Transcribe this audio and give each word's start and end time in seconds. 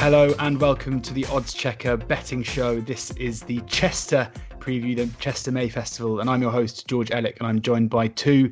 Hello 0.00 0.34
and 0.38 0.58
welcome 0.58 1.02
to 1.02 1.12
the 1.12 1.24
oddschecker 1.24 2.08
betting 2.08 2.42
show. 2.42 2.80
This 2.80 3.10
is 3.16 3.42
the 3.42 3.60
Chester 3.66 4.32
preview, 4.58 4.96
the 4.96 5.06
Chester 5.20 5.52
May 5.52 5.68
Festival, 5.68 6.20
and 6.20 6.30
I'm 6.30 6.40
your 6.40 6.50
host, 6.50 6.88
George 6.88 7.10
Elek, 7.10 7.36
and 7.36 7.46
I'm 7.46 7.60
joined 7.60 7.90
by 7.90 8.08
two 8.08 8.50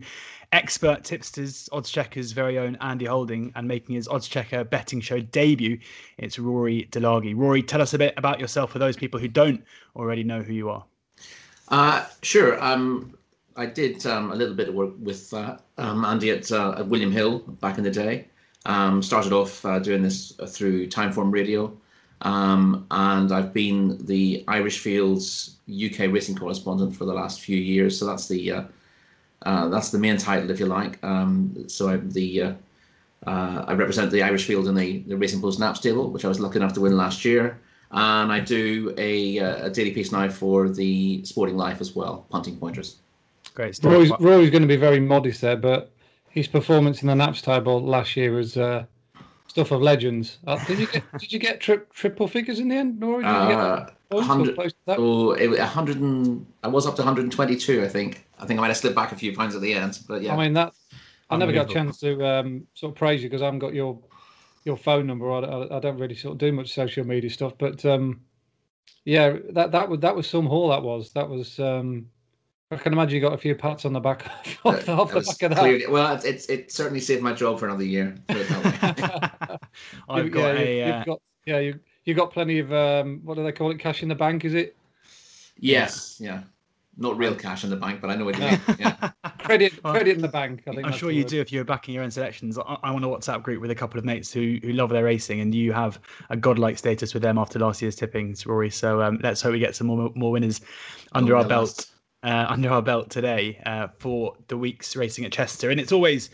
expert 0.52 1.04
tipsters, 1.04 1.66
oddschecker's 1.72 2.32
very 2.32 2.58
own 2.58 2.76
Andy 2.82 3.06
Holding, 3.06 3.50
and 3.56 3.66
making 3.66 3.94
his 3.94 4.06
oddschecker 4.08 4.68
betting 4.68 5.00
show 5.00 5.20
debut, 5.20 5.78
it's 6.18 6.38
Rory 6.38 6.86
Delargy. 6.92 7.34
Rory, 7.34 7.62
tell 7.62 7.80
us 7.80 7.94
a 7.94 7.98
bit 7.98 8.12
about 8.18 8.38
yourself 8.38 8.70
for 8.70 8.78
those 8.78 8.98
people 8.98 9.18
who 9.18 9.26
don't 9.26 9.64
already 9.96 10.24
know 10.24 10.42
who 10.42 10.52
you 10.52 10.68
are. 10.68 10.84
Uh, 11.68 12.04
sure. 12.20 12.62
Um, 12.62 13.16
I 13.56 13.64
did 13.64 14.04
um, 14.04 14.32
a 14.32 14.34
little 14.34 14.54
bit 14.54 14.68
of 14.68 14.74
work 14.74 14.92
with 14.98 15.32
uh, 15.32 15.56
um, 15.78 16.04
Andy 16.04 16.28
at, 16.28 16.52
uh, 16.52 16.74
at, 16.76 16.88
William 16.88 17.10
Hill 17.10 17.38
back 17.38 17.78
in 17.78 17.84
the 17.84 17.90
day. 17.90 18.28
Um, 18.66 19.02
started 19.02 19.32
off 19.32 19.64
uh, 19.64 19.78
doing 19.78 20.02
this 20.02 20.32
through 20.48 20.88
Timeform 20.88 21.32
Radio, 21.32 21.76
um, 22.22 22.86
and 22.90 23.32
I've 23.32 23.54
been 23.54 24.04
the 24.06 24.44
Irish 24.48 24.80
Fields 24.80 25.56
UK 25.72 26.12
racing 26.12 26.36
correspondent 26.36 26.94
for 26.96 27.04
the 27.04 27.14
last 27.14 27.40
few 27.40 27.56
years. 27.56 27.98
So 27.98 28.04
that's 28.06 28.28
the 28.28 28.52
uh, 28.52 28.62
uh, 29.42 29.68
that's 29.68 29.90
the 29.90 29.98
main 29.98 30.18
title, 30.18 30.50
if 30.50 30.60
you 30.60 30.66
like. 30.66 31.02
Um, 31.04 31.64
so 31.68 31.88
I'm 31.88 32.10
the 32.10 32.54
I 33.26 33.72
represent 33.74 34.10
the 34.10 34.22
Irish 34.22 34.46
Field 34.46 34.68
in 34.68 34.74
the, 34.74 35.00
the 35.00 35.16
Racing 35.16 35.40
Post 35.40 35.60
Nap 35.60 35.76
stable, 35.76 36.10
which 36.10 36.24
I 36.24 36.28
was 36.28 36.40
lucky 36.40 36.56
enough 36.56 36.72
to 36.74 36.80
win 36.80 36.96
last 36.96 37.24
year 37.24 37.58
and 37.90 38.30
I 38.32 38.40
do 38.40 38.94
a, 38.98 39.38
a 39.38 39.70
daily 39.70 39.92
piece 39.92 40.12
now 40.12 40.28
for 40.28 40.68
the 40.68 41.24
Sporting 41.24 41.56
Life 41.56 41.80
as 41.80 41.94
well, 41.94 42.26
punting 42.30 42.56
pointers. 42.58 42.96
Great 43.54 43.76
stuff. 43.76 43.92
Roy's, 43.92 44.10
Roy's 44.20 44.50
going 44.50 44.62
to 44.62 44.68
be 44.68 44.76
very 44.76 45.00
modest 45.00 45.40
there, 45.40 45.56
but 45.56 45.90
his 46.38 46.48
performance 46.48 47.02
in 47.02 47.08
the 47.08 47.14
Naps 47.14 47.42
table 47.42 47.82
last 47.82 48.16
year 48.16 48.32
was 48.32 48.56
uh, 48.56 48.84
stuff 49.48 49.72
of 49.72 49.82
legends. 49.82 50.38
Uh, 50.46 50.64
did 50.66 50.78
you 50.78 50.86
get 50.86 51.18
did 51.18 51.32
you 51.32 51.38
get 51.38 51.60
tri- 51.60 51.80
triple 51.92 52.28
figures 52.28 52.60
in 52.60 52.68
the 52.68 52.76
end, 52.76 53.02
Rory? 53.02 53.24
Did 53.24 53.42
you 53.42 53.48
get 53.48 53.58
uh, 53.58 54.20
hundred. 54.22 54.56
Oh, 54.86 55.32
it 55.32 55.48
was 55.48 55.58
hundred 55.58 56.00
and 56.00 56.46
I 56.62 56.68
was 56.68 56.86
up 56.86 56.94
to 56.96 57.02
122. 57.02 57.82
I 57.82 57.88
think. 57.88 58.24
I 58.38 58.46
think 58.46 58.58
I 58.58 58.60
might 58.60 58.68
have 58.68 58.76
slipped 58.76 58.94
back 58.94 59.10
a 59.10 59.16
few 59.16 59.34
pounds 59.34 59.56
at 59.56 59.62
the 59.62 59.74
end, 59.74 59.98
but 60.06 60.22
yeah. 60.22 60.34
I 60.34 60.36
mean 60.44 60.52
that. 60.54 60.72
I 61.28 61.36
never 61.36 61.52
got 61.52 61.70
a 61.70 61.74
chance 61.74 61.98
to 62.00 62.24
um, 62.24 62.66
sort 62.74 62.92
of 62.92 62.96
praise 62.96 63.22
you 63.22 63.28
because 63.28 63.42
I 63.42 63.46
haven't 63.46 63.58
got 63.58 63.74
your 63.74 63.98
your 64.64 64.76
phone 64.76 65.06
number. 65.06 65.30
I, 65.30 65.40
I, 65.40 65.76
I, 65.76 65.80
don't 65.80 65.98
really 65.98 66.14
sort 66.14 66.32
of 66.32 66.38
do 66.38 66.52
much 66.52 66.72
social 66.72 67.04
media 67.04 67.28
stuff, 67.28 67.52
but 67.58 67.84
um, 67.84 68.20
yeah, 69.04 69.36
that 69.50 69.72
that 69.72 69.88
was 69.88 70.00
that 70.00 70.14
was 70.14 70.26
some 70.28 70.46
haul. 70.46 70.68
That 70.68 70.82
was 70.82 71.12
that 71.12 71.28
was. 71.28 71.58
Um, 71.58 72.06
I 72.70 72.76
can 72.76 72.92
imagine 72.92 73.14
you 73.14 73.22
got 73.22 73.32
a 73.32 73.38
few 73.38 73.54
pats 73.54 73.86
on 73.86 73.94
the 73.94 74.00
back 74.00 74.30
off, 74.64 74.84
the, 74.84 74.92
off 74.92 75.10
the 75.10 75.20
back 75.20 75.42
of 75.42 75.50
that. 75.50 75.58
Clearly, 75.58 75.86
well, 75.86 76.14
it's, 76.14 76.24
it's 76.24 76.46
it 76.46 76.70
certainly 76.70 77.00
saved 77.00 77.22
my 77.22 77.32
job 77.32 77.58
for 77.58 77.66
another 77.66 77.84
year. 77.84 78.14
I've 78.28 78.40
got 80.30 80.48
yeah, 80.54 80.58
a. 80.58 80.82
Uh... 80.82 81.04
got, 81.04 81.22
yeah, 81.46 81.58
you 81.60 81.80
you 82.04 82.14
got 82.14 82.30
plenty 82.30 82.58
of 82.58 82.72
um, 82.72 83.20
what 83.24 83.36
do 83.36 83.42
they 83.42 83.52
call 83.52 83.70
it? 83.70 83.78
Cash 83.78 84.02
in 84.02 84.08
the 84.08 84.14
bank, 84.14 84.44
is 84.44 84.54
it? 84.54 84.76
Yes. 85.58 86.18
Yeah. 86.20 86.42
Not 87.00 87.16
real 87.16 87.34
cash 87.34 87.64
in 87.64 87.70
the 87.70 87.76
bank, 87.76 88.00
but 88.00 88.10
I 88.10 88.16
know 88.16 88.24
what 88.24 88.36
you 88.36 88.44
mean. 88.44 88.60
Yeah. 88.78 89.10
credit, 89.38 89.80
credit 89.82 90.16
in 90.16 90.20
the 90.20 90.28
bank. 90.28 90.64
I 90.66 90.74
think 90.74 90.84
I'm 90.84 90.92
sure 90.92 91.12
you 91.12 91.22
do 91.22 91.40
if 91.40 91.52
you're 91.52 91.64
backing 91.64 91.94
your 91.94 92.02
own 92.02 92.10
selections. 92.10 92.58
I, 92.58 92.76
am 92.82 92.96
on 92.96 93.04
a 93.04 93.06
WhatsApp 93.06 93.44
group 93.44 93.62
with 93.62 93.70
a 93.70 93.74
couple 93.74 93.98
of 93.98 94.04
mates 94.04 94.32
who 94.32 94.58
who 94.62 94.72
love 94.72 94.90
their 94.90 95.04
racing, 95.04 95.40
and 95.40 95.54
you 95.54 95.72
have 95.72 96.00
a 96.28 96.36
godlike 96.36 96.76
status 96.76 97.14
with 97.14 97.22
them 97.22 97.38
after 97.38 97.58
last 97.58 97.80
year's 97.80 97.94
tippings, 97.94 98.46
Rory. 98.46 98.68
So 98.68 99.00
um, 99.00 99.20
let's 99.22 99.40
hope 99.40 99.52
we 99.52 99.58
get 99.58 99.76
some 99.76 99.86
more 99.86 100.10
more 100.16 100.32
winners 100.32 100.60
under 101.12 101.36
oh, 101.36 101.42
our 101.42 101.48
belt. 101.48 101.86
Uh, 102.22 102.46
under 102.50 102.70
our 102.70 102.82
belt 102.82 103.10
today 103.10 103.60
uh, 103.64 103.88
for 103.98 104.34
the 104.48 104.56
week's 104.56 104.96
racing 104.96 105.24
at 105.24 105.32
Chester, 105.32 105.70
and 105.70 105.78
it's 105.78 105.92
always 105.92 106.30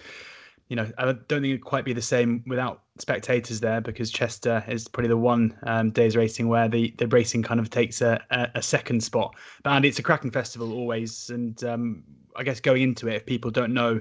you 0.69 0.77
know, 0.77 0.91
I 0.97 1.05
don't 1.05 1.29
think 1.29 1.45
it'd 1.45 1.65
quite 1.65 1.85
be 1.85 1.93
the 1.93 2.03
same 2.03 2.43
without 2.47 2.83
spectators 2.99 3.61
there 3.61 3.81
because 3.81 4.11
Chester 4.11 4.65
is 4.67 4.89
probably 4.89 5.09
the 5.09 5.17
one 5.17 5.57
um, 5.65 5.91
day's 5.91 6.17
racing 6.17 6.49
where 6.49 6.69
the, 6.69 6.95
the 6.99 7.07
racing 7.09 7.43
kind 7.43 7.61
of 7.61 7.69
takes 7.69 8.01
a, 8.01 8.23
a, 8.31 8.49
a 8.57 8.63
second 8.63 9.03
spot. 9.03 9.35
But 9.63 9.71
Andy, 9.71 9.89
it's 9.89 9.99
a 9.99 10.03
cracking 10.03 10.31
festival 10.31 10.73
always, 10.73 11.29
and 11.31 11.63
um, 11.65 12.03
I 12.37 12.45
guess 12.45 12.61
going 12.61 12.83
into 12.83 13.09
it, 13.09 13.17
if 13.17 13.27
people 13.27 13.51
don't 13.51 13.75
know 13.75 14.01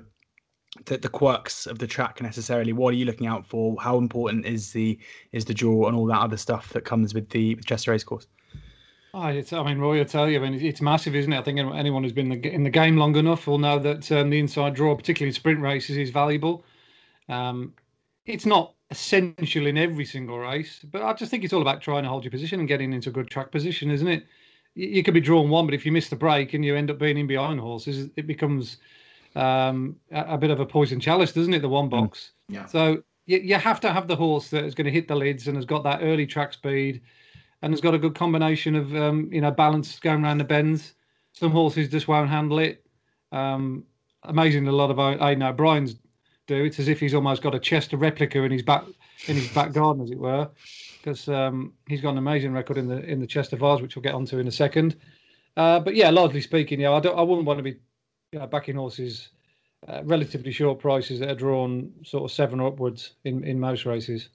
the, 0.86 0.98
the 0.98 1.10
quirks 1.10 1.68
of 1.68 1.80
the 1.80 1.88
track 1.88 2.22
necessarily, 2.22 2.72
what 2.72 2.94
are 2.94 2.98
you 2.98 3.06
looking 3.06 3.28
out 3.28 3.46
for? 3.46 3.76
How 3.82 3.98
important 3.98 4.46
is 4.46 4.72
the 4.72 4.98
is 5.34 5.46
the 5.46 5.54
draw 5.54 5.88
and 5.88 5.98
all 5.98 6.06
that 6.08 6.22
other 6.22 6.38
stuff 6.38 6.70
that 6.70 6.86
comes 6.86 7.14
with 7.14 7.30
the 7.30 7.56
Chester 7.66 7.92
Racecourse? 7.92 8.28
Oh, 9.16 9.28
it's, 9.28 9.54
I 9.54 9.62
mean, 9.64 9.78
Roy 9.78 10.00
will 10.00 10.06
tell 10.06 10.28
you. 10.28 10.44
I 10.44 10.50
mean, 10.50 10.60
it's 10.60 10.82
massive, 10.82 11.16
isn't 11.16 11.32
it? 11.32 11.38
I 11.38 11.44
think 11.44 11.60
anyone 11.60 12.02
who's 12.02 12.14
been 12.14 12.32
in 12.32 12.64
the 12.64 12.70
game 12.70 12.98
long 12.98 13.16
enough 13.16 13.46
will 13.46 13.60
know 13.60 13.78
that 13.78 14.12
um, 14.12 14.32
the 14.32 14.40
inside 14.40 14.74
draw, 14.74 14.96
particularly 14.96 15.30
in 15.30 15.34
sprint 15.34 15.62
races, 15.62 15.98
is 15.98 16.10
valuable. 16.10 16.66
Um, 17.30 17.74
it's 18.26 18.48
not 18.48 18.74
essential 18.90 19.68
in 19.68 19.78
every 19.78 20.06
single 20.06 20.40
race, 20.40 20.80
but 20.92 21.04
I 21.04 21.14
just 21.14 21.30
think 21.30 21.44
it's 21.44 21.54
all 21.54 21.62
about 21.62 21.82
trying 21.82 22.04
to 22.04 22.10
hold 22.10 22.24
your 22.24 22.32
position 22.32 22.60
and 22.60 22.68
getting 22.68 22.92
into 22.92 23.10
a 23.10 23.14
good 23.14 23.30
track 23.30 23.52
position, 23.52 23.92
isn't 23.92 24.08
it? 24.08 24.26
You 24.74 25.04
could 25.04 25.14
be 25.14 25.22
drawn 25.22 25.50
one, 25.50 25.68
but 25.68 25.76
if 25.76 25.86
you 25.86 25.92
miss 25.92 26.10
the 26.10 26.16
break 26.16 26.56
and 26.56 26.66
you 26.66 26.76
end 26.76 26.90
up 26.90 26.98
being 26.98 27.18
in 27.18 27.28
behind 27.28 27.60
horses, 27.60 28.10
it 28.16 28.26
becomes 28.26 28.78
um, 29.36 29.96
a, 30.12 30.34
a, 30.34 30.38
bit 30.40 30.50
of 30.50 30.60
a 30.60 30.66
poison 30.66 31.00
chalice, 31.00 31.32
doesn't 31.32 31.54
it? 31.54 31.62
The 31.62 31.70
one 31.70 31.88
mm. 31.88 31.92
box. 31.92 32.32
Yeah. 32.50 32.66
So 32.66 33.04
you, 33.28 33.38
you 33.38 33.56
have 33.56 33.80
to 33.82 33.94
have 33.94 34.08
the 34.08 34.16
horse 34.16 34.50
that 34.50 34.64
is 34.64 34.74
going 34.74 34.86
to 34.86 34.92
hit 34.92 35.08
the 35.08 35.16
lids 35.16 35.48
and 35.48 35.56
has 35.56 35.66
got 35.66 35.84
that 35.84 36.00
early 36.02 36.26
track 36.26 36.54
speed 36.54 37.02
and 37.64 37.72
has 37.72 37.82
got 37.82 37.96
a 37.96 37.98
good 37.98 38.14
combination 38.14 38.76
of 38.76 38.94
um, 38.96 39.30
you 39.32 39.42
know 39.42 39.50
balance 39.50 39.98
going 40.00 40.24
around 40.24 40.38
the 40.38 40.44
bends. 40.44 40.94
Some 41.32 41.52
horses 41.52 41.90
just 41.90 42.08
won't 42.08 42.30
handle 42.30 42.60
it. 42.60 42.86
Um, 43.32 43.86
amazing, 44.24 44.68
a 44.68 44.72
lot 44.72 44.92
of 44.92 45.00
I 45.00 45.34
know 45.34 45.52
Brian's 45.54 45.96
do. 46.46 46.66
It's 46.66 46.78
as 46.78 46.90
if 46.90 47.00
he's 47.00 47.14
almost 47.14 47.42
got 47.42 47.56
a 47.56 47.60
Chester 47.60 47.98
replica 47.98 48.44
in 48.44 48.52
his 48.52 48.62
back 48.62 48.84
in 49.28 49.36
his 49.36 49.48
back 49.54 49.72
garden, 49.72 50.04
as 50.04 50.12
it 50.12 50.20
were, 50.20 50.50
because 51.00 51.30
um, 51.30 51.74
he's 51.88 52.02
got 52.02 52.12
an 52.12 52.18
amazing 52.18 52.52
record 52.52 52.78
in 52.78 52.88
the 52.88 53.00
in 53.06 53.22
the 53.22 53.28
Chester 53.28 53.56
Vase, 53.56 53.82
which 53.82 53.96
we'll 53.96 54.04
get 54.04 54.14
onto 54.14 54.38
in 54.38 54.48
a 54.48 54.52
second. 54.52 54.98
Uh, 55.56 55.80
but 55.80 55.96
yeah, 55.96 56.10
largely 56.10 56.42
speaking, 56.42 56.82
yeah, 56.82 56.92
I 56.92 57.00
don't, 57.00 57.18
I 57.18 57.22
wouldn't 57.22 57.48
want 57.48 57.60
to 57.60 57.64
be 57.64 57.78
you 58.32 58.40
know, 58.40 58.48
backing 58.48 58.76
horses 58.76 59.30
uh, 59.88 60.02
relatively 60.04 60.52
short 60.52 60.80
prices 60.80 61.20
that 61.20 61.30
are 61.30 61.36
drawn 61.36 61.92
sort 62.04 62.24
of 62.24 62.32
seven 62.32 62.60
or 62.60 62.68
upwards 62.68 63.14
in 63.24 63.44
in 63.46 63.58
most 63.58 63.86
races. 63.86 64.28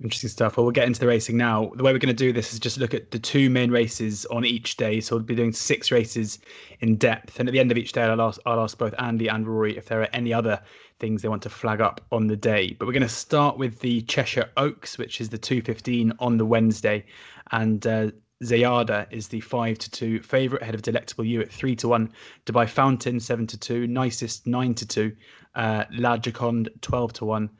Interesting 0.00 0.30
stuff. 0.30 0.56
Well, 0.56 0.64
we'll 0.64 0.72
get 0.72 0.86
into 0.86 0.98
the 0.98 1.06
racing 1.06 1.36
now. 1.36 1.70
The 1.76 1.84
way 1.84 1.92
we're 1.92 1.98
going 1.98 2.08
to 2.08 2.14
do 2.14 2.32
this 2.32 2.52
is 2.52 2.58
just 2.58 2.78
look 2.78 2.92
at 2.92 3.12
the 3.12 3.20
two 3.20 3.48
main 3.48 3.70
races 3.70 4.26
on 4.26 4.44
each 4.44 4.76
day. 4.76 5.00
So 5.00 5.14
we'll 5.14 5.24
be 5.24 5.36
doing 5.36 5.52
six 5.52 5.92
races 5.92 6.40
in 6.80 6.96
depth. 6.96 7.38
And 7.38 7.48
at 7.48 7.52
the 7.52 7.60
end 7.60 7.70
of 7.70 7.78
each 7.78 7.92
day, 7.92 8.02
I'll 8.02 8.20
ask, 8.20 8.40
I'll 8.44 8.60
ask 8.60 8.76
both 8.76 8.94
Andy 8.98 9.28
and 9.28 9.46
Rory 9.46 9.76
if 9.76 9.86
there 9.86 10.00
are 10.00 10.08
any 10.12 10.32
other 10.32 10.60
things 10.98 11.22
they 11.22 11.28
want 11.28 11.42
to 11.42 11.50
flag 11.50 11.80
up 11.80 12.00
on 12.10 12.26
the 12.26 12.36
day. 12.36 12.74
But 12.76 12.86
we're 12.86 12.92
going 12.92 13.02
to 13.02 13.08
start 13.08 13.58
with 13.58 13.78
the 13.80 14.02
Cheshire 14.02 14.50
Oaks, 14.56 14.98
which 14.98 15.20
is 15.20 15.28
the 15.28 15.38
215 15.38 16.12
on 16.18 16.36
the 16.36 16.46
Wednesday. 16.46 17.04
And 17.52 17.86
uh, 17.86 18.10
Zeyaadah 18.42 19.06
is 19.12 19.28
the 19.28 19.40
5 19.40 19.78
to 19.78 19.90
2 19.90 20.20
favourite 20.22 20.62
ahead 20.62 20.74
of 20.74 20.82
Delectable 20.82 21.24
You 21.24 21.40
at 21.42 21.52
3 21.52 21.76
to 21.76 21.88
1. 21.88 22.12
Dubai 22.46 22.68
Fountain 22.68 23.20
7 23.20 23.46
to 23.46 23.58
2. 23.58 23.86
Nicest 23.86 24.48
9 24.48 24.74
to 24.74 24.86
2. 24.86 25.12
Uh, 25.54 25.84
La 25.92 26.16
Joconde 26.16 26.68
12 26.80 27.12
to 27.12 27.24
1. 27.24 27.50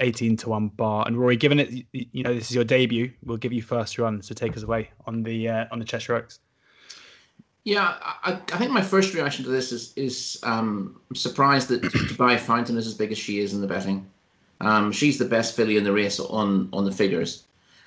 18 0.00 0.36
to 0.38 0.48
1 0.48 0.68
bar. 0.68 1.04
And 1.06 1.18
Rory, 1.18 1.36
given 1.36 1.60
it, 1.60 1.86
you 1.92 2.22
know, 2.22 2.34
this 2.34 2.50
is 2.50 2.54
your 2.54 2.64
debut, 2.64 3.12
we'll 3.24 3.36
give 3.36 3.52
you 3.52 3.62
first 3.62 3.98
run. 3.98 4.22
So 4.22 4.34
take 4.34 4.56
us 4.56 4.62
away 4.62 4.90
on 5.06 5.22
the 5.22 5.48
uh, 5.48 5.64
on 5.70 5.78
the 5.78 5.84
Cheshire 5.84 6.14
Oaks. 6.14 6.40
Yeah, 7.64 7.96
I, 8.02 8.38
I 8.52 8.58
think 8.58 8.72
my 8.72 8.82
first 8.82 9.14
reaction 9.14 9.44
to 9.44 9.50
this 9.50 9.72
is 9.72 9.92
is 9.96 10.38
um, 10.42 11.00
surprised 11.14 11.68
that 11.68 11.82
Dubai 12.10 12.38
Fountain 12.38 12.76
is 12.76 12.86
as 12.86 12.94
big 12.94 13.10
as 13.10 13.18
she 13.18 13.40
is 13.40 13.54
in 13.54 13.60
the 13.60 13.66
betting. 13.66 14.06
Um, 14.60 14.92
she's 14.92 15.18
the 15.18 15.24
best 15.24 15.56
filly 15.56 15.76
in 15.76 15.84
the 15.84 15.92
race 15.92 16.20
on 16.20 16.68
on 16.72 16.84
the 16.84 16.92
figures. 16.92 17.44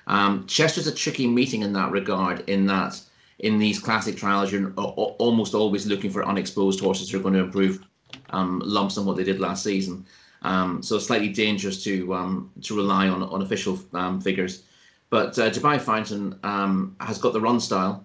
Um, 0.08 0.46
Chester's 0.46 0.86
a 0.86 0.94
tricky 0.94 1.26
meeting 1.26 1.62
in 1.62 1.72
that 1.74 1.92
regard, 1.92 2.48
in 2.48 2.66
that 2.66 3.00
in 3.38 3.58
these 3.58 3.78
classic 3.78 4.16
trials, 4.16 4.50
you're 4.50 4.72
almost 4.72 5.54
always 5.54 5.86
looking 5.86 6.10
for 6.10 6.26
unexposed 6.26 6.80
horses 6.80 7.10
who 7.10 7.20
are 7.20 7.22
going 7.22 7.34
to 7.34 7.40
improve 7.40 7.84
um, 8.30 8.60
lumps 8.64 8.98
on 8.98 9.06
what 9.06 9.16
they 9.16 9.24
did 9.24 9.38
last 9.38 9.62
season. 9.62 10.04
Um, 10.42 10.82
so 10.82 10.98
slightly 10.98 11.28
dangerous 11.28 11.82
to 11.84 12.14
um, 12.14 12.50
to 12.62 12.76
rely 12.76 13.08
on 13.08 13.22
on 13.22 13.42
official 13.42 13.78
um, 13.92 14.20
figures. 14.20 14.62
But 15.10 15.38
uh, 15.38 15.50
Dubai 15.50 15.80
Fountain 15.80 16.38
um, 16.42 16.96
has 17.00 17.18
got 17.18 17.32
the 17.32 17.40
run 17.40 17.60
style. 17.60 18.04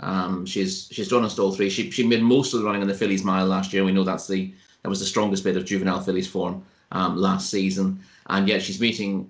Um, 0.00 0.46
she's 0.46 0.88
she's 0.90 1.08
drawn 1.08 1.24
a 1.24 1.30
stall 1.30 1.52
three. 1.52 1.70
She 1.70 1.90
she 1.90 2.06
made 2.06 2.22
most 2.22 2.52
of 2.52 2.60
the 2.60 2.66
running 2.66 2.82
on 2.82 2.88
the 2.88 2.94
Fillies 2.94 3.24
Mile 3.24 3.46
last 3.46 3.72
year. 3.72 3.84
We 3.84 3.92
know 3.92 4.04
that's 4.04 4.26
the 4.26 4.52
that 4.82 4.88
was 4.88 5.00
the 5.00 5.06
strongest 5.06 5.44
bit 5.44 5.56
of 5.56 5.64
juvenile 5.64 6.00
fillies 6.00 6.26
form 6.26 6.62
um, 6.92 7.16
last 7.16 7.50
season. 7.50 8.00
And 8.26 8.48
yet 8.48 8.62
she's 8.62 8.80
meeting 8.80 9.28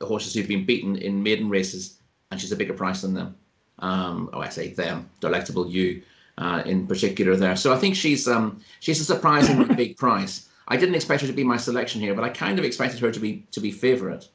horses 0.00 0.34
who've 0.34 0.48
been 0.48 0.64
beaten 0.64 0.96
in 0.96 1.22
maiden 1.22 1.48
races, 1.48 1.98
and 2.30 2.40
she's 2.40 2.52
a 2.52 2.56
bigger 2.56 2.72
price 2.72 3.02
than 3.02 3.12
them. 3.12 3.34
oh, 3.80 4.40
I 4.40 4.48
say 4.50 4.68
them, 4.72 5.08
Delectable 5.20 5.68
You 5.68 6.02
uh, 6.38 6.62
in 6.66 6.86
particular 6.86 7.36
there. 7.36 7.56
So 7.56 7.72
I 7.72 7.78
think 7.78 7.96
she's 7.96 8.28
she's 8.80 9.00
a 9.00 9.04
surprisingly 9.04 9.74
big 9.82 9.96
price. 9.96 10.48
I 10.68 10.76
didn't 10.76 10.94
expect 10.94 11.20
her 11.22 11.26
to 11.26 11.32
be 11.32 11.44
my 11.44 11.56
selection 11.56 12.00
here, 12.00 12.14
but 12.14 12.24
I 12.24 12.30
kind 12.30 12.58
of 12.58 12.64
expected 12.64 13.00
her 13.00 13.10
to 13.10 13.20
be 13.20 13.46
to 13.52 13.60
be 13.60 13.70
favourite. 13.70 14.28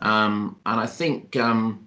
Um, 0.00 0.56
and 0.66 0.80
I 0.80 0.86
think 0.86 1.36
um, 1.36 1.86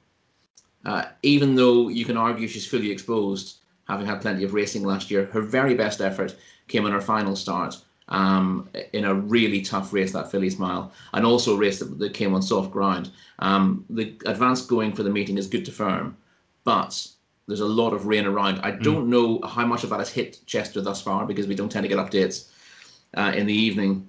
uh, 0.85 1.05
even 1.23 1.55
though 1.55 1.89
you 1.89 2.05
can 2.05 2.17
argue 2.17 2.47
she's 2.47 2.67
fully 2.67 2.91
exposed, 2.91 3.57
having 3.87 4.05
had 4.05 4.21
plenty 4.21 4.43
of 4.43 4.53
racing 4.53 4.83
last 4.83 5.11
year, 5.11 5.25
her 5.25 5.41
very 5.41 5.73
best 5.73 6.01
effort 6.01 6.35
came 6.67 6.85
in 6.85 6.93
her 6.93 7.01
final 7.01 7.35
start 7.35 7.77
um, 8.09 8.69
in 8.93 9.05
a 9.05 9.13
really 9.13 9.61
tough 9.61 9.91
race, 9.91 10.11
that 10.13 10.31
Fillies 10.31 10.59
Mile, 10.59 10.91
and 11.13 11.25
also 11.25 11.55
a 11.55 11.57
race 11.57 11.79
that, 11.79 11.97
that 11.99 12.13
came 12.13 12.33
on 12.33 12.41
soft 12.41 12.71
ground. 12.71 13.11
Um, 13.39 13.83
the 13.89 14.15
advance 14.25 14.65
going 14.65 14.93
for 14.93 15.03
the 15.03 15.09
meeting 15.09 15.37
is 15.37 15.47
good 15.47 15.65
to 15.65 15.71
firm, 15.71 16.15
but 16.63 17.07
there's 17.47 17.61
a 17.61 17.65
lot 17.65 17.93
of 17.93 18.07
rain 18.07 18.25
around. 18.25 18.59
I 18.61 18.71
don't 18.71 19.07
mm. 19.07 19.09
know 19.09 19.47
how 19.47 19.65
much 19.65 19.83
of 19.83 19.89
that 19.89 19.99
has 19.99 20.09
hit 20.09 20.39
Chester 20.45 20.81
thus 20.81 21.01
far 21.01 21.25
because 21.25 21.47
we 21.47 21.55
don't 21.55 21.71
tend 21.71 21.83
to 21.83 21.89
get 21.89 21.97
updates 21.97 22.49
in 23.15 23.45
the 23.45 23.53
evening 23.53 24.07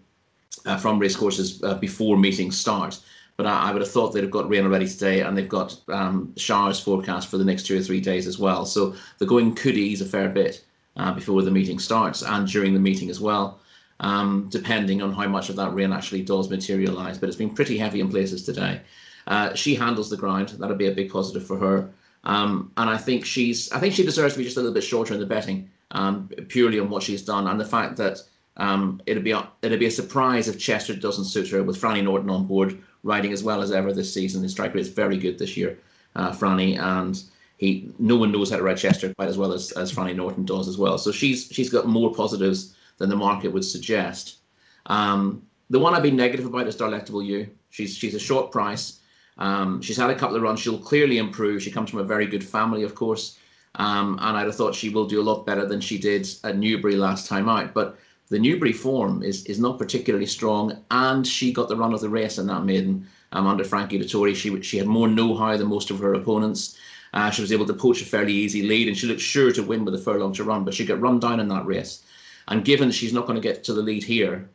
uh, 0.66 0.76
from 0.76 0.98
racecourses 0.98 1.62
uh, 1.62 1.74
before 1.74 2.16
meetings 2.16 2.58
start. 2.58 2.98
But 3.36 3.46
I, 3.46 3.68
I, 3.68 3.72
would 3.72 3.82
have 3.82 3.90
thought 3.90 4.12
they'd 4.12 4.22
have 4.22 4.30
got 4.30 4.48
rain 4.48 4.64
already 4.64 4.88
today, 4.88 5.20
and 5.20 5.36
they've 5.36 5.48
got 5.48 5.78
um, 5.88 6.32
showers 6.36 6.80
forecast 6.80 7.28
for 7.28 7.38
the 7.38 7.44
next 7.44 7.66
two 7.66 7.78
or 7.78 7.82
three 7.82 8.00
days 8.00 8.26
as 8.26 8.38
well. 8.38 8.64
So 8.64 8.94
the 9.18 9.26
going 9.26 9.54
could 9.54 9.76
ease 9.76 10.00
a 10.00 10.06
fair 10.06 10.28
bit 10.28 10.64
uh, 10.96 11.12
before 11.12 11.42
the 11.42 11.50
meeting 11.50 11.78
starts 11.78 12.22
and 12.22 12.48
during 12.48 12.72
the 12.72 12.80
meeting 12.80 13.10
as 13.10 13.20
well, 13.20 13.60
um, 14.00 14.48
depending 14.50 15.02
on 15.02 15.12
how 15.12 15.28
much 15.28 15.50
of 15.50 15.56
that 15.56 15.74
rain 15.74 15.92
actually 15.92 16.22
does 16.22 16.50
materialise. 16.50 17.18
But 17.18 17.28
it's 17.28 17.38
been 17.38 17.54
pretty 17.54 17.76
heavy 17.76 18.00
in 18.00 18.08
places 18.08 18.42
today. 18.42 18.80
Uh, 19.26 19.54
she 19.54 19.74
handles 19.74 20.08
the 20.08 20.16
ground. 20.16 20.50
That'll 20.58 20.76
be 20.76 20.88
a 20.88 20.94
big 20.94 21.10
positive 21.10 21.46
for 21.46 21.58
her. 21.58 21.90
Um, 22.24 22.72
and 22.76 22.88
I 22.88 22.96
think 22.96 23.24
she's, 23.24 23.70
I 23.70 23.78
think 23.78 23.94
she 23.94 24.04
deserves 24.04 24.34
to 24.34 24.38
be 24.38 24.44
just 24.44 24.56
a 24.56 24.60
little 24.60 24.74
bit 24.74 24.82
shorter 24.82 25.14
in 25.14 25.20
the 25.20 25.26
betting, 25.26 25.70
um, 25.92 26.28
purely 26.48 26.80
on 26.80 26.90
what 26.90 27.02
she's 27.02 27.22
done 27.22 27.46
and 27.46 27.60
the 27.60 27.64
fact 27.64 27.96
that 27.98 28.20
um, 28.56 29.00
it'd 29.06 29.24
be 29.24 29.32
a, 29.32 29.48
it'd 29.62 29.80
be 29.80 29.86
a 29.86 29.90
surprise 29.90 30.48
if 30.48 30.58
Chester 30.58 30.94
doesn't 30.94 31.24
suit 31.24 31.48
her 31.50 31.62
with 31.62 31.80
Franny 31.80 32.02
Norton 32.02 32.30
on 32.30 32.46
board, 32.46 32.78
riding 33.02 33.32
as 33.32 33.42
well 33.42 33.62
as 33.62 33.72
ever 33.72 33.92
this 33.92 34.12
season. 34.12 34.42
His 34.42 34.52
strike 34.52 34.74
rate 34.74 34.80
is 34.80 34.88
very 34.88 35.18
good 35.18 35.38
this 35.38 35.56
year, 35.56 35.78
uh, 36.14 36.32
Franny, 36.32 36.78
and 36.78 37.22
he 37.58 37.90
no 37.98 38.16
one 38.16 38.32
knows 38.32 38.50
how 38.50 38.56
to 38.56 38.62
ride 38.62 38.78
Chester 38.78 39.12
quite 39.14 39.28
as 39.28 39.38
well 39.38 39.52
as, 39.52 39.72
as 39.72 39.92
Franny 39.92 40.14
Norton 40.14 40.44
does 40.44 40.68
as 40.68 40.78
well. 40.78 40.98
So 40.98 41.12
she's 41.12 41.48
she's 41.50 41.70
got 41.70 41.86
more 41.86 42.12
positives 42.14 42.74
than 42.98 43.08
the 43.10 43.16
market 43.16 43.52
would 43.52 43.64
suggest. 43.64 44.38
Um, 44.86 45.42
the 45.68 45.78
one 45.78 45.94
I've 45.94 46.02
been 46.02 46.16
negative 46.16 46.46
about 46.46 46.66
is 46.66 46.76
Delectable 46.76 47.22
You. 47.22 47.50
She's 47.70 47.96
she's 47.96 48.14
a 48.14 48.18
short 48.20 48.52
price. 48.52 49.00
Um, 49.38 49.82
she's 49.82 49.96
had 49.96 50.10
a 50.10 50.14
couple 50.14 50.36
of 50.36 50.42
runs. 50.42 50.60
She'll 50.60 50.78
clearly 50.78 51.18
improve. 51.18 51.62
She 51.62 51.70
comes 51.70 51.90
from 51.90 51.98
a 51.98 52.04
very 52.04 52.26
good 52.26 52.44
family, 52.44 52.84
of 52.84 52.94
course. 52.94 53.38
Um, 53.74 54.18
and 54.22 54.36
I'd 54.36 54.46
have 54.46 54.54
thought 54.54 54.74
she 54.74 54.88
will 54.88 55.06
do 55.06 55.20
a 55.20 55.22
lot 55.22 55.44
better 55.44 55.66
than 55.66 55.80
she 55.80 55.98
did 55.98 56.26
at 56.44 56.56
Newbury 56.56 56.96
last 56.96 57.28
time 57.28 57.48
out. 57.48 57.74
But 57.74 57.98
the 58.28 58.38
Newbury 58.38 58.72
form 58.72 59.22
is 59.22 59.44
is 59.44 59.58
not 59.58 59.78
particularly 59.78 60.26
strong, 60.26 60.76
and 60.90 61.26
she 61.26 61.52
got 61.52 61.68
the 61.68 61.76
run 61.76 61.94
of 61.94 62.00
the 62.00 62.08
race 62.08 62.38
in 62.38 62.46
that 62.48 62.64
maiden 62.64 63.06
um, 63.32 63.46
under 63.46 63.64
Frankie 63.64 63.98
Dettori. 63.98 64.34
She 64.34 64.60
she 64.62 64.78
had 64.78 64.86
more 64.86 65.08
know-how 65.08 65.56
than 65.56 65.68
most 65.68 65.90
of 65.90 65.98
her 66.00 66.14
opponents. 66.14 66.76
Uh, 67.14 67.30
she 67.30 67.40
was 67.40 67.52
able 67.52 67.66
to 67.66 67.72
poach 67.72 68.02
a 68.02 68.04
fairly 68.04 68.32
easy 68.32 68.62
lead, 68.62 68.88
and 68.88 68.96
she 68.96 69.06
looked 69.06 69.20
sure 69.20 69.52
to 69.52 69.62
win 69.62 69.84
with 69.84 69.94
a 69.94 69.98
furlong 69.98 70.32
to 70.34 70.44
run, 70.44 70.64
but 70.64 70.74
she 70.74 70.84
got 70.84 71.00
run 71.00 71.18
down 71.20 71.40
in 71.40 71.48
that 71.48 71.64
race. 71.64 72.02
And 72.48 72.64
given 72.64 72.90
she's 72.90 73.12
not 73.12 73.26
going 73.26 73.40
to 73.40 73.48
get 73.48 73.64
to 73.64 73.72
the 73.72 73.82
lead 73.82 74.04
here, 74.04 74.48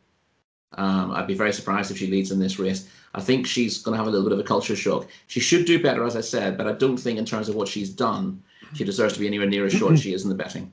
um, 0.74 1.10
I'd 1.10 1.26
be 1.26 1.34
very 1.34 1.52
surprised 1.52 1.90
if 1.90 1.98
she 1.98 2.06
leads 2.06 2.30
in 2.30 2.38
this 2.38 2.58
race. 2.58 2.88
I 3.14 3.20
think 3.20 3.46
she's 3.46 3.82
going 3.82 3.94
to 3.94 3.98
have 3.98 4.06
a 4.06 4.10
little 4.10 4.24
bit 4.24 4.32
of 4.32 4.38
a 4.38 4.48
culture 4.48 4.76
shock. 4.76 5.08
She 5.26 5.40
should 5.40 5.66
do 5.66 5.82
better, 5.82 6.04
as 6.04 6.16
I 6.16 6.22
said, 6.22 6.56
but 6.56 6.66
I 6.66 6.72
don't 6.72 6.96
think, 6.96 7.18
in 7.18 7.26
terms 7.26 7.48
of 7.48 7.54
what 7.54 7.68
she's 7.68 7.90
done, 7.90 8.42
she 8.74 8.84
deserves 8.84 9.14
to 9.14 9.20
be 9.20 9.26
anywhere 9.26 9.48
near 9.48 9.66
as 9.66 9.72
short 9.72 9.92
as 9.92 10.00
she 10.00 10.14
is 10.14 10.22
in 10.22 10.30
the 10.30 10.34
betting. 10.34 10.72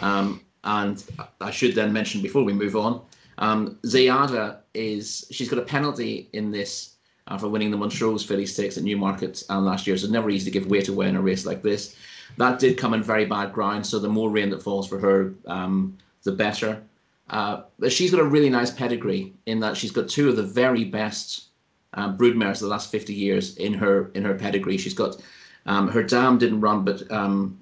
Um, 0.00 0.42
and 0.68 1.02
I 1.40 1.50
should 1.50 1.74
then 1.74 1.94
mention 1.94 2.20
before 2.20 2.44
we 2.44 2.52
move 2.52 2.76
on, 2.76 3.00
um, 3.38 3.78
Zeyaadah 3.86 4.58
is 4.74 5.26
she's 5.30 5.48
got 5.48 5.58
a 5.58 5.62
penalty 5.62 6.28
in 6.34 6.50
this 6.50 6.96
uh, 7.26 7.38
for 7.38 7.48
winning 7.48 7.70
the 7.70 7.76
Montrose 7.78 8.22
Filly 8.22 8.44
Stakes 8.44 8.76
at 8.76 8.84
Newmarket 8.84 9.42
uh, 9.48 9.60
last 9.60 9.86
year. 9.86 9.96
So 9.96 10.04
it's 10.04 10.12
never 10.12 10.28
easy 10.28 10.50
to 10.50 10.58
give 10.58 10.68
weight 10.70 10.88
away 10.88 11.08
in 11.08 11.16
a 11.16 11.22
race 11.22 11.46
like 11.46 11.62
this. 11.62 11.96
That 12.36 12.58
did 12.58 12.76
come 12.76 12.92
in 12.92 13.02
very 13.02 13.24
bad 13.24 13.54
ground, 13.54 13.86
so 13.86 13.98
the 13.98 14.10
more 14.10 14.30
rain 14.30 14.50
that 14.50 14.62
falls 14.62 14.86
for 14.86 14.98
her, 14.98 15.34
um, 15.46 15.96
the 16.24 16.32
better. 16.32 16.82
Uh, 17.30 17.62
but 17.78 17.90
she's 17.90 18.10
got 18.10 18.20
a 18.20 18.24
really 18.24 18.50
nice 18.50 18.70
pedigree 18.70 19.32
in 19.46 19.60
that 19.60 19.74
she's 19.74 19.90
got 19.90 20.08
two 20.08 20.28
of 20.28 20.36
the 20.36 20.42
very 20.42 20.84
best 20.84 21.46
um, 21.94 22.18
broodmares 22.18 22.56
of 22.56 22.60
the 22.60 22.68
last 22.68 22.90
50 22.90 23.14
years 23.14 23.56
in 23.56 23.72
her 23.72 24.10
in 24.14 24.22
her 24.22 24.34
pedigree. 24.34 24.76
She's 24.76 24.94
got 24.94 25.16
um, 25.64 25.88
her 25.88 26.02
dam 26.02 26.36
didn't 26.36 26.60
run, 26.60 26.84
but 26.84 27.10
um, 27.10 27.58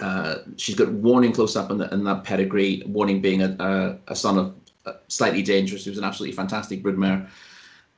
uh, 0.00 0.36
she's 0.56 0.74
got 0.74 0.90
Warning 0.92 1.32
close 1.32 1.56
up 1.56 1.70
in, 1.70 1.78
the, 1.78 1.92
in 1.92 2.04
that 2.04 2.24
pedigree. 2.24 2.82
Warning 2.86 3.20
being 3.20 3.42
a, 3.42 3.56
a, 3.58 4.12
a 4.12 4.16
son 4.16 4.38
of 4.38 4.54
uh, 4.84 4.92
slightly 5.08 5.42
dangerous, 5.42 5.84
who's 5.84 5.98
an 5.98 6.04
absolutely 6.04 6.36
fantastic 6.36 6.82
broodmare, 6.82 7.28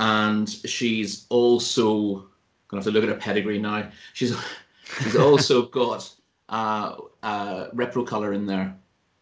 and 0.01 0.49
she's 0.49 1.27
also 1.29 2.27
gonna 2.69 2.83
have 2.83 2.85
to 2.85 2.91
look 2.91 3.03
at 3.03 3.09
her 3.09 3.17
pedigree 3.17 3.59
now. 3.59 3.91
She's 4.13 4.37
she's 5.03 5.17
also 5.17 5.63
got 5.67 6.09
uh, 6.49 6.97
uh, 7.23 7.69
Reprocolor 7.71 8.35
in 8.35 8.47
there. 8.47 8.75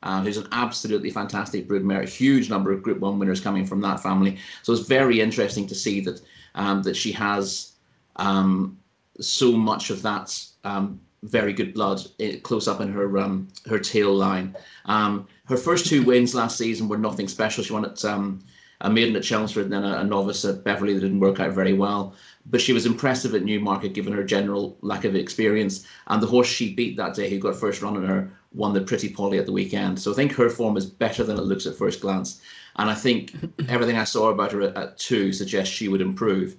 Uh, 0.03 0.23
who's 0.23 0.37
an 0.37 0.47
absolutely 0.53 1.11
fantastic 1.11 1.67
broodmare. 1.67 2.05
A 2.05 2.09
huge 2.09 2.49
number 2.49 2.71
of 2.71 2.83
Group 2.83 3.01
One 3.01 3.19
winners 3.19 3.41
coming 3.41 3.67
from 3.67 3.81
that 3.81 4.01
family. 4.01 4.39
So 4.63 4.73
it's 4.73 4.83
very 4.83 5.21
interesting 5.21 5.67
to 5.67 5.75
see 5.75 6.01
that 6.01 6.21
um, 6.55 6.83
that 6.83 6.95
she 6.95 7.11
has 7.13 7.73
um, 8.17 8.79
so 9.19 9.53
much 9.53 9.91
of 9.91 10.03
that 10.03 10.39
um, 10.63 11.01
very 11.27 11.53
good 11.53 11.75
blood 11.75 12.01
eh, 12.21 12.39
close 12.43 12.69
up 12.69 12.81
in 12.81 12.93
her 12.93 13.19
um, 13.19 13.49
her 13.67 13.79
tail 13.79 14.15
line. 14.15 14.57
Um, 14.87 15.27
her 15.47 15.57
first 15.57 15.87
two 15.87 16.03
wins 16.03 16.35
last 16.35 16.59
season 16.59 16.89
were 16.89 16.99
nothing 16.99 17.29
special. 17.29 17.63
She 17.63 17.73
won 17.73 17.85
at 17.85 18.05
um, 18.05 18.41
a 18.81 18.91
maiden 18.91 19.17
at 19.17 19.23
Chelmsford 19.23 19.65
and 19.65 19.73
then 19.73 19.85
a, 19.85 19.99
a, 19.99 20.05
novice 20.05 20.45
at 20.45 20.65
Beverley 20.65 20.95
that 20.95 21.01
didn't 21.01 21.21
work 21.21 21.41
out 21.41 21.53
very 21.53 21.73
well. 21.73 22.15
But 22.47 22.61
she 22.61 22.73
was 22.73 22.87
impressive 22.87 23.35
at 23.35 23.45
Newmarket 23.45 23.95
given 23.95 24.13
her 24.13 24.23
general 24.23 24.77
lack 24.83 25.05
of 25.05 25.17
experience. 25.17 25.87
And 26.09 26.23
the 26.23 26.27
horse 26.27 26.47
she 26.47 26.75
beat 26.75 26.97
that 26.97 27.15
day, 27.15 27.31
who 27.31 27.39
got 27.39 27.57
first 27.57 27.83
run 27.83 27.97
on 27.97 28.05
her, 28.07 28.31
won 28.53 28.73
the 28.73 28.81
Pretty 28.81 29.09
Polly 29.09 29.39
at 29.39 29.47
the 29.47 29.53
weekend. 29.53 29.99
So 29.99 30.13
I 30.13 30.15
think 30.15 30.33
her 30.33 30.51
form 30.51 30.77
is 30.77 30.87
better 30.87 31.25
than 31.25 31.39
it 31.39 31.45
looks 31.45 31.67
at 31.67 31.77
first 31.77 32.01
glance. 32.01 32.41
And 32.77 32.91
I 32.91 32.95
think 32.95 33.35
everything 33.69 33.97
I 33.97 34.05
saw 34.05 34.29
about 34.29 34.53
her 34.53 34.63
at, 34.63 34.77
at 34.77 34.99
two 34.99 35.33
suggests 35.33 35.73
she 35.73 35.89
would 35.89 36.01
improve 36.01 36.57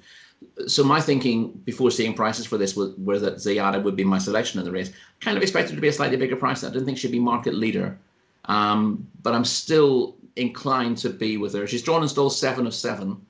so 0.66 0.84
my 0.84 1.00
thinking 1.00 1.52
before 1.66 1.92
seeing 1.92 2.14
prices 2.14 2.46
for 2.46 2.58
this 2.58 2.76
was, 2.76 2.96
were 2.98 3.20
that 3.20 3.36
Zeyaadah 3.36 3.84
would 3.84 3.96
be 3.96 4.04
my 4.04 4.18
selection 4.18 4.60
in 4.60 4.66
the 4.66 4.72
race. 4.72 4.92
Kind 5.22 5.38
of 5.38 5.44
expected 5.44 5.76
to 5.76 5.82
be 5.82 5.88
a 5.88 5.94
slightly 5.94 6.18
bigger 6.18 6.36
price. 6.36 6.64
I 6.64 6.70
didn't 6.70 6.86
think 6.86 6.98
she'd 6.98 7.12
be 7.12 7.20
market 7.20 7.54
leader, 7.54 7.98
um, 8.46 9.08
but 9.24 9.34
I'm 9.34 9.46
still 9.46 10.16
inclined 10.36 10.98
to 11.00 11.10
be 11.10 11.38
with 11.38 11.54
her. 11.54 11.68
She's 11.68 11.84
drawn 11.84 12.02
and 12.02 12.10
stalled 12.10 12.34
seven 12.34 12.66
of 12.68 12.74
seven, 12.74 13.22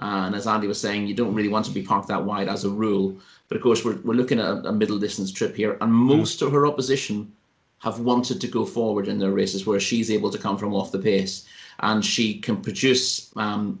uh, 0.00 0.24
and 0.26 0.34
as 0.34 0.46
Andy 0.46 0.66
was 0.66 0.80
saying, 0.80 1.06
you 1.06 1.14
don't 1.14 1.34
really 1.34 1.48
want 1.48 1.64
to 1.66 1.70
be 1.72 1.82
parked 1.82 2.08
that 2.08 2.24
wide 2.24 2.48
as 2.48 2.64
a 2.64 2.70
rule. 2.70 3.16
But 3.48 3.56
of 3.56 3.62
course, 3.62 3.84
we're 3.84 3.98
we're 4.02 4.14
looking 4.14 4.38
at 4.38 4.46
a, 4.46 4.68
a 4.68 4.72
middle 4.72 4.98
distance 4.98 5.32
trip 5.32 5.56
here, 5.56 5.72
and 5.80 5.90
hmm. 5.90 5.96
most 5.96 6.40
mm. 6.40 6.46
of 6.46 6.52
her 6.52 6.66
opposition 6.66 7.32
have 7.78 8.00
wanted 8.00 8.40
to 8.40 8.48
go 8.48 8.64
forward 8.64 9.06
in 9.06 9.18
their 9.18 9.32
races, 9.32 9.66
where 9.66 9.80
she's 9.80 10.10
able 10.10 10.30
to 10.30 10.38
come 10.38 10.58
from 10.58 10.74
off 10.74 10.92
the 10.92 10.98
pace, 10.98 11.46
and 11.80 12.04
she 12.04 12.38
can 12.38 12.60
produce. 12.60 13.30
Um, 13.36 13.80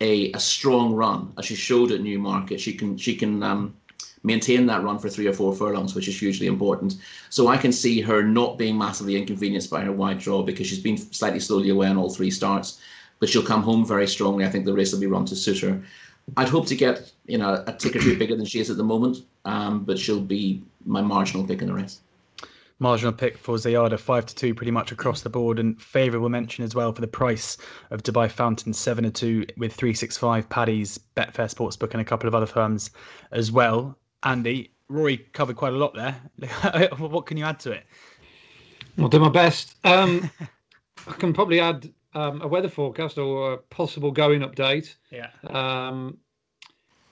a, 0.00 0.32
a 0.32 0.40
strong 0.40 0.92
run, 0.94 1.32
as 1.38 1.46
she 1.46 1.54
showed 1.54 1.90
at 1.90 2.00
Newmarket. 2.00 2.60
She 2.60 2.72
can 2.72 2.96
she 2.96 3.16
can 3.16 3.42
um, 3.42 3.74
maintain 4.22 4.66
that 4.66 4.82
run 4.82 4.98
for 4.98 5.08
three 5.08 5.26
or 5.26 5.32
four 5.32 5.54
furlongs, 5.54 5.94
which 5.94 6.08
is 6.08 6.18
hugely 6.18 6.46
important. 6.46 6.96
So 7.30 7.48
I 7.48 7.56
can 7.56 7.72
see 7.72 8.00
her 8.00 8.22
not 8.22 8.58
being 8.58 8.78
massively 8.78 9.16
inconvenienced 9.16 9.70
by 9.70 9.82
her 9.82 9.92
wide 9.92 10.18
draw 10.18 10.42
because 10.42 10.66
she's 10.66 10.80
been 10.80 10.98
slightly 10.98 11.40
slowly 11.40 11.70
away 11.70 11.88
on 11.88 11.96
all 11.96 12.10
three 12.10 12.30
starts, 12.30 12.80
but 13.18 13.28
she'll 13.28 13.42
come 13.42 13.62
home 13.62 13.84
very 13.84 14.06
strongly. 14.06 14.44
I 14.44 14.50
think 14.50 14.64
the 14.64 14.72
race 14.72 14.92
will 14.92 15.00
be 15.00 15.06
run 15.06 15.24
to 15.26 15.36
suit 15.36 15.60
her. 15.60 15.82
I'd 16.36 16.48
hope 16.48 16.66
to 16.66 16.76
get 16.76 17.12
you 17.26 17.38
know 17.38 17.64
a 17.66 17.72
tick 17.72 17.96
or 17.96 18.00
two 18.00 18.18
bigger 18.18 18.36
than 18.36 18.46
she 18.46 18.60
is 18.60 18.70
at 18.70 18.76
the 18.76 18.84
moment, 18.84 19.18
um, 19.44 19.84
but 19.84 19.98
she'll 19.98 20.20
be 20.20 20.62
my 20.84 21.02
marginal 21.02 21.46
pick 21.46 21.60
in 21.60 21.68
the 21.68 21.74
race 21.74 22.00
marginal 22.78 23.12
pick 23.12 23.36
for 23.36 23.56
Zeyaadah, 23.56 23.98
five 23.98 24.26
to 24.26 24.34
two, 24.34 24.54
pretty 24.54 24.70
much 24.70 24.92
across 24.92 25.22
the 25.22 25.30
board, 25.30 25.58
and 25.58 25.80
favourable 25.80 26.28
mention 26.28 26.64
as 26.64 26.74
well 26.74 26.92
for 26.92 27.00
the 27.00 27.08
price 27.08 27.56
of 27.90 28.02
Dubai 28.02 28.30
Fountain, 28.30 28.72
seven 28.72 29.04
to 29.04 29.10
two, 29.10 29.46
with 29.56 29.72
three 29.72 29.94
six 29.94 30.16
five 30.16 30.48
Paddy's 30.48 30.98
Betfair 31.16 31.52
Sportsbook 31.52 31.92
and 31.92 32.00
a 32.00 32.04
couple 32.04 32.28
of 32.28 32.34
other 32.34 32.46
firms 32.46 32.90
as 33.32 33.50
well. 33.50 33.96
Andy, 34.22 34.72
Rory 34.88 35.18
covered 35.32 35.56
quite 35.56 35.72
a 35.72 35.76
lot 35.76 35.94
there. 35.94 36.16
what 36.98 37.26
can 37.26 37.36
you 37.36 37.44
add 37.44 37.60
to 37.60 37.72
it? 37.72 37.84
I'll 38.98 39.08
do 39.08 39.20
my 39.20 39.28
best. 39.28 39.76
Um, 39.84 40.30
I 41.06 41.12
can 41.12 41.32
probably 41.32 41.60
add 41.60 41.92
um, 42.14 42.42
a 42.42 42.48
weather 42.48 42.68
forecast 42.68 43.18
or 43.18 43.52
a 43.52 43.58
possible 43.58 44.10
going 44.10 44.40
update. 44.40 44.94
Yeah. 45.10 45.30
Um, 45.46 46.18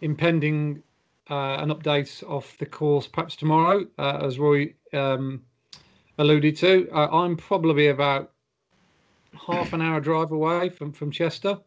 impending 0.01 0.83
uh, 1.31 1.57
an 1.57 1.71
update 1.71 2.23
of 2.25 2.53
the 2.59 2.67
course 2.67 3.07
perhaps 3.07 3.37
tomorrow, 3.37 3.87
uh, 3.99 4.21
as 4.23 4.39
Roy 4.39 4.75
um, 4.93 5.43
alluded 6.19 6.57
to. 6.57 6.89
Uh, 6.93 7.09
I'm 7.11 7.37
probably 7.37 7.89
about 7.89 8.33
half 9.47 9.73
an 9.73 9.83
hour 9.83 10.01
drive 10.01 10.33
away 10.33 10.69
from, 10.69 10.93
from 10.93 11.11
Chester. 11.11 11.59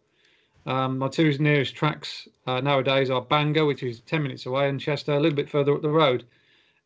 Um, 0.65 0.97
my 0.97 1.07
two 1.07 1.35
nearest 1.37 1.75
tracks 1.75 2.27
uh, 2.45 2.59
nowadays 2.61 3.09
are 3.09 3.21
Bangor, 3.21 3.65
which 3.65 3.83
is 3.83 4.01
10 4.01 4.23
minutes 4.23 4.45
away, 4.45 4.69
and 4.69 4.79
Chester, 4.79 5.13
a 5.13 5.19
little 5.19 5.35
bit 5.35 5.49
further 5.49 5.73
up 5.73 5.81
the 5.81 5.89
road. 5.89 6.25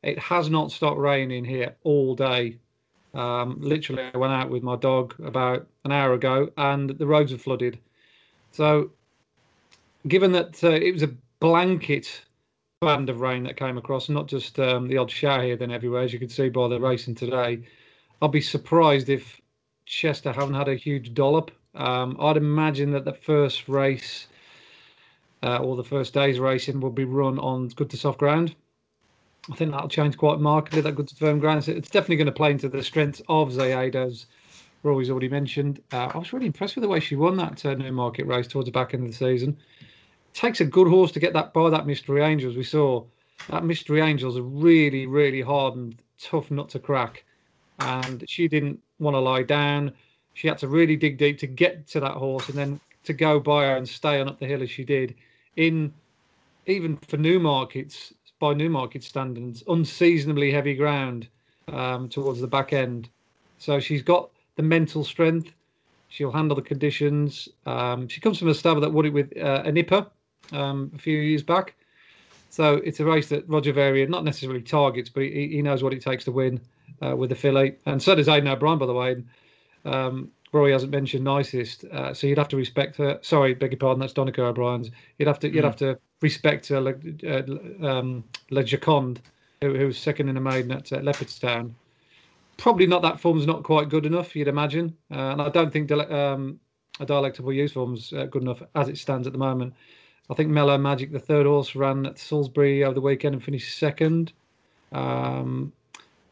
It 0.04 0.20
has 0.20 0.50
not 0.50 0.72
stopped 0.72 1.00
raining 1.00 1.46
here 1.46 1.76
all 1.84 2.16
day. 2.16 2.58
Um, 3.14 3.58
literally, 3.60 4.04
I 4.14 4.18
went 4.18 4.34
out 4.34 4.50
with 4.50 4.64
my 4.64 4.76
dog 4.76 5.16
about 5.24 5.68
an 5.86 5.92
hour 5.92 6.14
ago, 6.14 6.50
and 6.58 6.90
the 6.90 7.08
roads 7.08 7.32
are 7.32 7.38
flooded. 7.38 7.80
So, 8.52 8.92
given 10.08 10.32
that 10.34 10.64
uh, 10.64 10.72
it 10.72 10.94
was 10.94 11.04
a 11.04 11.12
blanket 11.40 12.22
band 12.84 13.10
of 13.10 13.22
rain 13.22 13.44
that 13.44 13.58
came 13.58 13.78
across, 13.78 14.10
not 14.10 14.28
just 14.28 14.60
um, 14.60 14.88
the 14.88 14.98
odd 14.98 15.12
shower 15.12 15.44
here, 15.44 15.56
then 15.56 15.72
everywhere, 15.72 16.04
as 16.04 16.14
you 16.14 16.20
can 16.20 16.30
see 16.30 16.50
by 16.50 16.68
the 16.68 16.80
racing 16.80 17.16
today. 17.16 17.64
I'd 18.22 18.32
be 18.32 18.42
surprised 18.42 19.10
if 19.10 19.42
Chester 19.86 20.32
haven't 20.32 20.56
had 20.56 20.68
a 20.70 20.76
huge 20.76 21.14
dollop 21.14 21.52
Um, 21.76 22.18
I'd 22.20 22.38
imagine 22.38 22.92
that 22.92 23.06
the 23.06 23.14
first 23.14 23.68
race 23.68 24.28
uh, 25.42 25.58
or 25.58 25.76
the 25.76 25.84
first 25.84 26.14
day's 26.14 26.40
racing 26.40 26.80
will 26.80 26.92
be 26.92 27.06
run 27.06 27.40
on 27.40 27.68
good 27.70 27.90
to 27.90 27.98
soft 27.98 28.20
ground. 28.20 28.56
I 29.52 29.56
think 29.56 29.72
that'll 29.72 29.90
change 29.90 30.18
quite 30.18 30.40
markedly. 30.40 30.82
That 30.82 30.96
good 30.96 31.08
to 31.10 31.16
firm 31.16 31.40
ground. 31.40 31.68
It's 31.68 31.90
definitely 31.90 32.16
going 32.18 32.28
to 32.28 32.32
play 32.32 32.52
into 32.52 32.70
the 32.70 32.84
strengths 32.84 33.22
of 33.28 33.50
Zeyaadah's. 33.50 34.28
Rory's 34.84 35.10
already 35.10 35.30
mentioned. 35.30 35.82
Uh, 35.92 36.12
I 36.14 36.18
was 36.18 36.32
really 36.32 36.46
impressed 36.46 36.76
with 36.76 36.84
the 36.84 36.90
way 36.90 37.00
she 37.00 37.16
won 37.16 37.36
that 37.38 37.66
uh, 37.66 37.74
Newmarket 37.74 38.28
race 38.28 38.48
towards 38.48 38.68
the 38.68 38.72
back 38.72 38.94
end 38.94 39.04
of 39.04 39.12
the 39.12 39.18
season. 39.18 39.58
Takes 40.34 40.62
a 40.62 40.66
good 40.66 40.88
horse 40.88 41.12
to 41.12 41.20
get 41.20 41.34
that 41.34 41.54
by 41.54 41.70
that 41.70 41.86
Mystery 41.86 42.22
Angels. 42.24 42.56
We 42.56 42.64
saw 42.64 43.06
that 43.50 43.64
Mystery 43.64 44.02
Angels 44.02 44.38
are 44.38 44.44
really, 44.44 45.06
really 45.06 45.42
hard 45.42 45.76
and 45.76 45.96
tough 46.20 46.50
nut 46.50 46.70
to 46.70 46.80
crack. 46.80 47.24
And 47.80 48.24
she 48.28 48.48
didn't 48.48 48.80
want 49.00 49.16
to 49.16 49.20
lie 49.20 49.44
down. 49.44 49.94
She 50.34 50.48
had 50.48 50.58
to 50.60 50.68
really 50.68 50.96
dig 50.96 51.18
deep 51.18 51.38
to 51.40 51.48
get 51.48 51.88
to 51.90 52.00
that 52.00 52.14
horse 52.14 52.50
and 52.50 52.58
then 52.58 52.80
to 53.04 53.14
go 53.14 53.40
by 53.40 53.66
her 53.66 53.76
and 53.76 53.88
stay 53.88 54.20
on 54.20 54.28
up 54.28 54.40
the 54.40 54.46
hill 54.46 54.64
as 54.64 54.70
she 54.70 54.84
did 54.84 55.16
in 55.56 55.94
even 56.66 56.98
for 57.08 57.18
Newmarkets 57.18 58.14
by 58.40 58.54
Newmarket 58.54 59.04
standards, 59.04 59.64
unseasonably 59.68 60.52
heavy 60.52 60.76
ground 60.76 61.28
um, 61.68 62.10
towards 62.10 62.40
the 62.40 62.48
back 62.48 62.74
end. 62.74 63.10
So 63.58 63.80
she's 63.80 64.02
got 64.02 64.30
the 64.56 64.64
mental 64.64 65.04
strength. 65.04 65.52
She'll 66.10 66.32
handle 66.32 66.56
the 66.56 66.62
conditions. 66.62 67.50
Um, 67.66 68.08
she 68.08 68.22
comes 68.22 68.40
from 68.40 68.50
a 68.50 68.54
stable 68.54 68.82
that 68.82 68.92
won 68.92 69.06
it 69.06 69.14
with 69.14 69.36
uh, 69.38 69.64
a 69.66 69.72
nipper 69.72 70.06
um, 70.52 70.92
a 70.94 70.98
few 70.98 71.18
years 71.18 71.44
back. 71.44 71.76
So 72.50 72.76
it's 72.76 73.00
a 73.00 73.06
race 73.06 73.30
that 73.30 73.48
Roger 73.50 73.74
Varian 73.74 74.12
not 74.12 74.24
necessarily 74.24 74.62
targets, 74.62 75.10
but 75.10 75.24
he, 75.24 75.48
he 75.48 75.62
knows 75.62 75.82
what 75.82 75.94
it 75.94 76.04
takes 76.04 76.24
to 76.26 76.32
win 76.32 76.62
uh, 77.02 77.16
with 77.16 77.30
the 77.30 77.36
filly. 77.36 77.76
And 77.86 78.02
so 78.02 78.14
does 78.14 78.28
Aidan 78.28 78.48
O'Brien, 78.48 78.78
by 78.78 78.86
the 78.86 78.94
way. 78.94 79.24
Um, 79.86 80.32
Rory 80.52 80.72
hasn't 80.72 80.92
mentioned 80.92 81.24
nicest, 81.24 81.84
uh, 81.86 82.14
so 82.14 82.28
you'd 82.28 82.38
have 82.38 82.48
to 82.50 82.58
respect 82.58 82.96
her. 82.98 83.18
Sorry, 83.24 83.56
beg 83.56 83.72
your 83.72 83.80
pardon, 83.80 84.00
that's 84.00 84.14
Donnacha 84.14 84.42
O'Brien's. 84.42 84.92
You'd 85.18 85.28
have 85.28 85.40
to 85.40 85.50
you'd 85.50 85.64
mm. 85.64 85.66
have 85.66 85.76
to 85.78 85.98
respect 86.22 86.70
uh, 86.70 86.94
uh, 87.28 87.88
um, 87.88 88.24
La 88.52 88.62
Joconde, 88.62 89.20
who, 89.62 89.74
who 89.74 89.88
was 89.88 89.98
second 89.98 90.30
in 90.30 90.36
the 90.36 90.42
maiden 90.42 90.72
at 90.72 90.94
uh, 90.94 91.00
Leopardstown. 91.00 91.74
Probably 92.58 92.86
not 92.86 93.02
that 93.02 93.20
form's 93.20 93.48
not 93.48 93.64
quite 93.64 93.90
good 93.90 94.06
enough, 94.06 94.36
you'd 94.36 94.48
imagine, 94.48 94.96
uh, 95.12 95.32
and 95.32 95.42
I 95.42 95.50
don't 95.50 95.74
think 95.74 95.92
um, 95.92 96.60
a 97.00 97.06
dialectable 97.06 97.54
use 97.54 97.72
form's 97.72 98.14
uh, 98.14 98.26
good 98.26 98.44
enough 98.44 98.62
as 98.76 98.90
it 98.90 99.00
stands 99.00 99.26
at 99.26 99.34
the 99.34 99.40
moment. 99.40 99.74
I 100.30 100.34
think 100.36 100.50
Mellow 100.50 100.78
Magic, 100.78 101.12
the 101.12 101.20
third 101.20 101.46
horse, 101.46 101.76
ran 101.76 102.06
at 102.06 102.18
Salisbury 102.18 102.84
over 102.84 102.94
the 102.94 103.02
weekend 103.02 103.36
and 103.36 103.44
finished 103.44 103.78
second. 103.78 104.34
Um, 104.92 105.74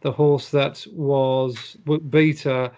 the 0.02 0.12
horse 0.12 0.50
that 0.50 0.86
was 0.94 1.78
beater 2.10 2.72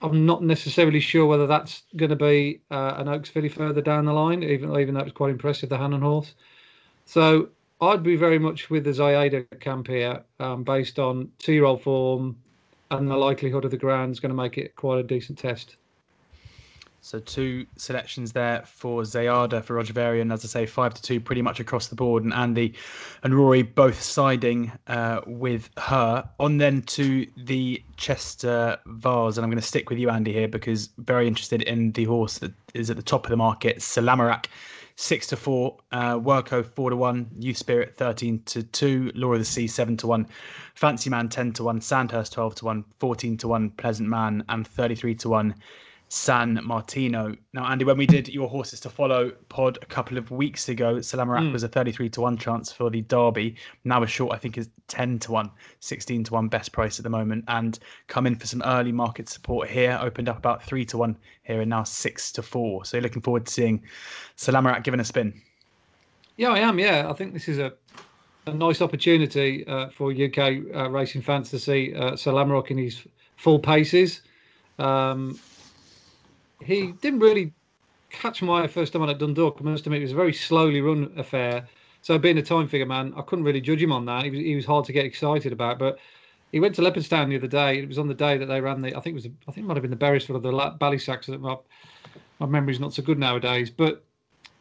I'm 0.00 0.26
not 0.26 0.42
necessarily 0.42 1.00
sure 1.00 1.26
whether 1.26 1.46
that's 1.46 1.82
going 1.96 2.10
to 2.10 2.16
be 2.16 2.60
uh, 2.70 2.94
an 2.96 3.08
Oaks 3.08 3.28
filly 3.28 3.48
further 3.48 3.80
down 3.80 4.04
the 4.04 4.12
line, 4.12 4.42
even 4.44 4.70
even 4.78 4.94
though 4.94 5.00
it 5.00 5.04
was 5.04 5.12
quite 5.12 5.30
impressive, 5.30 5.68
the 5.68 5.78
Hannon 5.78 6.02
horse. 6.02 6.34
So 7.04 7.48
I'd 7.80 8.02
be 8.02 8.16
very 8.16 8.38
much 8.38 8.70
with 8.70 8.84
the 8.84 8.90
Zeyaadah 8.90 9.60
camp 9.60 9.88
here, 9.88 10.22
um, 10.38 10.62
based 10.62 10.98
on 10.98 11.30
two-year-old 11.38 11.82
form 11.82 12.36
and 12.90 13.08
the 13.08 13.16
likelihood 13.16 13.64
of 13.64 13.70
the 13.70 13.76
ground 13.76 14.12
is 14.12 14.20
going 14.20 14.30
to 14.30 14.36
make 14.36 14.56
it 14.56 14.74
quite 14.76 14.98
a 14.98 15.02
decent 15.02 15.38
test. 15.38 15.76
So 17.00 17.20
two 17.20 17.64
selections 17.76 18.32
there 18.32 18.62
for 18.66 19.02
Zeyaadah 19.02 19.64
for 19.64 19.74
Roger 19.74 19.92
Varian, 19.92 20.32
as 20.32 20.44
I 20.44 20.48
say, 20.48 20.66
five 20.66 20.92
to 20.94 21.00
two, 21.00 21.20
pretty 21.20 21.42
much 21.42 21.60
across 21.60 21.86
the 21.86 21.94
board, 21.94 22.24
and 22.24 22.34
Andy 22.34 22.74
and 23.22 23.34
Rory 23.34 23.62
both 23.62 24.02
siding 24.02 24.72
uh, 24.88 25.20
with 25.26 25.70
her. 25.78 26.28
On 26.38 26.58
then 26.58 26.82
to 26.82 27.26
the 27.36 27.82
Chester 27.96 28.76
Vase, 28.86 29.38
and 29.38 29.44
I'm 29.44 29.50
going 29.50 29.60
to 29.60 29.66
stick 29.66 29.90
with 29.90 29.98
you, 29.98 30.10
Andy, 30.10 30.32
here 30.32 30.48
because 30.48 30.90
very 30.98 31.26
interested 31.26 31.62
in 31.62 31.92
the 31.92 32.04
horse 32.04 32.38
that 32.38 32.52
is 32.74 32.90
at 32.90 32.96
the 32.96 33.02
top 33.02 33.24
of 33.24 33.30
the 33.30 33.36
market, 33.36 33.80
Sir 33.80 34.02
Lamorak. 34.02 34.46
Six 34.96 35.28
to 35.28 35.36
four, 35.36 35.76
uh, 35.92 36.16
Wirko 36.16 36.66
four 36.66 36.90
to 36.90 36.96
one, 36.96 37.30
Youth 37.38 37.56
Spirit 37.56 37.96
thirteen 37.96 38.42
to 38.46 38.64
two, 38.64 39.12
Law 39.14 39.32
of 39.32 39.38
the 39.38 39.44
Sea 39.44 39.68
seven 39.68 39.96
to 39.98 40.08
one, 40.08 40.26
Fancy 40.74 41.08
Man 41.08 41.28
ten 41.28 41.52
to 41.52 41.62
one, 41.62 41.80
Sandhurst 41.80 42.32
twelve 42.32 42.56
to 42.56 42.64
one, 42.64 42.84
fourteen 42.98 43.36
to 43.36 43.46
one, 43.46 43.70
Pleasant 43.70 44.08
Man 44.08 44.42
and 44.48 44.66
thirty 44.66 44.96
three 44.96 45.14
to 45.14 45.28
one, 45.28 45.54
San 46.08 46.60
Martino. 46.64 47.34
Now, 47.52 47.66
Andy, 47.66 47.84
when 47.84 47.98
we 47.98 48.06
did 48.06 48.28
your 48.28 48.48
horses 48.48 48.80
to 48.80 48.90
follow 48.90 49.30
pod 49.48 49.78
a 49.82 49.86
couple 49.86 50.16
of 50.16 50.30
weeks 50.30 50.68
ago, 50.68 51.00
Sir 51.00 51.18
Lamorak 51.18 51.48
mm. 51.48 51.52
was 51.52 51.62
a 51.62 51.68
33 51.68 52.08
to 52.10 52.20
1 52.22 52.36
chance 52.38 52.72
for 52.72 52.90
the 52.90 53.02
Derby. 53.02 53.56
Now 53.84 54.02
a 54.02 54.06
short, 54.06 54.32
I 54.32 54.38
think, 54.38 54.56
is 54.56 54.70
10 54.88 55.18
to 55.20 55.32
1, 55.32 55.50
16 55.80 56.24
to 56.24 56.32
1 56.34 56.48
best 56.48 56.72
price 56.72 56.98
at 56.98 57.02
the 57.02 57.10
moment. 57.10 57.44
And 57.48 57.78
come 58.06 58.26
in 58.26 58.36
for 58.36 58.46
some 58.46 58.62
early 58.64 58.92
market 58.92 59.28
support 59.28 59.68
here, 59.68 59.98
opened 60.00 60.28
up 60.28 60.38
about 60.38 60.62
3 60.62 60.84
to 60.86 60.98
1 60.98 61.16
here 61.42 61.60
and 61.60 61.70
now 61.70 61.82
6 61.82 62.32
to 62.32 62.42
4. 62.42 62.84
So 62.84 62.96
you're 62.96 63.02
looking 63.02 63.22
forward 63.22 63.46
to 63.46 63.52
seeing 63.52 63.82
Sir 64.36 64.52
Lamorak 64.52 64.84
given 64.84 65.00
a 65.00 65.04
spin. 65.04 65.40
Yeah, 66.36 66.50
I 66.50 66.60
am. 66.60 66.78
Yeah, 66.78 67.10
I 67.10 67.12
think 67.14 67.32
this 67.32 67.48
is 67.48 67.58
a 67.58 67.72
a 68.48 68.54
nice 68.54 68.80
opportunity 68.80 69.66
uh, 69.66 69.90
for 69.90 70.10
UK 70.10 70.38
uh, 70.74 70.88
racing 70.90 71.20
fans 71.22 71.50
to 71.50 71.58
see 71.58 71.94
uh, 71.94 72.16
Sir 72.16 72.32
Lamorak 72.32 72.70
in 72.70 72.78
his 72.78 73.02
full 73.36 73.58
paces. 73.58 74.22
Um, 74.78 75.38
he 76.60 76.92
didn't 76.92 77.20
really 77.20 77.52
catch 78.10 78.42
my 78.42 78.66
first 78.66 78.92
time 78.92 79.02
on 79.02 79.10
at 79.10 79.18
Dundalk. 79.18 79.58
I 79.60 79.64
must 79.64 79.86
admit, 79.86 80.00
it 80.00 80.04
was 80.04 80.12
a 80.12 80.16
very 80.16 80.32
slowly 80.32 80.80
run 80.80 81.12
affair. 81.16 81.66
So 82.02 82.18
being 82.18 82.38
a 82.38 82.42
time 82.42 82.68
figure 82.68 82.86
man, 82.86 83.12
I 83.16 83.22
couldn't 83.22 83.44
really 83.44 83.60
judge 83.60 83.82
him 83.82 83.92
on 83.92 84.06
that. 84.06 84.24
He 84.24 84.30
was 84.30 84.38
he 84.40 84.54
was 84.54 84.64
hard 84.64 84.84
to 84.86 84.92
get 84.92 85.04
excited 85.04 85.52
about, 85.52 85.78
but 85.78 85.98
he 86.52 86.60
went 86.60 86.74
to 86.76 86.82
Leopardstown 86.82 87.28
the 87.28 87.36
other 87.36 87.46
day. 87.46 87.78
It 87.78 87.88
was 87.88 87.98
on 87.98 88.08
the 88.08 88.14
day 88.14 88.38
that 88.38 88.46
they 88.46 88.60
ran 88.60 88.80
the. 88.80 88.96
I 88.96 89.00
think 89.00 89.14
it 89.14 89.14
was. 89.14 89.26
I 89.46 89.52
think 89.52 89.64
it 89.64 89.68
might 89.68 89.76
have 89.76 89.82
been 89.82 89.90
the 89.90 89.96
Beresford 89.96 90.36
or 90.36 90.40
the 90.40 90.52
Ballysax. 90.52 91.28
My, 91.40 91.56
my 92.38 92.46
memory's 92.46 92.80
not 92.80 92.94
so 92.94 93.02
good 93.02 93.18
nowadays, 93.18 93.68
but 93.68 94.04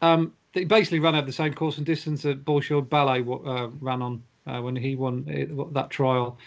um, 0.02 0.34
they 0.54 0.66
basically 0.66 1.00
ran 1.00 1.16
over 1.16 1.26
the 1.26 1.32
same 1.32 1.54
course 1.54 1.78
and 1.78 1.86
distance 1.86 2.24
that 2.24 2.44
Bolshoi 2.44 2.90
Ballet 2.90 3.22
uh, 3.22 3.68
ran 3.80 4.02
on 4.02 4.24
uh, 4.48 4.62
when 4.62 4.76
he 4.76 4.96
won 4.96 5.24
it, 5.28 5.74
that 5.74 5.90
trial. 5.90 6.38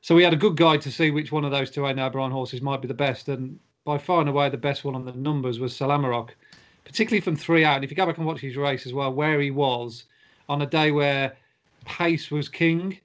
So 0.00 0.14
we 0.14 0.24
had 0.24 0.32
a 0.32 0.36
good 0.36 0.56
guide 0.56 0.80
to 0.82 0.90
see 0.90 1.10
which 1.10 1.30
one 1.30 1.44
of 1.44 1.50
those 1.50 1.70
two 1.70 1.86
Aidan 1.86 1.98
O'Brien 1.98 2.30
horses 2.30 2.62
might 2.62 2.80
be 2.80 2.88
the 2.88 2.94
best, 2.94 3.28
and 3.28 3.58
by 3.90 3.98
far 3.98 4.20
and 4.20 4.28
away 4.28 4.48
the 4.48 4.56
best 4.56 4.84
one 4.84 4.94
on 4.94 5.04
the 5.04 5.12
numbers 5.14 5.58
was 5.58 5.74
Sir 5.74 5.86
Lamorak, 5.86 6.28
particularly 6.84 7.20
from 7.20 7.34
three 7.34 7.64
out. 7.64 7.74
And 7.74 7.82
if 7.82 7.90
you 7.90 7.96
go 7.96 8.06
back 8.06 8.18
and 8.18 8.26
watch 8.26 8.38
his 8.38 8.56
race 8.56 8.86
as 8.86 8.92
well, 8.92 9.12
where 9.12 9.40
he 9.40 9.50
was 9.50 10.04
on 10.48 10.62
a 10.62 10.66
day 10.66 10.92
where 10.92 11.36
pace 11.84 12.30
was 12.30 12.48
king. 12.48 13.00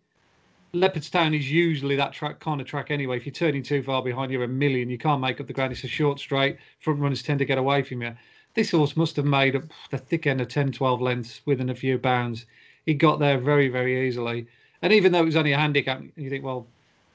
Leopardstown 0.75 1.35
is 1.35 1.49
usually 1.51 1.95
that 1.95 2.13
track 2.13 2.39
kind 2.39 2.61
of 2.61 2.67
track 2.67 2.91
anyway. 2.91 3.17
If 3.17 3.25
you're 3.25 3.33
turning 3.33 3.63
too 3.63 3.81
far 3.81 4.03
behind, 4.03 4.31
you're 4.31 4.43
a 4.43 4.47
million. 4.47 4.91
You 4.91 4.99
can't 4.99 5.21
make 5.21 5.41
up 5.41 5.47
the 5.47 5.53
ground. 5.53 5.71
It's 5.71 5.83
a 5.83 5.87
short 5.87 6.19
straight. 6.19 6.59
Front 6.81 6.99
runners 6.99 7.23
tend 7.23 7.39
to 7.39 7.45
get 7.45 7.57
away 7.57 7.81
from 7.81 8.03
you. 8.03 8.15
This 8.53 8.69
horse 8.69 8.95
must 8.95 9.15
have 9.15 9.25
made 9.25 9.55
up 9.55 9.63
the 9.89 9.97
thick 9.97 10.27
end 10.27 10.39
of 10.39 10.49
10, 10.49 10.71
12 10.71 11.01
lengths 11.01 11.41
within 11.47 11.71
a 11.71 11.75
few 11.75 11.97
bounds. 11.97 12.45
He 12.85 12.93
got 12.93 13.17
there 13.17 13.39
very, 13.39 13.69
very 13.69 14.07
easily. 14.07 14.45
And 14.83 14.93
even 14.93 15.11
though 15.11 15.23
it 15.23 15.25
was 15.25 15.35
only 15.35 15.53
a 15.53 15.57
handicap, 15.57 16.03
you 16.15 16.29
think, 16.29 16.43
well, 16.43 16.67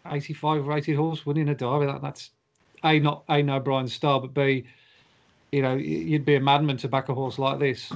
85 0.06 0.66
rated 0.66 0.96
horse 0.96 1.24
winning 1.24 1.48
a 1.50 1.54
derby, 1.54 1.86
that, 1.86 2.02
that's 2.02 2.30
a 2.84 2.98
not 2.98 3.24
a 3.28 3.42
no 3.42 3.60
Brian 3.60 3.88
Star, 3.88 4.20
but 4.20 4.34
b 4.34 4.64
you 5.52 5.62
know 5.62 5.74
you'd 5.74 6.24
be 6.24 6.36
a 6.36 6.40
madman 6.40 6.76
to 6.78 6.88
back 6.88 7.08
a 7.08 7.14
horse 7.14 7.38
like 7.38 7.58
this. 7.58 7.92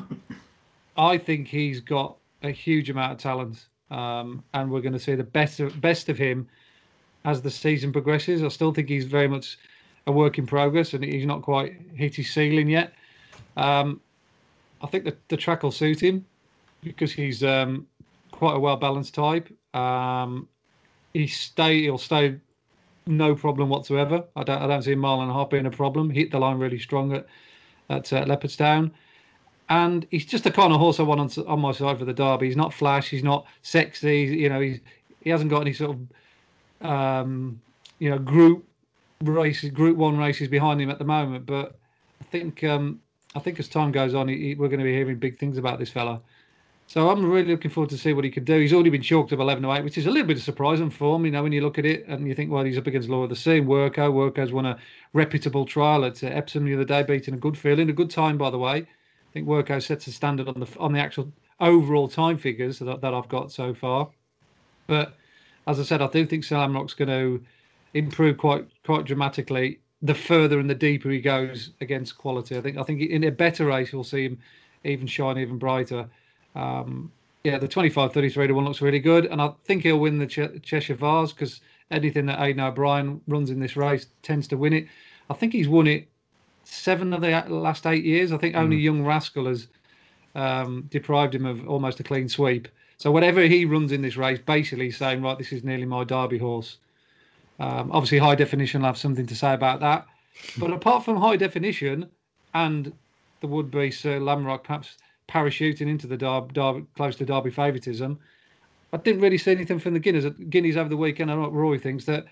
I 0.96 1.18
think 1.18 1.48
he's 1.48 1.80
got 1.80 2.16
a 2.42 2.50
huge 2.50 2.90
amount 2.90 3.12
of 3.12 3.18
talent, 3.18 3.66
um, 3.90 4.44
and 4.54 4.70
we're 4.70 4.80
going 4.80 4.92
to 4.92 4.98
see 4.98 5.14
the 5.14 5.24
best 5.24 5.60
of, 5.60 5.80
best 5.80 6.08
of 6.08 6.18
him 6.18 6.48
as 7.24 7.42
the 7.42 7.50
season 7.50 7.92
progresses. 7.92 8.42
I 8.42 8.48
still 8.48 8.72
think 8.72 8.88
he's 8.88 9.04
very 9.04 9.28
much 9.28 9.58
a 10.06 10.12
work 10.12 10.38
in 10.38 10.46
progress, 10.46 10.94
and 10.94 11.02
he's 11.02 11.26
not 11.26 11.42
quite 11.42 11.80
hit 11.94 12.14
his 12.14 12.32
ceiling 12.32 12.68
yet. 12.68 12.92
Um, 13.56 14.00
I 14.82 14.86
think 14.86 15.04
that 15.04 15.28
the 15.28 15.36
track 15.36 15.62
will 15.62 15.72
suit 15.72 16.00
him 16.00 16.24
because 16.82 17.12
he's 17.12 17.42
um, 17.42 17.86
quite 18.30 18.54
a 18.54 18.58
well 18.58 18.76
balanced 18.76 19.14
type. 19.14 19.48
Um, 19.74 20.48
he 21.14 21.26
stay 21.26 21.82
he'll 21.82 21.98
stay 21.98 22.36
no 23.06 23.34
problem 23.34 23.68
whatsoever. 23.68 24.24
I 24.36 24.44
don't 24.44 24.62
I 24.62 24.66
don't 24.66 24.82
see 24.82 24.92
a 24.92 24.98
a 24.98 25.32
half 25.32 25.50
being 25.50 25.66
a 25.66 25.70
problem. 25.70 26.10
Hit 26.10 26.30
the 26.30 26.38
line 26.38 26.58
really 26.58 26.78
strong 26.78 27.12
at 27.12 27.26
at 27.90 28.12
uh, 28.12 28.24
Leopardstown, 28.24 28.90
and 29.68 30.06
he's 30.10 30.24
just 30.24 30.44
the 30.44 30.50
kind 30.50 30.72
of 30.72 30.80
horse 30.80 30.98
I 31.00 31.02
want 31.02 31.38
on, 31.38 31.46
on 31.46 31.60
my 31.60 31.72
side 31.72 31.98
for 31.98 32.04
the 32.04 32.14
Derby. 32.14 32.46
He's 32.46 32.56
not 32.56 32.72
flash. 32.72 33.08
He's 33.08 33.22
not 33.22 33.46
sexy. 33.62 34.22
You 34.22 34.48
know, 34.48 34.60
he's 34.60 34.80
he 35.20 35.30
hasn't 35.30 35.50
got 35.50 35.60
any 35.60 35.72
sort 35.72 35.96
of 35.96 36.88
um, 36.90 37.60
you 37.98 38.10
know 38.10 38.18
group 38.18 38.64
races, 39.22 39.70
Group 39.70 39.96
One 39.96 40.18
races 40.18 40.48
behind 40.48 40.80
him 40.80 40.90
at 40.90 40.98
the 40.98 41.04
moment. 41.04 41.46
But 41.46 41.76
I 42.20 42.24
think 42.24 42.64
um, 42.64 43.00
I 43.34 43.40
think 43.40 43.58
as 43.58 43.68
time 43.68 43.92
goes 43.92 44.14
on, 44.14 44.28
he, 44.28 44.36
he, 44.36 44.54
we're 44.54 44.68
going 44.68 44.80
to 44.80 44.84
be 44.84 44.94
hearing 44.94 45.18
big 45.18 45.38
things 45.38 45.58
about 45.58 45.78
this 45.78 45.90
fella. 45.90 46.20
So 46.86 47.10
I'm 47.10 47.24
really 47.24 47.50
looking 47.50 47.70
forward 47.70 47.90
to 47.90 47.98
see 47.98 48.12
what 48.12 48.24
he 48.24 48.30
could 48.30 48.44
do. 48.44 48.60
He's 48.60 48.72
already 48.72 48.90
been 48.90 49.02
chalked 49.02 49.32
up 49.32 49.38
11 49.38 49.62
to 49.62 49.72
8, 49.72 49.84
which 49.84 49.96
is 49.96 50.06
a 50.06 50.10
little 50.10 50.26
bit 50.26 50.36
of 50.36 50.42
surprising 50.42 50.90
form, 50.90 51.24
you 51.24 51.30
know, 51.30 51.42
when 51.42 51.52
you 51.52 51.62
look 51.62 51.78
at 51.78 51.86
it 51.86 52.06
and 52.06 52.28
you 52.28 52.34
think, 52.34 52.50
well, 52.50 52.62
he's 52.62 52.76
up 52.76 52.86
against 52.86 53.08
Law 53.08 53.22
of 53.22 53.30
the 53.30 53.36
Sea. 53.36 53.60
Wirko. 53.60 54.12
Wirko's 54.12 54.52
won 54.52 54.66
a 54.66 54.78
reputable 55.12 55.64
trial 55.64 56.04
at 56.04 56.22
uh, 56.22 56.26
Epsom 56.26 56.64
the 56.64 56.74
other 56.74 56.84
day, 56.84 57.02
beating 57.02 57.34
a 57.34 57.38
good 57.38 57.56
feeling, 57.56 57.88
a 57.88 57.92
good 57.94 58.10
time, 58.10 58.36
by 58.36 58.50
the 58.50 58.58
way. 58.58 58.76
I 58.76 59.32
think 59.32 59.48
Worko 59.48 59.82
sets 59.82 60.06
a 60.06 60.12
standard 60.12 60.46
on 60.46 60.60
the 60.60 60.68
on 60.78 60.92
the 60.92 61.00
actual 61.00 61.32
overall 61.58 62.06
time 62.06 62.36
figures 62.36 62.78
that, 62.78 63.00
that 63.00 63.14
I've 63.14 63.28
got 63.28 63.50
so 63.50 63.74
far. 63.74 64.08
But 64.86 65.16
as 65.66 65.80
I 65.80 65.82
said, 65.82 66.02
I 66.02 66.08
do 66.08 66.26
think 66.26 66.44
Sir 66.44 66.56
Lamorak's 66.56 66.94
going 66.94 67.08
to 67.08 67.44
improve 67.94 68.38
quite 68.38 68.66
quite 68.84 69.06
dramatically 69.06 69.80
the 70.02 70.14
further 70.14 70.60
and 70.60 70.68
the 70.68 70.74
deeper 70.74 71.10
he 71.10 71.20
goes 71.20 71.70
against 71.80 72.18
quality. 72.18 72.56
I 72.56 72.60
think 72.60 72.76
I 72.76 72.82
think 72.82 73.00
in 73.00 73.24
a 73.24 73.30
better 73.30 73.66
race 73.66 73.92
you'll 73.92 74.04
see 74.04 74.24
him 74.24 74.38
even 74.84 75.06
shine 75.06 75.38
even 75.38 75.58
brighter. 75.58 76.08
Um, 76.54 77.10
yeah, 77.44 77.58
the 77.58 77.68
25 77.68 78.12
33 78.12 78.48
to 78.48 78.54
1 78.54 78.64
looks 78.64 78.80
really 78.80 78.98
good. 78.98 79.26
And 79.26 79.40
I 79.40 79.52
think 79.64 79.82
he'll 79.82 79.98
win 79.98 80.18
the 80.18 80.26
Ch- 80.26 80.62
Cheshire 80.62 80.94
Vase 80.94 81.32
because 81.32 81.60
anything 81.90 82.26
that 82.26 82.40
Aidan 82.40 82.60
O'Brien 82.60 83.20
runs 83.28 83.50
in 83.50 83.60
this 83.60 83.76
race 83.76 84.06
tends 84.22 84.48
to 84.48 84.56
win 84.56 84.72
it. 84.72 84.86
I 85.30 85.34
think 85.34 85.52
he's 85.52 85.68
won 85.68 85.86
it 85.86 86.08
seven 86.64 87.12
of 87.12 87.20
the 87.20 87.44
last 87.48 87.86
eight 87.86 88.04
years. 88.04 88.32
I 88.32 88.38
think 88.38 88.54
mm. 88.54 88.58
only 88.58 88.76
Young 88.76 89.04
Rascal 89.04 89.46
has 89.46 89.68
um, 90.34 90.88
deprived 90.90 91.34
him 91.34 91.46
of 91.46 91.68
almost 91.68 92.00
a 92.00 92.02
clean 92.02 92.28
sweep. 92.28 92.68
So 92.96 93.10
whatever 93.10 93.42
he 93.42 93.64
runs 93.64 93.92
in 93.92 94.02
this 94.02 94.16
race, 94.16 94.38
basically 94.38 94.90
saying, 94.90 95.22
right, 95.22 95.36
this 95.36 95.52
is 95.52 95.64
nearly 95.64 95.84
my 95.84 96.04
Derby 96.04 96.38
horse. 96.38 96.78
Um, 97.60 97.90
obviously, 97.92 98.18
high 98.18 98.34
definition 98.34 98.80
will 98.80 98.86
have 98.86 98.98
something 98.98 99.26
to 99.26 99.36
say 99.36 99.52
about 99.52 99.80
that. 99.80 100.06
But 100.58 100.72
apart 100.72 101.04
from 101.04 101.16
high 101.16 101.36
definition 101.36 102.10
and 102.54 102.92
the 103.40 103.46
would-be 103.46 103.90
Sir 103.90 104.18
Lamorak 104.18 104.64
perhaps 104.64 104.96
parachuting 105.28 105.88
into 105.88 106.06
the 106.06 106.16
Derby, 106.16 106.52
Derby 106.52 106.86
close 106.96 107.16
to 107.16 107.24
Derby 107.24 107.50
favouritism. 107.50 108.18
I 108.92 108.96
didn't 108.98 109.22
really 109.22 109.38
see 109.38 109.50
anything 109.50 109.78
from 109.78 109.94
the 109.94 110.00
Guineas. 110.00 110.26
Guineas 110.50 110.76
over 110.76 110.88
the 110.88 110.96
weekend. 110.96 111.30
I 111.30 111.34
know 111.34 111.42
what 111.42 111.52
Roy 111.52 111.78
thinks 111.78 112.04
that 112.04 112.26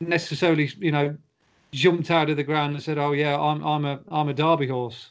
necessarily, 0.00 0.70
you 0.78 0.92
know, 0.92 1.16
jumped 1.72 2.10
out 2.10 2.30
of 2.30 2.36
the 2.36 2.44
ground 2.44 2.74
and 2.74 2.82
said, 2.82 2.98
"Oh 2.98 3.12
yeah, 3.12 3.38
I'm 3.38 3.64
I'm 3.64 3.84
a 3.84 4.00
I'm 4.08 4.28
a 4.28 4.34
Derby 4.34 4.68
horse." 4.68 5.10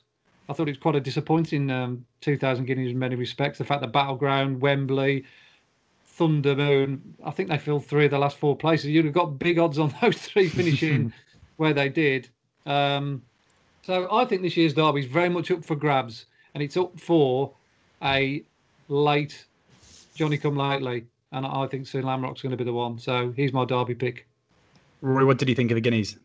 I 0.49 0.53
thought 0.53 0.69
it 0.69 0.71
was 0.71 0.77
quite 0.77 0.95
a 0.95 1.01
disappointing 1.01 1.69
um, 1.69 2.05
2000 2.21 2.65
Guineas 2.65 2.91
in 2.91 2.99
many 2.99 3.15
respects. 3.15 3.57
The 3.57 3.65
fact 3.65 3.81
that 3.81 3.91
Battleground, 3.91 4.61
Wembley, 4.61 5.25
Thunder 6.05 6.55
Moon, 6.55 7.15
I 7.25 7.31
think 7.31 7.49
they 7.49 7.57
filled 7.57 7.85
three 7.85 8.05
of 8.05 8.11
the 8.11 8.17
last 8.17 8.37
four 8.37 8.55
places. 8.55 8.85
You'd 8.87 9.03
have 9.03 9.13
got 9.13 9.39
big 9.39 9.59
odds 9.59 9.77
on 9.77 9.93
those 10.01 10.17
three 10.17 10.47
finishing 10.47 11.11
where 11.57 11.73
they 11.73 11.89
did. 11.89 12.29
Um, 12.65 13.23
so 13.83 14.07
I 14.09 14.23
think 14.23 14.41
this 14.41 14.55
year's 14.55 14.73
Derby 14.73 15.01
is 15.01 15.05
very 15.05 15.29
much 15.29 15.51
up 15.51 15.65
for 15.65 15.75
grabs 15.75 16.25
and 16.57 16.63
it's 16.63 16.75
up 16.75 16.99
for 16.99 17.53
a 18.01 18.41
late 18.87 19.45
Johnny 20.15 20.39
Come 20.39 20.55
Lately, 20.55 21.05
and 21.31 21.45
I 21.45 21.67
think 21.67 21.85
Sir 21.85 22.01
Lamorak's 22.01 22.41
going 22.41 22.49
to 22.49 22.57
be 22.57 22.63
the 22.63 22.73
one. 22.73 22.97
So 22.97 23.31
he's 23.35 23.53
my 23.53 23.63
Derby 23.63 23.93
pick. 23.93 24.25
Roy, 25.03 25.23
what 25.23 25.37
did 25.37 25.49
you 25.49 25.53
think 25.53 25.69
of 25.69 25.75
the 25.75 25.81
Guineas? 25.81 26.17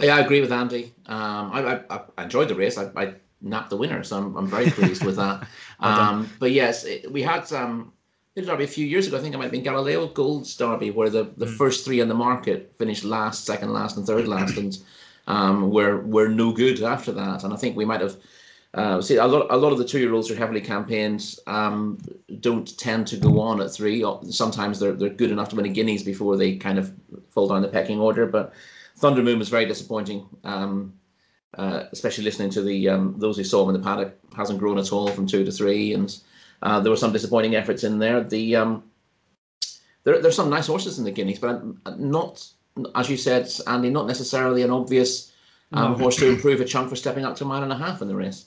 Yeah, 0.00 0.16
I 0.16 0.20
agree 0.20 0.40
with 0.40 0.50
Andy. 0.50 0.94
Um, 1.04 1.50
I, 1.52 1.80
I, 1.90 2.00
I, 2.16 2.22
enjoyed 2.22 2.48
the 2.48 2.54
race. 2.54 2.78
I, 2.78 2.90
I, 2.96 3.14
napped 3.42 3.68
the 3.68 3.76
winner, 3.76 4.02
so 4.04 4.16
I'm, 4.16 4.34
I'm 4.36 4.46
very 4.46 4.70
pleased 4.70 5.04
with 5.04 5.16
that. 5.16 5.46
Um, 5.80 6.30
but 6.38 6.52
yes, 6.52 6.84
it, 6.84 7.12
we 7.12 7.20
had 7.20 7.52
um, 7.52 7.92
Derby 8.36 8.64
a 8.64 8.66
few 8.66 8.86
years 8.86 9.06
ago. 9.06 9.18
I 9.18 9.20
think 9.20 9.34
it 9.34 9.36
might 9.36 9.44
have 9.44 9.52
been 9.52 9.64
Galileo 9.64 10.06
Gold's 10.06 10.56
Derby, 10.56 10.90
where 10.90 11.10
the, 11.10 11.24
the 11.36 11.44
mm. 11.44 11.56
first 11.58 11.84
three 11.84 12.00
on 12.00 12.08
the 12.08 12.14
market 12.14 12.72
finished 12.78 13.04
last, 13.04 13.44
second 13.44 13.70
last, 13.74 13.98
and 13.98 14.06
third 14.06 14.26
last, 14.26 14.56
and 14.56 14.78
um, 15.26 15.70
were 15.70 16.00
were 16.00 16.28
no 16.28 16.52
good 16.52 16.82
after 16.82 17.12
that. 17.12 17.44
And 17.44 17.52
I 17.52 17.56
think 17.56 17.76
we 17.76 17.84
might 17.84 18.00
have 18.00 18.16
uh, 18.74 19.00
see, 19.00 19.16
a 19.16 19.26
lot, 19.26 19.46
a 19.50 19.56
lot 19.56 19.72
of 19.72 19.78
the 19.78 19.84
two-year-olds 19.84 20.30
are 20.30 20.36
heavily 20.36 20.60
campaigned. 20.60 21.36
Um, 21.46 21.98
don't 22.40 22.76
tend 22.78 23.06
to 23.08 23.16
go 23.16 23.40
on 23.40 23.60
at 23.60 23.70
three. 23.70 24.04
Sometimes 24.30 24.80
they're 24.80 24.92
they're 24.92 25.10
good 25.10 25.30
enough 25.30 25.48
to 25.50 25.56
win 25.56 25.66
a 25.66 25.68
guineas 25.68 26.02
before 26.02 26.36
they 26.36 26.56
kind 26.56 26.78
of 26.78 26.92
fall 27.30 27.48
down 27.48 27.62
the 27.62 27.68
pecking 27.68 28.00
order. 28.00 28.26
But 28.26 28.52
Thunder 28.96 29.22
Moon 29.22 29.38
was 29.38 29.48
very 29.48 29.66
disappointing. 29.66 30.26
Um, 30.44 30.94
uh, 31.56 31.84
especially 31.92 32.24
listening 32.24 32.50
to 32.50 32.62
the 32.62 32.88
um, 32.88 33.14
those 33.18 33.36
who 33.36 33.44
saw 33.44 33.62
him 33.62 33.74
in 33.74 33.80
the 33.80 33.86
paddock 33.86 34.18
hasn't 34.36 34.58
grown 34.58 34.78
at 34.78 34.92
all 34.92 35.08
from 35.08 35.26
two 35.26 35.44
to 35.44 35.52
three, 35.52 35.94
and 35.94 36.18
uh, 36.62 36.80
there 36.80 36.90
were 36.90 36.96
some 36.96 37.12
disappointing 37.12 37.54
efforts 37.54 37.84
in 37.84 38.00
there. 38.00 38.24
The 38.24 38.56
um, 38.56 38.82
there 40.02 40.20
there's 40.20 40.34
some 40.34 40.50
nice 40.50 40.66
horses 40.66 40.98
in 40.98 41.04
the 41.04 41.12
guineas, 41.12 41.38
but 41.38 41.62
not 41.96 42.44
as 42.94 43.08
you 43.08 43.16
said, 43.16 43.48
Andy, 43.66 43.90
not 43.90 44.06
necessarily 44.06 44.62
an 44.62 44.70
obvious 44.70 45.32
um, 45.72 45.92
no. 45.92 45.98
horse 45.98 46.16
to 46.16 46.28
improve 46.28 46.60
a 46.60 46.64
chunk 46.64 46.90
for 46.90 46.96
stepping 46.96 47.24
up 47.24 47.36
to 47.36 47.44
a 47.44 47.46
mile 47.46 47.62
and 47.62 47.72
a 47.72 47.76
half 47.76 48.02
in 48.02 48.08
the 48.08 48.16
race. 48.16 48.46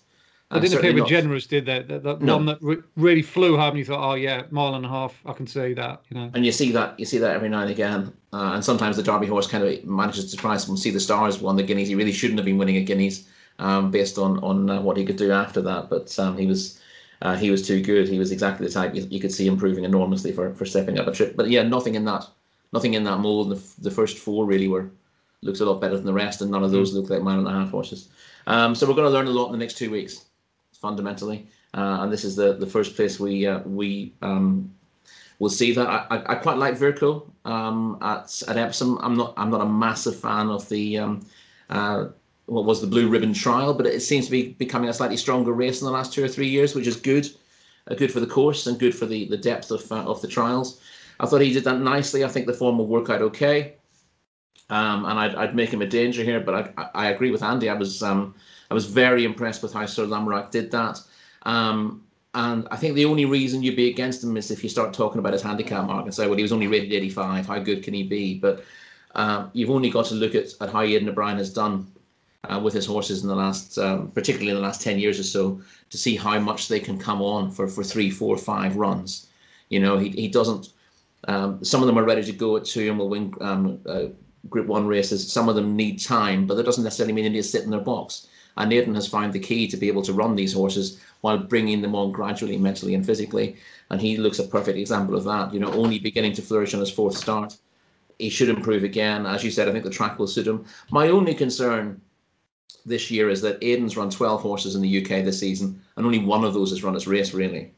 They 0.49 0.61
didn't 0.61 0.79
appear 0.79 0.93
not... 0.93 1.09
generous, 1.09 1.45
did 1.45 1.65
they? 1.65 1.81
That, 1.81 2.03
that 2.03 2.21
no. 2.21 2.37
one 2.37 2.45
that 2.45 2.59
re- 2.61 2.81
really 2.95 3.21
flew 3.21 3.57
home, 3.57 3.71
and 3.71 3.79
you 3.79 3.83
thought, 3.83 4.11
oh 4.11 4.13
yeah, 4.13 4.43
mile 4.49 4.75
and 4.75 4.85
a 4.85 4.89
half, 4.89 5.19
I 5.25 5.33
can 5.33 5.45
see 5.45 5.73
that, 5.73 6.03
you 6.09 6.17
know. 6.17 6.31
And 6.33 6.45
you 6.45 6.53
see 6.53 6.71
that, 6.71 6.97
you 6.97 7.05
see 7.05 7.17
that 7.17 7.35
every 7.35 7.49
now 7.49 7.61
and 7.61 7.69
again, 7.69 8.13
uh, 8.31 8.51
and 8.53 8.63
sometimes 8.63 8.95
the 8.95 9.03
Derby 9.03 9.27
horse 9.27 9.45
kind 9.45 9.65
of 9.65 9.83
manages 9.83 10.23
to 10.25 10.29
surprise 10.29 10.65
them. 10.65 10.77
Sea 10.77 10.91
The 10.91 11.01
Stars 11.01 11.41
won 11.41 11.57
the 11.57 11.63
Guineas. 11.63 11.89
He 11.89 11.95
really 11.95 12.13
shouldn't 12.13 12.39
have 12.39 12.45
been 12.45 12.57
winning 12.57 12.77
a 12.77 12.81
Guineas, 12.81 13.27
um, 13.59 13.91
based 13.91 14.17
on 14.17 14.39
on 14.39 14.69
uh, 14.69 14.81
what 14.81 14.95
he 14.95 15.05
could 15.05 15.17
do 15.17 15.33
after 15.33 15.61
that. 15.61 15.89
But 15.89 16.17
um, 16.19 16.37
he 16.37 16.45
was. 16.45 16.81
Uh, 17.23 17.35
he 17.35 17.49
was 17.49 17.65
too 17.65 17.81
good. 17.81 18.07
He 18.07 18.19
was 18.19 18.31
exactly 18.31 18.67
the 18.67 18.71
type 18.71 18.93
you, 18.93 19.01
you, 19.09 19.19
could 19.19 19.31
see 19.31 19.47
improving 19.47 19.85
enormously 19.85 20.31
for, 20.31 20.53
for 20.53 20.65
stepping 20.65 20.99
up 20.99 21.07
a 21.07 21.11
trip. 21.11 21.35
But 21.35 21.49
yeah, 21.49 21.63
nothing 21.63 21.95
in 21.95 22.05
that, 22.05 22.27
nothing 22.73 22.93
in 22.93 23.03
that 23.05 23.17
mold. 23.17 23.49
The, 23.49 23.81
the 23.81 23.89
first 23.89 24.19
four 24.19 24.45
really 24.45 24.67
were 24.67 24.91
looks 25.41 25.59
a 25.59 25.65
lot 25.65 25.81
better 25.81 25.95
than 25.95 26.05
the 26.05 26.13
rest, 26.13 26.41
and 26.41 26.51
none 26.51 26.63
of 26.63 26.69
those 26.69 26.91
mm. 26.91 26.97
look 26.97 27.09
like 27.09 27.23
mile 27.23 27.39
and 27.39 27.47
a 27.47 27.51
half 27.51 27.71
horses. 27.71 28.09
Um, 28.45 28.75
so 28.75 28.87
we're 28.87 28.93
going 28.93 29.07
to 29.07 29.11
learn 29.17 29.25
a 29.25 29.31
lot 29.31 29.47
in 29.47 29.53
the 29.53 29.57
next 29.57 29.79
two 29.79 29.89
weeks 29.89 30.26
fundamentally. 30.81 31.47
Uh, 31.73 31.99
and 32.01 32.11
this 32.11 32.23
is 32.23 32.35
the, 32.35 32.53
the 32.53 32.65
first 32.65 32.95
place 32.95 33.19
we 33.19 33.45
uh, 33.45 33.59
we 33.59 34.13
um, 34.21 34.73
will 35.39 35.49
see 35.49 35.73
that. 35.73 35.87
I, 35.87 36.05
I, 36.09 36.31
I 36.33 36.35
quite 36.35 36.57
like 36.57 36.75
Wirko 36.75 37.29
um, 37.45 37.97
at 38.01 38.41
at 38.47 38.57
Epsom. 38.57 38.97
I'm 39.01 39.15
not 39.15 39.33
I'm 39.37 39.49
not 39.49 39.61
a 39.61 39.65
massive 39.65 40.15
fan 40.15 40.49
of 40.49 40.67
the 40.69 40.97
um, 40.97 41.25
uh, 41.69 42.07
what 42.45 42.65
was 42.65 42.79
the 42.81 42.87
Blue 42.87 43.09
Riband 43.09 43.35
Trial, 43.35 43.73
but 43.73 43.85
it 43.85 44.01
seems 44.01 44.25
to 44.25 44.31
be 44.31 44.53
becoming 44.53 44.89
a 44.89 44.93
slightly 44.93 45.17
stronger 45.17 45.51
race 45.51 45.81
in 45.81 45.85
the 45.85 45.91
last 45.91 46.13
two 46.13 46.23
or 46.23 46.29
three 46.29 46.47
years, 46.47 46.73
which 46.73 46.87
is 46.87 46.95
good, 46.95 47.27
uh, 47.91 47.95
good 47.95 48.11
for 48.11 48.21
the 48.21 48.27
course 48.27 48.67
and 48.67 48.79
good 48.79 48.95
for 48.95 49.05
the 49.05 49.25
the 49.25 49.37
depth 49.37 49.71
of 49.71 49.91
uh, 49.91 50.03
of 50.03 50.21
the 50.21 50.27
trials. 50.27 50.81
I 51.19 51.25
thought 51.25 51.41
he 51.41 51.53
did 51.53 51.63
that 51.65 51.79
nicely. 51.79 52.23
I 52.23 52.27
think 52.27 52.45
the 52.45 52.53
form 52.53 52.77
will 52.77 52.87
work 52.87 53.09
out 53.09 53.21
okay. 53.21 53.73
Um, 54.69 55.05
and 55.05 55.17
I'd, 55.17 55.35
I'd 55.35 55.55
make 55.55 55.69
him 55.69 55.81
a 55.81 55.87
danger 55.87 56.23
here, 56.23 56.41
but 56.41 56.73
I, 56.77 56.89
I 56.93 57.09
agree 57.11 57.31
with 57.31 57.41
Andy. 57.41 57.69
I 57.69 57.73
was 57.73 58.03
um, 58.03 58.35
I 58.69 58.73
was 58.73 58.85
very 58.85 59.23
impressed 59.23 59.63
with 59.63 59.73
how 59.73 59.85
Sir 59.85 60.05
Lamorak 60.05 60.51
did 60.51 60.71
that. 60.71 60.99
Um, 61.43 62.03
and 62.33 62.67
I 62.69 62.75
think 62.75 62.95
the 62.95 63.05
only 63.05 63.25
reason 63.25 63.63
you'd 63.63 63.75
be 63.75 63.89
against 63.89 64.23
him 64.23 64.37
is 64.37 64.51
if 64.51 64.63
you 64.63 64.69
start 64.69 64.93
talking 64.93 65.19
about 65.19 65.33
his 65.33 65.41
handicap 65.41 65.87
mark 65.87 66.05
and 66.05 66.13
say, 66.13 66.27
well, 66.27 66.35
he 66.35 66.43
was 66.43 66.51
only 66.51 66.67
rated 66.67 66.93
85. 66.93 67.47
How 67.47 67.59
good 67.59 67.83
can 67.83 67.93
he 67.93 68.03
be? 68.03 68.37
But 68.37 68.63
um, 69.15 69.49
you've 69.53 69.71
only 69.71 69.89
got 69.89 70.05
to 70.07 70.15
look 70.15 70.35
at, 70.35 70.49
at 70.61 70.69
how 70.69 70.81
Aidan 70.81 71.09
O'Brien 71.09 71.37
has 71.37 71.51
done 71.51 71.87
uh, 72.43 72.59
with 72.59 72.73
his 72.73 72.85
horses 72.85 73.23
in 73.23 73.29
the 73.29 73.35
last, 73.35 73.77
um, 73.79 74.11
particularly 74.11 74.49
in 74.49 74.55
the 74.55 74.61
last 74.61 74.81
10 74.81 74.99
years 74.99 75.19
or 75.19 75.23
so, 75.23 75.61
to 75.89 75.97
see 75.97 76.15
how 76.15 76.37
much 76.39 76.67
they 76.67 76.79
can 76.79 76.99
come 76.99 77.21
on 77.21 77.49
for, 77.49 77.67
for 77.67 77.83
three, 77.83 78.11
four, 78.11 78.37
five 78.37 78.75
runs. 78.75 79.27
You 79.69 79.79
know, 79.79 79.97
he, 79.97 80.09
he 80.09 80.27
doesn't, 80.27 80.69
um, 81.27 81.63
some 81.63 81.81
of 81.81 81.87
them 81.87 81.97
are 81.97 82.05
ready 82.05 82.23
to 82.23 82.33
go 82.33 82.57
at 82.57 82.65
two 82.65 82.89
and 82.89 82.99
will 82.99 83.09
win 83.09 83.33
um, 83.41 83.79
uh, 83.85 84.05
Group 84.49 84.67
1 84.67 84.85
races. 84.87 85.31
Some 85.31 85.49
of 85.49 85.55
them 85.55 85.75
need 85.75 85.99
time, 85.99 86.45
but 86.45 86.55
that 86.55 86.65
doesn't 86.65 86.83
necessarily 86.83 87.13
mean 87.13 87.23
they 87.23 87.29
need 87.29 87.41
to 87.41 87.47
sit 87.47 87.63
in 87.63 87.71
their 87.71 87.79
box. 87.79 88.27
And 88.57 88.71
Aidan 88.71 88.95
has 88.95 89.07
found 89.07 89.33
the 89.33 89.39
key 89.39 89.67
to 89.67 89.77
be 89.77 89.87
able 89.87 90.01
to 90.03 90.13
run 90.13 90.35
these 90.35 90.53
horses 90.53 90.99
while 91.21 91.37
bringing 91.37 91.81
them 91.81 91.95
on 91.95 92.11
gradually, 92.11 92.57
mentally 92.57 92.95
and 92.95 93.05
physically. 93.05 93.55
And 93.89 94.01
he 94.01 94.17
looks 94.17 94.39
a 94.39 94.47
perfect 94.47 94.77
example 94.77 95.15
of 95.15 95.23
that. 95.25 95.53
You 95.53 95.59
know, 95.59 95.71
only 95.73 95.99
beginning 95.99 96.33
to 96.33 96.41
flourish 96.41 96.73
on 96.73 96.79
his 96.79 96.91
fourth 96.91 97.17
start. 97.17 97.57
He 98.19 98.29
should 98.29 98.49
improve 98.49 98.83
again. 98.83 99.25
As 99.25 99.43
you 99.43 99.51
said, 99.51 99.67
I 99.67 99.71
think 99.71 99.83
the 99.83 99.89
track 99.89 100.17
will 100.17 100.27
suit 100.27 100.47
him. 100.47 100.65
My 100.91 101.09
only 101.09 101.33
concern 101.33 102.01
this 102.85 103.11
year 103.11 103.29
is 103.29 103.41
that 103.41 103.59
Aidan's 103.61 103.97
run 103.97 104.09
12 104.09 104.41
horses 104.41 104.75
in 104.75 104.81
the 104.81 105.01
UK 105.03 105.23
this 105.23 105.39
season, 105.39 105.81
and 105.95 106.05
only 106.05 106.19
one 106.19 106.43
of 106.43 106.53
those 106.53 106.71
has 106.71 106.83
run 106.83 106.95
its 106.95 107.07
race, 107.07 107.33
really. 107.33 107.71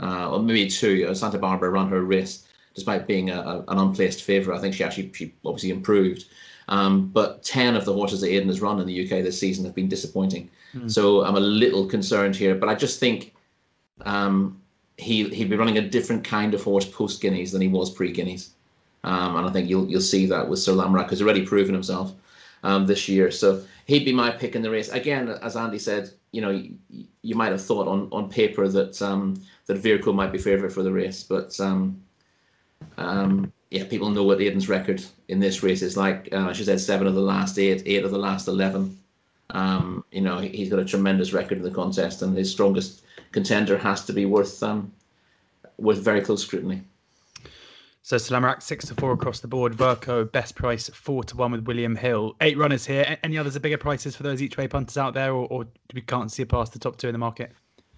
Uh, 0.00 0.30
or 0.30 0.42
maybe 0.42 0.68
two. 0.68 1.06
Uh, 1.08 1.14
Santa 1.14 1.38
Barbara 1.38 1.70
ran 1.70 1.88
her 1.88 2.02
race 2.02 2.46
despite 2.74 3.06
being 3.06 3.30
a, 3.30 3.40
a, 3.40 3.64
an 3.68 3.78
unplaced 3.78 4.22
favourite. 4.22 4.58
I 4.58 4.60
think 4.60 4.74
she 4.74 4.84
actually 4.84 5.12
she 5.14 5.32
obviously 5.44 5.70
improved. 5.70 6.26
Um, 6.68 7.08
but 7.08 7.42
10 7.42 7.76
of 7.76 7.84
the 7.84 7.92
horses 7.92 8.20
that 8.22 8.28
Aidan 8.28 8.48
has 8.48 8.60
run 8.60 8.80
in 8.80 8.86
the 8.86 9.04
UK 9.04 9.22
this 9.22 9.38
season 9.38 9.64
have 9.64 9.74
been 9.74 9.88
disappointing. 9.88 10.50
Mm. 10.74 10.90
So 10.90 11.24
I'm 11.24 11.36
a 11.36 11.40
little 11.40 11.86
concerned 11.86 12.34
here. 12.34 12.54
But 12.54 12.68
I 12.68 12.74
just 12.74 12.98
think 12.98 13.34
um, 14.02 14.60
he, 14.96 15.28
he'd 15.28 15.50
be 15.50 15.56
running 15.56 15.78
a 15.78 15.88
different 15.88 16.24
kind 16.24 16.54
of 16.54 16.62
horse 16.62 16.86
post 16.86 17.20
Guineas 17.20 17.52
than 17.52 17.60
he 17.60 17.68
was 17.68 17.90
pre 17.90 18.12
Guineas. 18.12 18.50
Um, 19.04 19.36
and 19.36 19.46
I 19.46 19.52
think 19.52 19.68
you'll 19.68 19.86
you'll 19.86 20.00
see 20.00 20.24
that 20.26 20.48
with 20.48 20.58
Sir 20.58 20.72
Lamorak, 20.72 21.10
who's 21.10 21.20
already 21.20 21.44
proven 21.44 21.74
himself 21.74 22.14
um, 22.62 22.86
this 22.86 23.08
year. 23.08 23.30
So 23.30 23.62
he'd 23.86 24.04
be 24.04 24.12
my 24.12 24.30
pick 24.30 24.56
in 24.56 24.62
the 24.62 24.70
race. 24.70 24.88
Again, 24.88 25.28
as 25.28 25.56
Andy 25.56 25.78
said, 25.78 26.10
you 26.32 26.40
know, 26.40 26.50
you, 26.50 26.74
you 27.22 27.34
might 27.34 27.52
have 27.52 27.62
thought 27.62 27.86
on, 27.86 28.08
on 28.10 28.28
paper 28.30 28.66
that 28.68 29.00
um, 29.02 29.40
that 29.66 29.82
Wirko 29.82 30.14
might 30.14 30.32
be 30.32 30.38
favourite 30.38 30.72
for 30.72 30.82
the 30.82 30.92
race, 30.92 31.22
but 31.22 31.58
um, 31.60 32.00
um, 32.96 33.52
yeah, 33.70 33.84
people 33.84 34.10
know 34.10 34.22
what 34.22 34.40
Aidan's 34.40 34.68
record 34.68 35.04
in 35.28 35.40
this 35.40 35.62
race 35.62 35.82
is 35.82 35.96
like. 35.96 36.28
Uh, 36.32 36.52
she 36.52 36.64
said 36.64 36.80
seven 36.80 37.06
of 37.06 37.14
the 37.14 37.20
last 37.20 37.58
eight, 37.58 37.82
eight 37.86 38.04
of 38.04 38.10
the 38.10 38.18
last 38.18 38.48
eleven. 38.48 38.98
Um, 39.50 40.04
you 40.10 40.20
know, 40.20 40.38
he's 40.38 40.70
got 40.70 40.78
a 40.78 40.84
tremendous 40.84 41.32
record 41.32 41.58
in 41.58 41.64
the 41.64 41.70
contest, 41.70 42.22
and 42.22 42.36
his 42.36 42.50
strongest 42.50 43.02
contender 43.32 43.76
has 43.76 44.04
to 44.04 44.12
be 44.12 44.26
worth 44.26 44.62
um, 44.62 44.92
worth 45.78 45.98
very 45.98 46.20
close 46.20 46.42
scrutiny. 46.42 46.82
So 48.02 48.18
Sir 48.18 48.36
Lamorak 48.36 48.62
six 48.62 48.86
to 48.86 48.94
four 48.94 49.12
across 49.12 49.40
the 49.40 49.48
board. 49.48 49.76
Wirko 49.78 50.30
best 50.30 50.54
price 50.54 50.90
four 50.90 51.24
to 51.24 51.36
one 51.36 51.52
with 51.52 51.66
William 51.66 51.96
Hill. 51.96 52.36
Eight 52.42 52.58
runners 52.58 52.84
here. 52.84 53.16
Any 53.22 53.38
others 53.38 53.56
are 53.56 53.60
bigger 53.60 53.78
prices 53.78 54.14
for 54.14 54.22
those 54.22 54.42
each 54.42 54.56
way 54.56 54.68
punters 54.68 54.98
out 54.98 55.14
there, 55.14 55.32
or, 55.32 55.46
or 55.48 55.66
we 55.94 56.02
can't 56.02 56.30
see 56.30 56.44
past 56.44 56.74
the 56.74 56.78
top 56.78 56.96
two 56.98 57.08
in 57.08 57.12
the 57.12 57.18
market? 57.18 57.52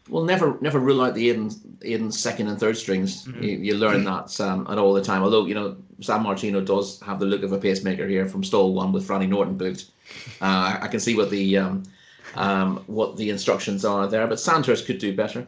Well, 0.09 0.25
never 0.25 0.57
never 0.61 0.79
rule 0.79 1.03
out 1.03 1.15
the 1.15 1.31
Aidan, 1.31 1.51
Aidan 1.83 2.13
second 2.13 2.49
and 2.49 2.59
third 2.59 2.77
strings. 2.77 3.27
Mm-hmm. 3.27 3.43
You, 3.43 3.57
you, 3.59 3.75
learn 3.75 4.05
that 4.05 4.41
um, 4.41 4.67
at 4.71 4.79
all 4.79 4.93
the 4.93 5.03
time. 5.03 5.23
Although 5.23 5.47
you 5.47 5.55
know 5.55 5.77
San 6.01 6.23
Martino 6.23 6.61
does 6.61 7.01
have 7.01 7.19
the 7.19 7.27
look 7.27 7.43
of 7.43 7.53
a 7.53 7.59
pacemaker 7.59 8.07
here 8.07 8.27
from 8.27 8.45
stall 8.45 8.75
one 8.75 8.93
with 8.93 9.07
Franny 9.07 9.29
Norton 9.29 9.57
booked. 9.57 9.87
Uh, 10.41 10.79
I 10.81 10.89
can 10.89 11.01
see 11.01 11.17
what 11.17 11.31
the 11.31 11.59
um, 11.59 11.83
um, 12.37 12.85
what 12.87 13.17
the 13.17 13.31
instructions 13.31 13.85
are 13.85 14.07
there, 14.07 14.27
but 14.27 14.41
Sandhurst 14.41 14.87
could 14.87 14.99
do 14.99 15.17
better. 15.17 15.47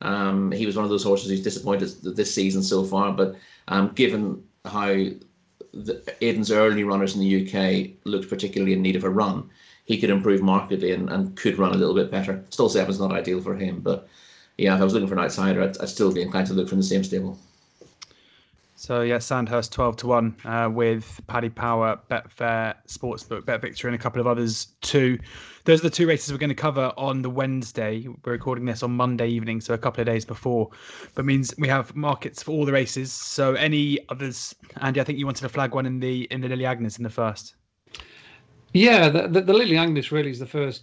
Um, 0.00 0.50
he 0.50 0.66
was 0.66 0.76
one 0.76 0.84
of 0.84 0.90
those 0.90 1.04
horses 1.04 1.30
who's 1.30 1.42
disappointed 1.42 1.88
this 2.02 2.34
season 2.34 2.62
so 2.62 2.84
far, 2.84 3.12
but 3.12 3.36
um, 3.68 3.90
given 3.94 4.42
how 4.64 4.92
the, 5.72 6.14
Aidan's 6.20 6.50
early 6.50 6.84
runners 6.84 7.14
in 7.14 7.20
the 7.20 7.44
UK 7.44 7.96
looked 8.04 8.28
particularly 8.28 8.74
in 8.74 8.82
need 8.82 8.96
of 8.96 9.04
a 9.04 9.10
run, 9.10 9.48
he 9.84 9.98
could 9.98 10.10
improve 10.10 10.42
markedly 10.42 10.92
and, 10.92 11.10
and 11.10 11.36
could 11.36 11.58
run 11.58 11.72
a 11.72 11.76
little 11.76 11.94
bit 11.94 12.10
better. 12.10 12.42
Still, 12.50 12.68
seven's 12.68 13.00
not 13.00 13.12
ideal 13.12 13.40
for 13.40 13.54
him, 13.54 13.80
but 13.80 14.08
yeah, 14.56 14.74
if 14.74 14.80
I 14.80 14.84
was 14.84 14.94
looking 14.94 15.08
for 15.08 15.14
an 15.14 15.20
outsider, 15.20 15.62
I'd, 15.62 15.78
I'd 15.78 15.88
still 15.88 16.12
be 16.12 16.22
inclined 16.22 16.46
to 16.48 16.54
look 16.54 16.68
from 16.68 16.78
the 16.78 16.84
same 16.84 17.04
stable. 17.04 17.38
So 18.76 19.02
yeah, 19.02 19.18
Sandhurst 19.18 19.72
twelve 19.72 19.96
to 19.98 20.06
one 20.08 20.36
uh, 20.44 20.68
with 20.70 21.20
Paddy 21.26 21.48
Power, 21.48 21.98
Betfair 22.10 22.74
Sportsbook, 22.88 23.46
Bet 23.46 23.62
Victor, 23.62 23.88
and 23.88 23.94
a 23.94 23.98
couple 23.98 24.20
of 24.20 24.26
others 24.26 24.66
too. 24.80 25.18
Those 25.64 25.80
are 25.80 25.84
the 25.84 25.94
two 25.94 26.06
races 26.06 26.32
we're 26.32 26.38
going 26.38 26.48
to 26.50 26.56
cover 26.56 26.92
on 26.98 27.22
the 27.22 27.30
Wednesday. 27.30 28.06
We're 28.24 28.32
recording 28.32 28.64
this 28.64 28.82
on 28.82 28.90
Monday 28.90 29.28
evening, 29.28 29.60
so 29.60 29.74
a 29.74 29.78
couple 29.78 30.00
of 30.00 30.06
days 30.06 30.24
before. 30.24 30.70
But 31.14 31.24
means 31.24 31.54
we 31.56 31.68
have 31.68 31.94
markets 31.94 32.42
for 32.42 32.50
all 32.50 32.66
the 32.66 32.72
races. 32.72 33.12
So 33.12 33.54
any 33.54 34.00
others, 34.08 34.54
Andy? 34.80 35.00
I 35.00 35.04
think 35.04 35.18
you 35.18 35.24
wanted 35.24 35.42
to 35.42 35.48
flag 35.48 35.74
one 35.74 35.86
in 35.86 36.00
the 36.00 36.24
in 36.32 36.40
the 36.40 36.48
Lily 36.48 36.66
Agnes 36.66 36.98
in 36.98 37.04
the 37.04 37.10
first. 37.10 37.54
Yeah, 38.74 39.08
the, 39.08 39.28
the, 39.28 39.40
the 39.40 39.54
Lily 39.54 39.76
Agnes 39.76 40.10
really 40.10 40.32
is 40.32 40.40
the 40.40 40.46
first, 40.46 40.82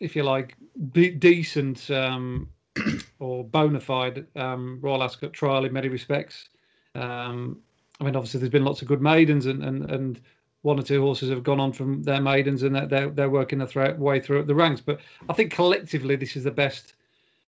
if 0.00 0.16
you 0.16 0.24
like, 0.24 0.56
decent 0.90 1.88
um, 1.88 2.48
or 3.20 3.44
bona 3.44 3.78
fide 3.78 4.26
um, 4.34 4.80
Royal 4.82 5.04
Ascot 5.04 5.32
trial 5.32 5.64
in 5.64 5.72
many 5.72 5.88
respects. 5.88 6.48
Um, 6.96 7.60
I 8.00 8.04
mean, 8.04 8.16
obviously, 8.16 8.40
there's 8.40 8.50
been 8.50 8.64
lots 8.64 8.82
of 8.82 8.88
good 8.88 9.00
maidens, 9.00 9.46
and 9.46 9.62
and, 9.62 9.88
and 9.88 10.20
one 10.62 10.80
or 10.80 10.82
two 10.82 11.00
horses 11.00 11.30
have 11.30 11.44
gone 11.44 11.60
on 11.60 11.72
from 11.72 12.02
their 12.02 12.20
maidens, 12.20 12.64
and 12.64 12.74
they're 12.74 13.10
they're 13.10 13.30
working 13.30 13.60
their 13.60 13.94
way 13.94 14.18
through 14.18 14.42
the 14.42 14.54
ranks. 14.54 14.80
But 14.80 15.00
I 15.28 15.32
think 15.32 15.52
collectively, 15.52 16.16
this 16.16 16.34
is 16.34 16.42
the 16.42 16.50
best 16.50 16.94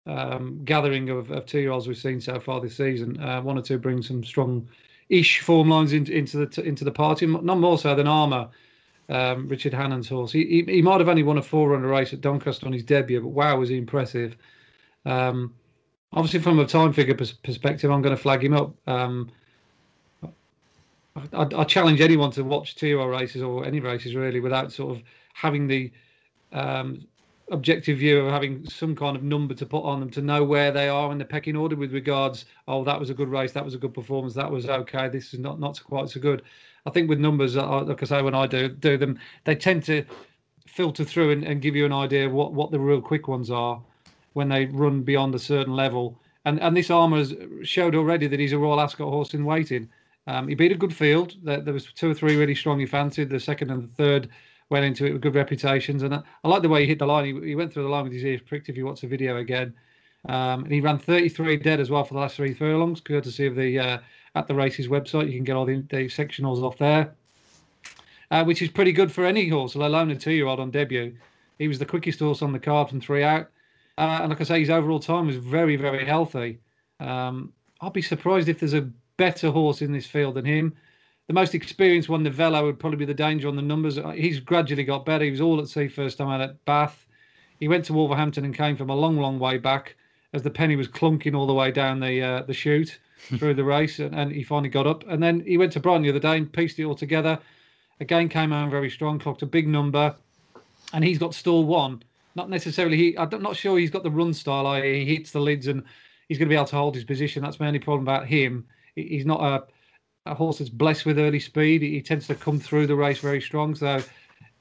um, 0.08 0.62
gathering 0.66 1.10
of, 1.10 1.30
of 1.30 1.46
two 1.46 1.60
year 1.60 1.72
olds 1.72 1.88
we've 1.88 1.96
seen 1.96 2.20
so 2.20 2.40
far 2.40 2.60
this 2.60 2.78
season. 2.78 3.22
Uh, 3.22 3.42
one 3.42 3.58
or 3.58 3.62
two 3.62 3.78
bring 3.78 4.02
some 4.02 4.24
strong 4.24 4.68
ish 5.10 5.42
form 5.42 5.70
lines 5.70 5.94
into, 5.94 6.12
into 6.12 6.44
the 6.44 6.64
into 6.64 6.84
the 6.84 6.92
party, 6.92 7.28
not 7.28 7.60
more 7.60 7.78
so 7.78 7.94
than 7.94 8.08
Armor. 8.08 8.50
Um, 9.08 9.48
Richard 9.48 9.74
Hannon's 9.74 10.10
horse. 10.10 10.32
He, 10.32 10.46
he, 10.46 10.74
he 10.76 10.82
might 10.82 11.00
have 11.00 11.10
only 11.10 11.24
won 11.24 11.38
a 11.38 11.42
four 11.42 11.70
runner 11.70 11.88
race 11.88 12.12
at 12.14 12.22
Doncaster 12.22 12.66
on 12.66 12.74
his 12.74 12.84
debut, 12.84 13.22
but 13.22 13.30
wow, 13.30 13.58
was 13.58 13.70
he 13.70 13.78
impressive! 13.78 14.36
Um, 15.06 15.54
obviously, 16.12 16.40
from 16.40 16.60
a 16.60 16.66
time 16.66 16.92
figure 16.92 17.14
pers- 17.14 17.34
perspective, 17.34 17.92
I'm 17.92 18.02
going 18.02 18.16
to 18.16 18.22
flag 18.22 18.44
him 18.44 18.54
up. 18.54 18.74
Um, 18.88 19.32
I, 21.16 21.48
I, 21.56 21.64
challenge 21.64 22.02
anyone 22.02 22.32
to 22.32 22.44
watch 22.44 22.76
two-year 22.76 23.10
races 23.10 23.42
or 23.42 23.64
any 23.66 23.80
races 23.80 24.16
really 24.16 24.42
without 24.42 24.72
sort 24.72 24.98
of 24.98 25.04
having 25.34 25.68
the 25.68 25.92
um, 26.52 27.08
objective 27.52 28.00
view 28.00 28.20
of 28.20 28.32
having 28.32 28.68
some 28.68 28.96
kind 28.96 29.16
of 29.16 29.24
number 29.24 29.54
to 29.54 29.66
put 29.66 29.84
on 29.84 30.00
them 30.00 30.10
to 30.10 30.22
know 30.22 30.44
where 30.44 30.72
they 30.72 30.90
are 30.90 31.12
in 31.12 31.18
the 31.18 31.26
pecking 31.26 31.56
order 31.56 31.76
with 31.76 31.94
regards. 31.94 32.46
Oh, 32.68 32.84
that 32.84 33.00
was 33.00 33.10
a 33.10 33.14
good 33.14 33.30
race. 33.30 33.52
That 33.54 33.64
was 33.64 33.76
a 33.76 33.78
good 33.78 33.94
performance. 33.94 34.34
That 34.34 34.52
was 34.52 34.68
okay. 34.68 35.08
This 35.10 35.34
is 35.34 35.40
not 35.40 35.60
not 35.60 35.82
quite 35.84 36.10
so 36.10 36.20
good. 36.20 36.42
I 36.86 36.92
think 36.92 37.10
with 37.10 37.20
numbers, 37.20 37.56
like 37.56 38.04
I 38.04 38.06
say, 38.06 38.22
when 38.22 38.36
I 38.36 38.48
do 38.48 38.70
do 38.70 38.98
them, 38.98 39.20
they 39.44 39.56
tend 39.56 39.84
to 39.86 40.06
filter 40.68 41.04
through 41.04 41.32
and, 41.32 41.44
and 41.44 41.62
give 41.62 41.76
you 41.76 41.86
an 41.86 41.94
idea 41.94 42.28
of 42.28 42.34
what 42.34 42.54
what 42.54 42.72
the 42.72 42.80
real 42.80 43.02
quick 43.02 43.28
ones 43.28 43.50
are 43.50 43.82
when 44.34 44.50
they 44.50 44.66
run 44.66 45.02
beyond 45.02 45.34
a 45.34 45.40
certain 45.40 45.74
level. 45.74 46.20
And 46.46 46.62
and 46.62 46.76
this 46.78 46.92
Armor 46.92 47.18
has 47.18 47.36
showed 47.64 47.96
already 47.96 48.28
that 48.28 48.40
he's 48.40 48.54
a 48.54 48.58
Royal 48.58 48.82
Ascot 48.82 49.10
horse 49.10 49.34
in 49.34 49.46
waiting. 49.46 49.90
Um, 50.28 50.48
he 50.48 50.56
beat 50.56 50.72
a 50.72 50.76
good 50.76 50.94
field. 50.94 51.36
There, 51.44 51.62
there, 51.62 51.74
was 51.74 51.92
two 51.94 52.10
or 52.10 52.14
three 52.14 52.36
really 52.36 52.56
strong 52.56 52.80
he 52.80 52.86
fancied. 52.86 53.30
The 53.30 53.40
second 53.40 53.70
and 53.72 53.84
the 53.84 53.96
third 53.96 54.30
went 54.70 54.86
into 54.86 55.06
it 55.06 55.14
with 55.14 55.22
good 55.22 55.36
reputations. 55.36 56.04
And 56.04 56.16
I, 56.16 56.22
I 56.44 56.48
like 56.48 56.64
the 56.64 56.70
way 56.70 56.82
he 56.82 56.88
hit 56.88 57.00
the 57.00 57.06
line. 57.06 57.26
He, 57.26 57.50
he, 57.50 57.56
went 57.56 57.72
through 57.72 57.84
the 57.84 57.90
line 57.90 58.04
with 58.04 58.14
his 58.14 58.24
ears 58.24 58.42
pricked. 58.42 58.70
If 58.70 58.76
you 58.76 58.86
watch 58.86 59.02
the 59.02 59.08
video 59.08 59.38
again, 59.38 59.74
um, 60.28 60.64
and 60.64 60.72
he 60.72 60.82
ran 60.82 60.98
33 60.98 61.58
dead 61.58 61.80
as 61.80 61.90
well 61.90 62.04
for 62.04 62.16
the 62.16 62.20
last 62.20 62.36
three 62.36 62.54
furlongs, 62.54 63.02
courtesy 63.02 63.46
of 63.46 63.56
the 63.56 63.80
uh, 63.80 63.98
at 64.34 64.48
the 64.48 64.56
races 64.56 64.88
website. 64.88 65.28
You 65.28 65.34
can 65.34 65.44
get 65.44 65.56
all 65.56 65.66
the, 65.66 65.82
the 65.90 66.08
sectionals 66.08 66.64
off 66.64 66.78
there, 66.78 67.14
uh, 68.32 68.44
which 68.44 68.62
is 68.62 68.70
pretty 68.70 68.92
good 68.92 69.12
for 69.12 69.26
any 69.26 69.48
horse, 69.48 69.76
let 69.76 69.88
alone 69.88 70.12
a 70.12 70.16
two-year-old 70.16 70.60
on 70.60 70.72
debut. 70.72 71.16
He 71.60 71.68
was 71.68 71.80
the 71.80 71.86
quickest 71.86 72.20
horse 72.20 72.42
on 72.42 72.52
the 72.52 72.60
card 72.60 72.90
from 72.90 73.02
three 73.02 73.24
out. 73.24 73.50
Uh, 73.98 74.20
and 74.22 74.30
like 74.30 74.42
I 74.42 74.44
say, 74.44 74.60
his 74.60 74.70
overall 74.70 75.00
time 75.00 75.28
was 75.28 75.38
very, 75.38 75.78
very 75.78 76.06
healthy. 76.06 76.60
Um, 77.00 77.54
I'll 77.80 77.92
be 77.92 78.02
surprised 78.02 78.50
if 78.50 78.60
there's 78.60 78.74
a 78.74 78.90
better 79.18 79.52
horse 79.52 79.82
in 79.82 79.94
this 79.94 80.06
field 80.06 80.36
than 80.36 80.46
him. 80.46 80.76
The 81.28 81.34
most 81.34 81.56
experienced 81.56 82.10
one, 82.10 82.30
Velo, 82.30 82.66
would 82.66 82.80
probably 82.80 82.98
be 82.98 83.06
the 83.06 83.14
danger 83.14 83.48
on 83.48 83.56
the 83.56 83.62
numbers. 83.62 83.98
Uh, 83.98 84.10
he's 84.10 84.40
gradually 84.40 84.84
got 84.84 85.06
better. 85.06 85.24
He 85.24 85.32
was 85.32 85.42
all 85.42 85.60
at 85.60 85.70
sea 85.70 85.88
first 85.88 86.18
time 86.18 86.28
out 86.28 86.42
at 86.42 86.64
Bath. 86.66 87.08
He 87.60 87.68
went 87.68 87.86
to 87.86 87.94
Wolverhampton 87.94 88.44
and 88.44 88.54
came 88.54 88.76
from 88.76 88.90
a 88.90 88.96
long, 88.96 89.18
long 89.18 89.40
way 89.40 89.58
back 89.58 89.96
as 90.34 90.44
the 90.44 90.50
penny 90.50 90.76
was 90.76 90.88
clunking 90.88 91.36
all 91.36 91.48
the 91.48 91.54
way 91.54 91.72
down 91.72 92.00
the 92.00 92.22
uh, 92.22 92.42
the 92.44 92.54
chute 92.54 93.00
through 93.38 93.54
the 93.54 93.64
race, 93.64 94.00
and, 94.00 94.14
and, 94.14 94.32
he 94.32 94.44
finally 94.44 94.70
got 94.70 94.86
up. 94.86 95.04
And 95.08 95.22
then 95.22 95.42
he 95.42 95.58
went 95.58 95.72
to 95.74 95.80
Brighton 95.80 96.04
the 96.04 96.10
other 96.10 96.20
day 96.20 96.38
and 96.38 96.52
pieced 96.52 96.80
it 96.80 96.84
all 96.84 96.96
together. 96.96 97.40
Again, 98.00 98.30
came 98.30 98.52
home 98.52 98.70
very 98.70 98.90
strong, 98.90 99.20
clocked 99.20 99.42
a 99.42 99.46
big 99.46 99.68
number, 99.68 100.14
and 100.94 101.04
he's 101.04 101.18
got 101.18 101.34
stall 101.34 101.66
one 101.66 102.04
not 102.36 102.50
necessarily. 102.50 102.98
He, 102.98 103.18
I'm 103.18 103.42
not 103.42 103.56
sure 103.56 103.78
he's 103.78 103.90
got 103.90 104.04
the 104.04 104.12
run 104.12 104.34
style. 104.34 104.68
I, 104.68 104.82
he 104.82 105.06
hits 105.06 105.32
the 105.32 105.40
lids 105.40 105.68
and 105.68 105.84
he's 106.28 106.38
going 106.38 106.50
to 106.50 106.54
be 106.54 106.58
able 106.58 106.68
to 106.68 106.76
hold 106.76 106.96
his 106.96 107.06
position. 107.06 107.42
That's 107.42 107.60
my 107.60 107.68
only 107.68 107.80
problem 107.80 108.04
about 108.04 108.28
him. 108.28 108.66
He's 108.96 109.26
not 109.26 109.42
a, 109.42 110.32
a 110.32 110.36
horse 110.36 110.60
that's 110.60 110.70
blessed 110.70 111.06
with 111.06 111.18
early 111.18 111.40
speed. 111.40 111.82
He 111.82 112.02
tends 112.02 112.28
to 112.28 112.36
come 112.36 112.60
through 112.60 112.88
the 112.88 112.96
race 112.96 113.20
very 113.20 113.42
strong. 113.42 113.76
So 113.76 114.02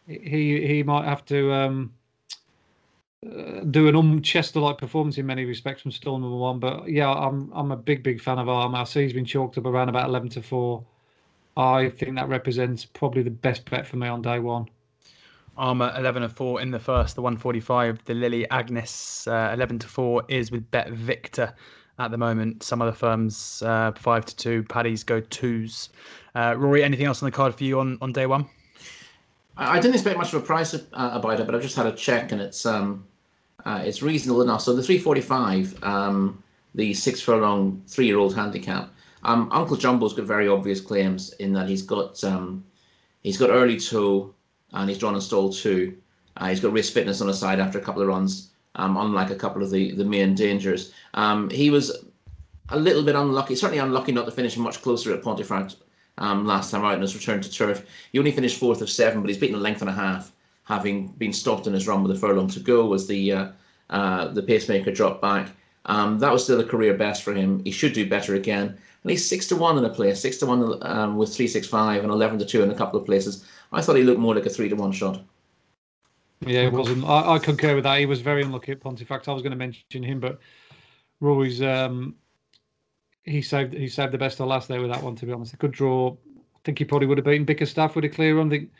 he 0.06 0.66
he 0.66 0.82
might 0.82 1.04
have 1.04 1.24
to 1.26 1.52
um, 1.52 1.92
do 3.70 3.88
an 3.88 3.94
Umchester 3.94 4.60
like 4.60 4.78
performance 4.78 5.18
in 5.18 5.26
many 5.26 5.44
respects 5.44 5.82
from 5.82 5.90
stall 5.90 6.18
number 6.18 6.36
one. 6.36 6.58
But 6.58 6.88
yeah, 6.88 7.10
I'm 7.10 7.50
I'm 7.54 7.72
a 7.72 7.76
big 7.76 8.02
big 8.02 8.20
fan 8.20 8.38
of 8.38 8.48
Armor. 8.48 8.78
I 8.78 8.84
see 8.84 9.02
he's 9.02 9.12
been 9.12 9.24
chalked 9.24 9.58
up 9.58 9.66
around 9.66 9.88
about 9.88 10.08
eleven 10.08 10.28
to 10.30 10.42
four. 10.42 10.84
I 11.56 11.88
think 11.90 12.16
that 12.16 12.28
represents 12.28 12.84
probably 12.84 13.22
the 13.22 13.30
best 13.30 13.68
bet 13.70 13.86
for 13.86 13.96
me 13.96 14.08
on 14.08 14.22
day 14.22 14.40
one. 14.40 14.68
Armor 15.56 15.92
11 15.96 16.22
to 16.22 16.28
4 16.28 16.60
in 16.60 16.70
the 16.72 16.80
first, 16.80 17.14
the 17.14 17.22
145. 17.22 18.04
The 18.04 18.14
Lily 18.14 18.48
Agnes 18.50 19.26
uh, 19.28 19.52
11 19.54 19.78
to 19.80 19.86
4 19.86 20.24
is 20.28 20.50
with 20.50 20.68
Bet 20.72 20.90
Victor 20.90 21.54
at 21.98 22.10
the 22.10 22.18
moment. 22.18 22.62
Some 22.62 22.82
other 22.82 22.92
firms 22.92 23.62
uh, 23.64 23.92
5 23.92 24.24
to 24.26 24.36
2. 24.36 24.62
Paddy's 24.64 25.04
go 25.04 25.20
twos. 25.20 25.90
Uh, 26.34 26.54
Rory, 26.58 26.82
anything 26.82 27.06
else 27.06 27.22
on 27.22 27.28
the 27.28 27.36
card 27.36 27.54
for 27.54 27.62
you 27.62 27.78
on, 27.78 27.98
on 28.00 28.12
day 28.12 28.26
one? 28.26 28.46
I 29.56 29.78
didn't 29.78 29.94
expect 29.94 30.18
much 30.18 30.32
of 30.32 30.42
a 30.42 30.44
price 30.44 30.74
uh, 30.74 30.80
about 30.92 31.38
it, 31.38 31.46
but 31.46 31.54
I've 31.54 31.62
just 31.62 31.76
had 31.76 31.86
a 31.86 31.92
check 31.92 32.32
and 32.32 32.40
it's 32.40 32.66
um, 32.66 33.06
uh, 33.64 33.82
it's 33.84 34.02
reasonable 34.02 34.42
enough. 34.42 34.62
So 34.62 34.74
the 34.74 34.82
345, 34.82 35.82
um, 35.82 36.42
the 36.74 36.92
six 36.94 37.20
furlong 37.20 37.82
three 37.86 38.06
year 38.06 38.18
old 38.18 38.34
handicap. 38.34 38.90
Um, 39.22 39.48
Uncle 39.52 39.76
Jumbo's 39.76 40.12
got 40.12 40.26
very 40.26 40.48
obvious 40.48 40.80
claims 40.80 41.32
in 41.34 41.52
that 41.54 41.68
he's 41.68 41.82
got 41.82 42.22
um, 42.24 42.64
he's 43.22 43.38
got 43.38 43.50
early 43.50 43.78
toe 43.78 44.34
and 44.72 44.88
he's 44.88 44.98
drawn 44.98 45.14
and 45.14 45.22
stall 45.22 45.52
two. 45.52 45.96
Uh, 46.36 46.48
he's 46.48 46.60
got 46.60 46.72
race 46.72 46.90
fitness 46.90 47.20
on 47.20 47.28
his 47.28 47.38
side 47.38 47.60
after 47.60 47.78
a 47.78 47.82
couple 47.82 48.02
of 48.02 48.08
runs, 48.08 48.50
um, 48.74 48.96
unlike 48.96 49.30
a 49.30 49.36
couple 49.36 49.62
of 49.62 49.70
the, 49.70 49.92
the 49.92 50.04
main 50.04 50.34
dangers. 50.34 50.92
Um, 51.14 51.48
he 51.48 51.70
was 51.70 52.04
a 52.70 52.78
little 52.78 53.04
bit 53.04 53.14
unlucky, 53.14 53.54
certainly 53.54 53.78
unlucky 53.78 54.12
not 54.12 54.24
to 54.26 54.32
finish 54.32 54.56
much 54.56 54.82
closer 54.82 55.14
at 55.14 55.22
Pontefract 55.22 55.76
um, 56.18 56.44
last 56.44 56.70
time 56.70 56.84
out 56.84 56.94
in 56.94 57.00
his 57.00 57.14
return 57.14 57.40
to 57.40 57.50
turf. 57.50 57.86
He 58.12 58.18
only 58.18 58.32
finished 58.32 58.58
fourth 58.58 58.82
of 58.82 58.90
seven, 58.90 59.20
but 59.20 59.28
he's 59.28 59.38
beaten 59.38 59.56
a 59.56 59.60
length 59.60 59.80
and 59.80 59.90
a 59.90 59.94
half, 59.94 60.32
having 60.64 61.08
been 61.08 61.32
stopped 61.32 61.66
in 61.66 61.72
his 61.72 61.86
run 61.86 62.02
with 62.02 62.16
a 62.16 62.18
furlong 62.18 62.48
to 62.48 62.60
go 62.60 62.92
as 62.94 63.06
the 63.06 63.32
uh, 63.32 63.48
uh, 63.90 64.28
the 64.28 64.42
pacemaker 64.42 64.90
dropped 64.90 65.22
back. 65.22 65.50
Um, 65.86 66.18
that 66.18 66.32
was 66.32 66.42
still 66.44 66.60
a 66.60 66.64
career 66.64 66.94
best 66.94 67.22
for 67.22 67.34
him. 67.34 67.62
He 67.64 67.70
should 67.70 67.92
do 67.92 68.08
better 68.08 68.34
again. 68.34 68.68
And 68.68 69.10
he's 69.10 69.28
six 69.28 69.46
to 69.48 69.56
one 69.56 69.76
in 69.76 69.84
a 69.84 69.90
place, 69.90 70.18
six 70.20 70.38
to 70.38 70.46
one 70.46 70.78
um, 70.82 71.18
with 71.18 71.34
three 71.34 71.46
six 71.46 71.66
five 71.66 72.02
and 72.02 72.10
eleven 72.10 72.38
to 72.38 72.46
two 72.46 72.62
in 72.62 72.70
a 72.70 72.74
couple 72.74 72.98
of 72.98 73.04
places. 73.06 73.46
I 73.72 73.82
thought 73.82 73.96
he 73.96 74.02
looked 74.02 74.20
more 74.20 74.34
like 74.34 74.46
a 74.46 74.50
three 74.50 74.68
to 74.70 74.76
one 74.76 74.92
shot. 74.92 75.22
Yeah, 76.46 76.62
it 76.62 76.72
wasn't. 76.72 77.04
I, 77.04 77.34
I 77.34 77.38
concur 77.38 77.74
with 77.74 77.84
that. 77.84 77.98
He 77.98 78.06
was 78.06 78.20
very 78.20 78.42
unlucky 78.42 78.72
at 78.72 78.80
Pontefract. 78.80 79.28
I 79.28 79.32
was 79.32 79.42
going 79.42 79.52
to 79.52 79.56
mention 79.56 80.02
him, 80.02 80.20
but 80.20 80.40
Roy's 81.20 81.60
um, 81.60 82.14
he 83.24 83.42
saved 83.42 83.74
he 83.74 83.88
saved 83.88 84.12
the 84.12 84.18
best 84.18 84.40
of 84.40 84.48
last 84.48 84.68
there 84.68 84.80
with 84.80 84.90
that 84.90 85.02
one. 85.02 85.16
To 85.16 85.26
be 85.26 85.32
honest, 85.32 85.52
a 85.52 85.56
good 85.56 85.72
draw. 85.72 86.12
I 86.12 86.60
think 86.64 86.78
he 86.78 86.84
probably 86.84 87.06
would 87.06 87.18
have 87.18 87.26
beaten 87.26 87.44
Bickerstaff 87.44 87.94
with 87.94 88.06
a 88.06 88.08
clear 88.08 88.38
run. 88.38 88.46
I 88.46 88.50
think 88.50 88.70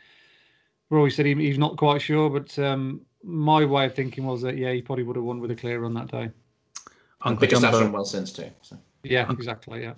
Roy 0.89 1.09
said 1.09 1.25
he, 1.25 1.33
he's 1.35 1.57
not 1.57 1.77
quite 1.77 2.01
sure, 2.01 2.29
but 2.29 2.57
um, 2.59 3.01
my 3.23 3.65
way 3.65 3.85
of 3.85 3.95
thinking 3.95 4.25
was 4.25 4.41
that 4.43 4.57
yeah, 4.57 4.71
he 4.71 4.81
probably 4.81 5.03
would 5.03 5.15
have 5.15 5.25
won 5.25 5.39
with 5.39 5.51
a 5.51 5.55
clear 5.55 5.79
run 5.79 5.93
that 5.95 6.07
day. 6.07 6.29
And 7.23 7.39
Bickerstaff's 7.39 7.79
run 7.79 7.91
well 7.91 8.05
since 8.05 8.31
too. 8.31 8.51
So. 8.61 8.77
Yeah, 9.03 9.31
exactly. 9.31 9.81
Yeah 9.81 9.93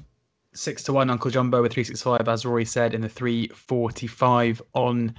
six 0.58 0.84
to 0.84 0.94
one 0.94 1.10
Uncle 1.10 1.32
Jumbo 1.32 1.62
with 1.62 1.74
three 1.74 1.84
six 1.84 2.02
five, 2.02 2.28
as 2.28 2.46
Rory 2.46 2.66
said, 2.66 2.94
in 2.94 3.02
the 3.02 3.10
three 3.10 3.48
forty 3.50 4.08
five 4.08 4.62
on 4.74 5.16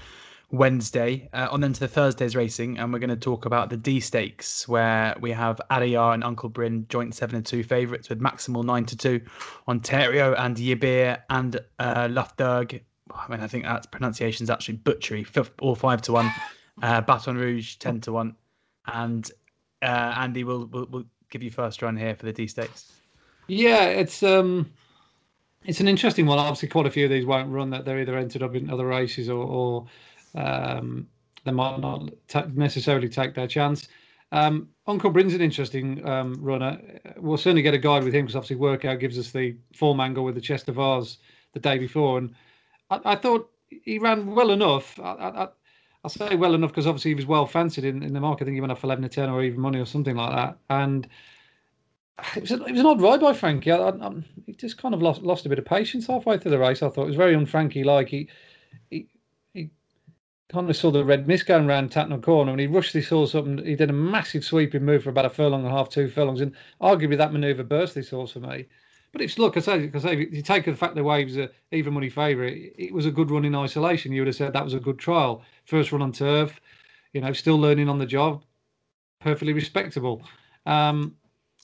Wednesday. 0.51 1.29
Uh, 1.33 1.49
on 1.51 1.61
then 1.61 1.73
to 1.73 1.81
the 1.81 1.89
Thursday's 1.89 2.35
racing, 2.35 2.79
and 2.79 2.93
we're 2.93 2.99
going 2.99 3.11
to 3.11 3.17
talk 3.17 3.45
about 3.45 3.71
the 3.71 3.77
Dee 3.77 4.01
Stakes, 4.01 4.67
where 4.69 5.15
we 5.21 5.31
have 5.31 5.61
Adayar 5.71 6.15
and 6.15 6.25
Uncle 6.25 6.49
Bryn 6.49 6.87
joint 6.89 7.15
seven 7.15 7.37
and 7.37 7.47
two 7.47 7.63
favourites 7.63 8.09
with 8.09 8.21
maximal 8.21 8.65
nine 8.65 8.85
to 8.87 8.97
two. 8.97 9.21
Ontario 9.69 10.35
and 10.35 10.57
Yibir 10.57 11.21
and 11.31 11.61
uh, 11.79 12.09
Lufderg. 12.09 12.81
I 13.15 13.31
mean, 13.31 13.41
I 13.41 13.47
think 13.47 13.65
that 13.65 13.91
pronunciation 13.91 14.45
is 14.45 14.51
actually 14.51 14.77
butchery. 14.77 15.27
All 15.61 15.75
five 15.75 16.03
to 16.03 16.13
one. 16.13 16.33
Uh, 16.83 17.01
Baton 17.01 17.37
Rouge 17.37 17.77
ten 17.77 18.01
to 18.03 18.13
one, 18.13 18.37
and 18.87 19.31
uh, 19.83 20.15
Andy 20.17 20.45
will 20.45 20.67
will 20.67 20.87
will 20.87 21.05
give 21.31 21.43
you 21.43 21.51
first 21.51 21.83
run 21.83 21.97
here 21.97 22.15
for 22.15 22.27
the 22.27 22.33
Dee 22.33 22.47
Stakes. 22.47 22.93
Yeah, 23.49 23.85
it's 23.85 24.23
um, 24.23 24.71
it's 25.65 25.81
an 25.81 25.89
interesting 25.89 26.27
one. 26.27 26.39
Obviously, 26.39 26.69
quite 26.69 26.87
a 26.87 26.91
few 26.91 27.05
of 27.05 27.11
these 27.11 27.27
won't 27.27 27.51
run. 27.51 27.71
That 27.71 27.85
they're 27.85 28.01
either 28.01 28.17
entered 28.17 28.43
up 28.43 28.55
in 28.55 28.71
other 28.71 28.87
races 28.87 29.29
or, 29.29 29.45
or 29.45 29.87
um, 30.35 31.09
they 31.45 31.51
might 31.51 31.81
not 31.81 32.11
t- 32.29 32.43
necessarily 32.55 33.09
take 33.09 33.35
their 33.35 33.49
chance. 33.49 33.89
Um, 34.31 34.69
Uncle 34.87 35.11
Bryn's 35.11 35.35
an 35.35 35.41
interesting 35.41 36.07
um, 36.07 36.37
runner. 36.41 36.79
We'll 37.17 37.39
certainly 37.39 37.63
get 37.63 37.75
a 37.75 37.79
guide 37.79 38.05
with 38.05 38.15
him 38.15 38.27
because 38.27 38.37
obviously 38.37 38.57
Wirko 38.57 39.01
gives 39.01 39.19
us 39.19 39.31
the 39.31 39.57
form 39.75 40.01
angle 40.01 40.25
with 40.25 40.35
the 40.35 40.41
Chester 40.41 40.73
Vase 40.73 41.19
the 41.55 41.61
day 41.61 41.79
before, 41.79 42.19
and 42.19 42.35
I, 42.91 43.01
I 43.05 43.17
thought 43.17 43.51
he 43.69 43.99
ran 43.99 44.35
well 44.35 44.51
enough. 44.51 44.99
I, 45.01 45.13
I, 45.13 45.49
I 46.05 46.09
say 46.09 46.37
well 46.37 46.55
enough 46.55 46.71
because 46.71 46.87
obviously 46.87 47.11
he 47.11 47.17
was 47.17 47.27
well 47.27 47.47
fancied 47.47 47.85
in, 47.85 48.03
in 48.03 48.13
the 48.13 48.21
market. 48.21 48.45
I 48.45 48.47
think 48.47 48.55
he 48.55 48.61
went 48.61 48.73
off 48.73 48.85
eleven 48.85 49.03
to 49.03 49.09
ten 49.09 49.29
or 49.29 49.43
even 49.43 49.61
money 49.61 49.79
or 49.79 49.87
something 49.87 50.17
like 50.17 50.35
that, 50.35 50.59
and 50.71 51.09
it 52.37 52.43
was, 52.43 52.51
a, 52.53 52.65
it 52.65 52.73
was 52.73 52.81
an 52.81 52.87
odd 52.87 53.01
ride 53.01 53.21
by 53.21 53.33
Frankie. 53.33 53.73
I, 53.73 53.89
I, 53.89 54.13
he 54.47 54.53
just 54.55 54.79
kind 54.79 54.95
of 54.95 55.03
lost 55.03 55.23
lost 55.23 55.47
a 55.47 55.49
bit 55.49 55.59
of 55.59 55.65
patience 55.65 56.07
halfway 56.07 56.39
through 56.39 56.53
the 56.53 56.59
race. 56.59 56.83
I 56.83 56.89
thought 56.89 57.05
it 57.05 57.09
was 57.09 57.17
very 57.17 57.35
un-Frankie 57.35 57.85
like. 57.85 58.09
He, 58.09 58.29
he 58.91 59.09
he 59.55 59.71
kind 60.51 60.69
of 60.71 60.77
saw 60.77 60.91
the 60.91 61.05
red 61.05 61.27
mist 61.29 61.47
going 61.47 61.67
around 61.69 61.91
Tattenham 61.91 62.23
Corner 62.23 62.53
and 62.53 62.61
he 62.61 62.67
rushed 62.67 62.93
he 62.95 63.03
saw 63.03 63.27
something 63.27 63.65
he 63.65 63.77
did 63.77 63.91
a 63.91 63.95
massive 63.95 64.45
sweeping 64.45 64.85
move 64.85 65.03
for 65.03 65.11
about 65.11 65.27
a 65.27 65.31
furlong 65.31 65.65
and 65.65 65.69
a 65.73 65.77
half 65.77 65.91
two 65.91 66.09
furlongs 66.09 66.41
and 66.41 66.55
arguably 66.81 67.19
that 67.19 67.33
manoeuvre 67.33 67.65
burst 67.65 67.95
this 67.95 68.11
horse 68.11 68.33
for 68.33 68.41
me 68.41 68.67
but 69.13 69.21
it's 69.21 69.39
look 69.39 69.57
I 69.57 69.61
say, 69.61 69.91
I 69.93 69.99
say 69.99 70.29
you 70.31 70.43
take 70.43 70.65
the 70.65 70.75
fact 70.75 70.95
that 70.95 71.05
Waves 71.05 71.37
a 71.37 71.51
even 71.73 71.95
money 71.95 72.09
favourite 72.09 72.57
it, 72.57 72.75
it 72.79 72.95
was 72.95 73.07
a 73.07 73.11
good 73.11 73.31
run 73.31 73.45
in 73.45 73.55
isolation 73.55 74.13
you 74.13 74.21
would 74.23 74.29
have 74.29 74.37
said 74.37 74.53
that 74.53 74.65
was 74.65 74.75
a 74.75 74.81
good 74.81 74.99
trial 74.99 75.43
first 75.65 75.93
run 75.93 76.03
on 76.03 76.13
turf 76.13 76.61
you 77.13 77.21
know 77.21 77.33
still 77.33 77.59
learning 77.59 77.89
on 77.89 77.99
the 77.99 78.07
job 78.07 78.43
perfectly 79.21 79.53
respectable 79.53 80.23
um, 80.67 81.15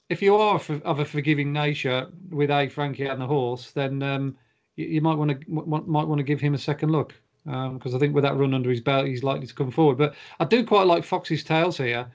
if 0.09 0.23
you 0.23 0.37
are 0.37 0.61
of 0.85 0.99
a 1.01 1.05
forgiving 1.05 1.53
nature 1.53 2.09
with 2.31 2.51
a 2.51 2.69
Frankie 2.69 3.07
and 3.07 3.21
the 3.21 3.27
horse 3.27 3.71
then 3.73 4.03
um, 4.03 4.37
you, 4.77 5.01
might 5.01 5.17
want 5.17 5.31
to 5.31 5.51
might 5.51 6.07
want 6.07 6.19
to 6.19 6.25
give 6.25 6.41
him 6.41 6.55
a 6.55 6.59
second 6.59 6.91
look 6.91 7.15
because 7.45 7.93
um, 7.93 7.95
I 7.95 7.99
think 7.99 8.15
with 8.15 8.25
that 8.25 8.37
run 8.37 8.55
under 8.55 8.71
his 8.71 8.81
belt, 8.81 9.07
he's 9.07 9.23
likely 9.23 9.47
to 9.47 9.55
come 9.55 9.71
forward. 9.71 9.99
But 9.99 10.15
I 10.41 10.47
do 10.47 10.65
quite 10.65 10.87
like 10.87 11.05
Foxes 11.05 11.45
Tales 11.45 11.77
here. 11.77 12.07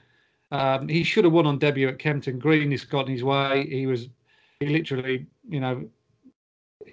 Um, 0.50 0.88
he 0.88 1.04
should 1.04 1.22
have 1.22 1.32
won 1.32 1.46
on 1.46 1.58
debut 1.58 1.88
at 1.88 2.00
Kempton. 2.00 2.40
Green 2.40 2.72
has 2.72 2.84
got 2.84 3.06
in 3.06 3.12
his 3.12 3.22
way. 3.22 3.66
He 3.68 3.86
was, 3.86 4.08
he 4.60 4.66
literally, 4.66 5.26
you 5.48 5.58
know, 5.58 5.88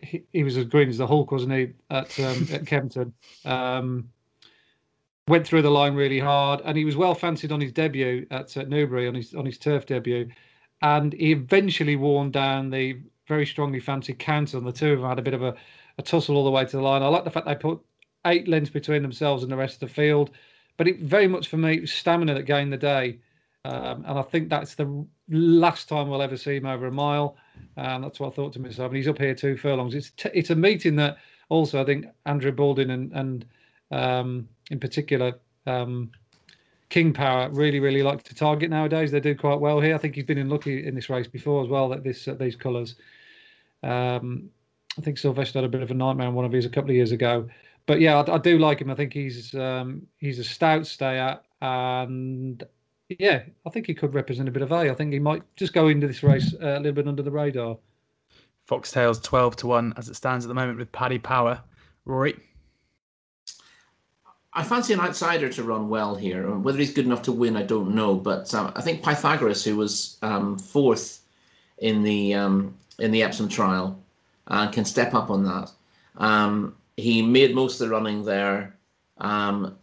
he, 0.01 0.23
he 0.31 0.43
was 0.43 0.57
as 0.57 0.65
green 0.65 0.89
as 0.89 0.97
the 0.97 1.07
Hulk, 1.07 1.31
wasn't 1.31 1.53
he, 1.53 1.73
at 1.89 2.19
um, 2.19 2.47
at 2.51 2.65
Kempton? 2.65 3.13
Um, 3.45 4.09
went 5.27 5.45
through 5.45 5.61
the 5.61 5.69
line 5.69 5.93
really 5.93 6.19
hard, 6.19 6.61
and 6.63 6.77
he 6.77 6.85
was 6.85 6.95
well 6.95 7.13
fancied 7.13 7.51
on 7.51 7.61
his 7.61 7.73
debut 7.73 8.25
at, 8.31 8.55
at 8.55 8.69
Newbury 8.69 9.07
on 9.07 9.15
his 9.15 9.35
on 9.35 9.45
his 9.45 9.57
turf 9.57 9.85
debut, 9.85 10.29
and 10.81 11.13
he 11.13 11.33
eventually 11.33 11.97
worn 11.97 12.31
down 12.31 12.69
the 12.69 12.99
very 13.27 13.45
strongly 13.45 13.81
fancied 13.81 14.19
counter. 14.19 14.57
And 14.57 14.65
the 14.65 14.71
two 14.71 14.93
of 14.93 14.99
them 14.99 15.09
had 15.09 15.19
a 15.19 15.23
bit 15.23 15.33
of 15.33 15.43
a, 15.43 15.53
a 15.97 16.01
tussle 16.01 16.37
all 16.37 16.45
the 16.45 16.51
way 16.51 16.63
to 16.63 16.77
the 16.77 16.81
line. 16.81 17.03
I 17.03 17.07
like 17.07 17.25
the 17.25 17.31
fact 17.31 17.45
they 17.45 17.55
put 17.55 17.79
eight 18.25 18.47
lengths 18.47 18.69
between 18.69 19.01
themselves 19.01 19.43
and 19.43 19.51
the 19.51 19.57
rest 19.57 19.75
of 19.75 19.89
the 19.89 19.93
field. 19.93 20.31
But 20.77 20.87
it 20.87 20.99
very 20.99 21.27
much 21.27 21.47
for 21.47 21.57
me, 21.57 21.75
it 21.75 21.81
was 21.81 21.91
stamina 21.91 22.33
that 22.35 22.43
gained 22.43 22.71
the 22.71 22.77
day. 22.77 23.19
Um, 23.67 24.05
and 24.07 24.17
I 24.17 24.21
think 24.21 24.49
that's 24.49 24.75
the 24.75 25.05
last 25.27 25.89
time 25.89 26.09
we'll 26.09 26.21
ever 26.21 26.37
see 26.37 26.55
him 26.55 26.65
over 26.65 26.87
a 26.87 26.91
mile. 26.91 27.35
And 27.75 28.01
that's 28.01 28.17
what 28.19 28.31
I 28.31 28.35
thought 28.35 28.53
to 28.53 28.61
myself. 28.61 28.87
And 28.87 28.95
he's 28.95 29.09
up 29.09 29.17
here 29.17 29.35
two 29.35 29.57
furlongs. 29.57 29.93
It's 29.93 30.11
t- 30.11 30.29
it's 30.33 30.51
a 30.51 30.55
meeting 30.55 30.95
that 30.97 31.17
also 31.49 31.81
I 31.81 31.85
think 31.85 32.05
Andrew 32.25 32.53
Balding 32.53 32.91
and 32.91 33.11
and 33.11 33.45
um, 33.91 34.47
in 34.71 34.79
particular 34.79 35.33
um, 35.65 36.11
King 36.89 37.11
Power 37.11 37.49
really 37.49 37.81
really 37.81 38.03
like 38.03 38.23
to 38.23 38.35
target 38.35 38.69
nowadays. 38.69 39.11
They 39.11 39.19
do 39.19 39.35
quite 39.35 39.59
well 39.59 39.81
here. 39.81 39.95
I 39.95 39.97
think 39.97 40.15
he's 40.15 40.23
been 40.23 40.37
in 40.37 40.49
lucky 40.49 40.87
in 40.87 40.95
this 40.95 41.09
race 41.09 41.27
before 41.27 41.61
as 41.61 41.67
well. 41.67 41.89
That 41.89 42.03
this 42.03 42.29
these 42.39 42.55
colours. 42.55 42.95
Um, 43.83 44.49
I 44.97 45.01
think 45.01 45.17
Silvestre 45.17 45.59
had 45.59 45.65
a 45.65 45.69
bit 45.69 45.83
of 45.83 45.91
a 45.91 45.93
nightmare 45.93 46.27
on 46.27 46.33
one 46.33 46.45
of 46.45 46.51
his 46.51 46.65
a 46.65 46.69
couple 46.69 46.89
of 46.89 46.95
years 46.95 47.11
ago 47.11 47.47
but 47.85 48.01
yeah, 48.01 48.19
I, 48.19 48.35
I, 48.35 48.37
do 48.37 48.59
like 48.59 48.81
him. 48.81 48.91
I 48.91 48.95
think 48.95 49.13
he's 49.13 49.55
um, 49.55 50.05
he's 50.17 50.39
a 50.39 50.43
stout 50.43 50.85
stayer, 50.85 51.39
and 51.61 52.61
yeah, 53.09 53.43
I 53.65 53.69
think 53.69 53.87
he 53.87 53.93
could 53.93 54.13
represent 54.13 54.49
a 54.49 54.51
bit 54.51 54.61
of 54.61 54.71
A. 54.71 54.89
I 54.89 54.93
think 54.93 55.13
he 55.13 55.19
might 55.19 55.43
just 55.55 55.73
go 55.73 55.87
into 55.87 56.07
this 56.07 56.23
race 56.23 56.53
uh, 56.61 56.75
a 56.75 56.79
little 56.79 56.91
bit 56.93 57.07
under 57.07 57.23
the 57.23 57.31
radar. 57.31 57.77
Foxtails 58.69 59.23
twelve 59.23 59.55
to 59.57 59.67
one 59.67 59.93
as 59.97 60.09
it 60.09 60.15
stands 60.15 60.45
at 60.45 60.49
the 60.49 60.53
moment 60.53 60.77
with 60.77 60.91
Paddy 60.91 61.19
Power. 61.19 61.61
Rory. 62.05 62.37
I 64.53 64.63
fancy 64.63 64.93
an 64.93 64.99
outsider 64.99 65.49
to 65.49 65.63
run 65.63 65.87
well 65.87 66.15
here. 66.15 66.49
Whether 66.57 66.79
he's 66.79 66.93
good 66.93 67.05
enough 67.05 67.21
to 67.23 67.31
win, 67.31 67.55
I 67.55 67.63
don't 67.63 67.93
know. 67.93 68.15
But 68.15 68.53
um, 68.55 68.73
I 68.75 68.81
think 68.81 69.03
Pythagoras, 69.03 69.63
who 69.63 69.77
was 69.77 70.17
um, 70.21 70.57
fourth 70.57 71.21
in 71.77 72.01
the 72.01 72.33
um, 72.33 72.75
in 72.99 73.11
the 73.11 73.23
Epsom 73.23 73.47
trial, 73.47 74.01
uh, 74.47 74.69
can 74.71 74.83
step 74.83 75.13
up 75.13 75.29
on 75.29 75.43
that. 75.43 75.71
Um, 76.17 76.75
he 76.97 77.21
made 77.21 77.53
most 77.53 77.79
of 77.79 77.87
the 77.87 77.93
running 77.93 78.23
there, 78.23 78.75
um, 79.19 79.77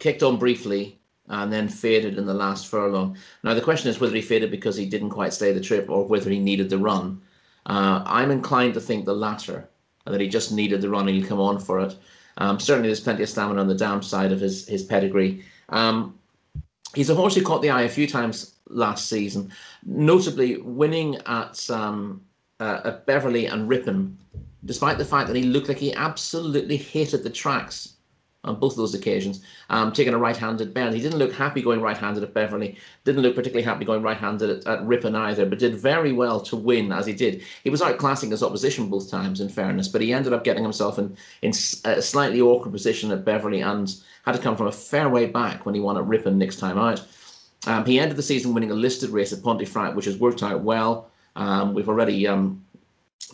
kicked 0.00 0.24
on 0.24 0.36
briefly, 0.36 0.98
and 1.32 1.52
then 1.52 1.68
faded 1.68 2.18
in 2.18 2.26
the 2.26 2.34
last 2.34 2.68
furlong. 2.68 3.16
Now, 3.42 3.54
the 3.54 3.60
question 3.60 3.90
is 3.90 4.00
whether 4.00 4.14
he 4.14 4.22
faded 4.22 4.50
because 4.50 4.76
he 4.76 4.86
didn't 4.86 5.10
quite 5.10 5.32
stay 5.32 5.52
the 5.52 5.60
trip 5.60 5.90
or 5.90 6.06
whether 6.06 6.30
he 6.30 6.38
needed 6.38 6.70
the 6.70 6.78
run. 6.78 7.20
Uh, 7.66 8.02
I'm 8.06 8.30
inclined 8.30 8.74
to 8.74 8.80
think 8.80 9.04
the 9.04 9.14
latter, 9.14 9.68
that 10.04 10.20
he 10.20 10.28
just 10.28 10.52
needed 10.52 10.80
the 10.80 10.90
run 10.90 11.08
and 11.08 11.16
he'd 11.16 11.28
come 11.28 11.40
on 11.40 11.58
for 11.58 11.80
it. 11.80 11.96
Um, 12.38 12.60
certainly, 12.60 12.88
there's 12.88 13.00
plenty 13.00 13.22
of 13.22 13.28
stamina 13.28 13.60
on 13.60 13.68
the 13.68 13.74
downside 13.74 14.32
of 14.32 14.40
his, 14.40 14.66
his 14.68 14.82
pedigree. 14.82 15.44
Um, 15.68 16.18
he's 16.94 17.10
a 17.10 17.14
horse 17.14 17.34
who 17.34 17.42
caught 17.42 17.62
the 17.62 17.70
eye 17.70 17.82
a 17.82 17.88
few 17.88 18.06
times 18.06 18.54
last 18.68 19.08
season, 19.08 19.52
notably 19.84 20.58
winning 20.58 21.16
at, 21.26 21.68
um, 21.70 22.22
uh, 22.60 22.80
at 22.84 23.06
Beverley 23.06 23.46
and 23.46 23.68
Ripon 23.68 24.18
despite 24.64 24.98
the 24.98 25.04
fact 25.04 25.26
that 25.28 25.36
he 25.36 25.42
looked 25.42 25.68
like 25.68 25.78
he 25.78 25.94
absolutely 25.94 26.76
hated 26.76 27.22
the 27.22 27.30
tracks 27.30 27.91
on 28.44 28.58
both 28.58 28.72
of 28.72 28.78
those 28.78 28.94
occasions, 28.94 29.44
um, 29.70 29.92
taking 29.92 30.14
a 30.14 30.18
right-handed 30.18 30.74
bend. 30.74 30.94
He 30.94 31.00
didn't 31.00 31.18
look 31.18 31.32
happy 31.32 31.62
going 31.62 31.80
right-handed 31.80 32.24
at 32.24 32.34
Beverley. 32.34 32.76
Didn't 33.04 33.22
look 33.22 33.36
particularly 33.36 33.64
happy 33.64 33.84
going 33.84 34.02
right-handed 34.02 34.50
at, 34.50 34.66
at 34.66 34.84
Ripon 34.84 35.14
either, 35.14 35.46
but 35.46 35.60
did 35.60 35.76
very 35.76 36.12
well 36.12 36.40
to 36.40 36.56
win 36.56 36.90
as 36.90 37.06
he 37.06 37.12
did. 37.12 37.42
He 37.62 37.70
was 37.70 37.80
outclassing 37.80 38.30
his 38.30 38.42
opposition 38.42 38.88
both 38.88 39.10
times, 39.10 39.40
in 39.40 39.48
fairness, 39.48 39.88
but 39.88 40.00
he 40.00 40.12
ended 40.12 40.32
up 40.32 40.42
getting 40.42 40.64
himself 40.64 40.98
in, 40.98 41.16
in 41.42 41.50
a 41.84 42.02
slightly 42.02 42.40
awkward 42.40 42.72
position 42.72 43.12
at 43.12 43.24
Beverley 43.24 43.60
and 43.60 43.94
had 44.24 44.32
to 44.32 44.42
come 44.42 44.56
from 44.56 44.66
a 44.66 44.72
fair 44.72 45.08
way 45.08 45.26
back 45.26 45.64
when 45.64 45.74
he 45.74 45.80
won 45.80 45.96
at 45.96 46.06
Ripon 46.06 46.38
next 46.38 46.56
time 46.56 46.78
out. 46.78 47.04
Um, 47.66 47.84
he 47.84 48.00
ended 48.00 48.16
the 48.16 48.22
season 48.22 48.54
winning 48.54 48.72
a 48.72 48.74
listed 48.74 49.10
race 49.10 49.32
at 49.32 49.42
Pontefract, 49.42 49.94
which 49.94 50.06
has 50.06 50.16
worked 50.16 50.42
out 50.42 50.62
well. 50.62 51.10
Um, 51.36 51.74
we've 51.74 51.88
already 51.88 52.26
um, 52.26 52.64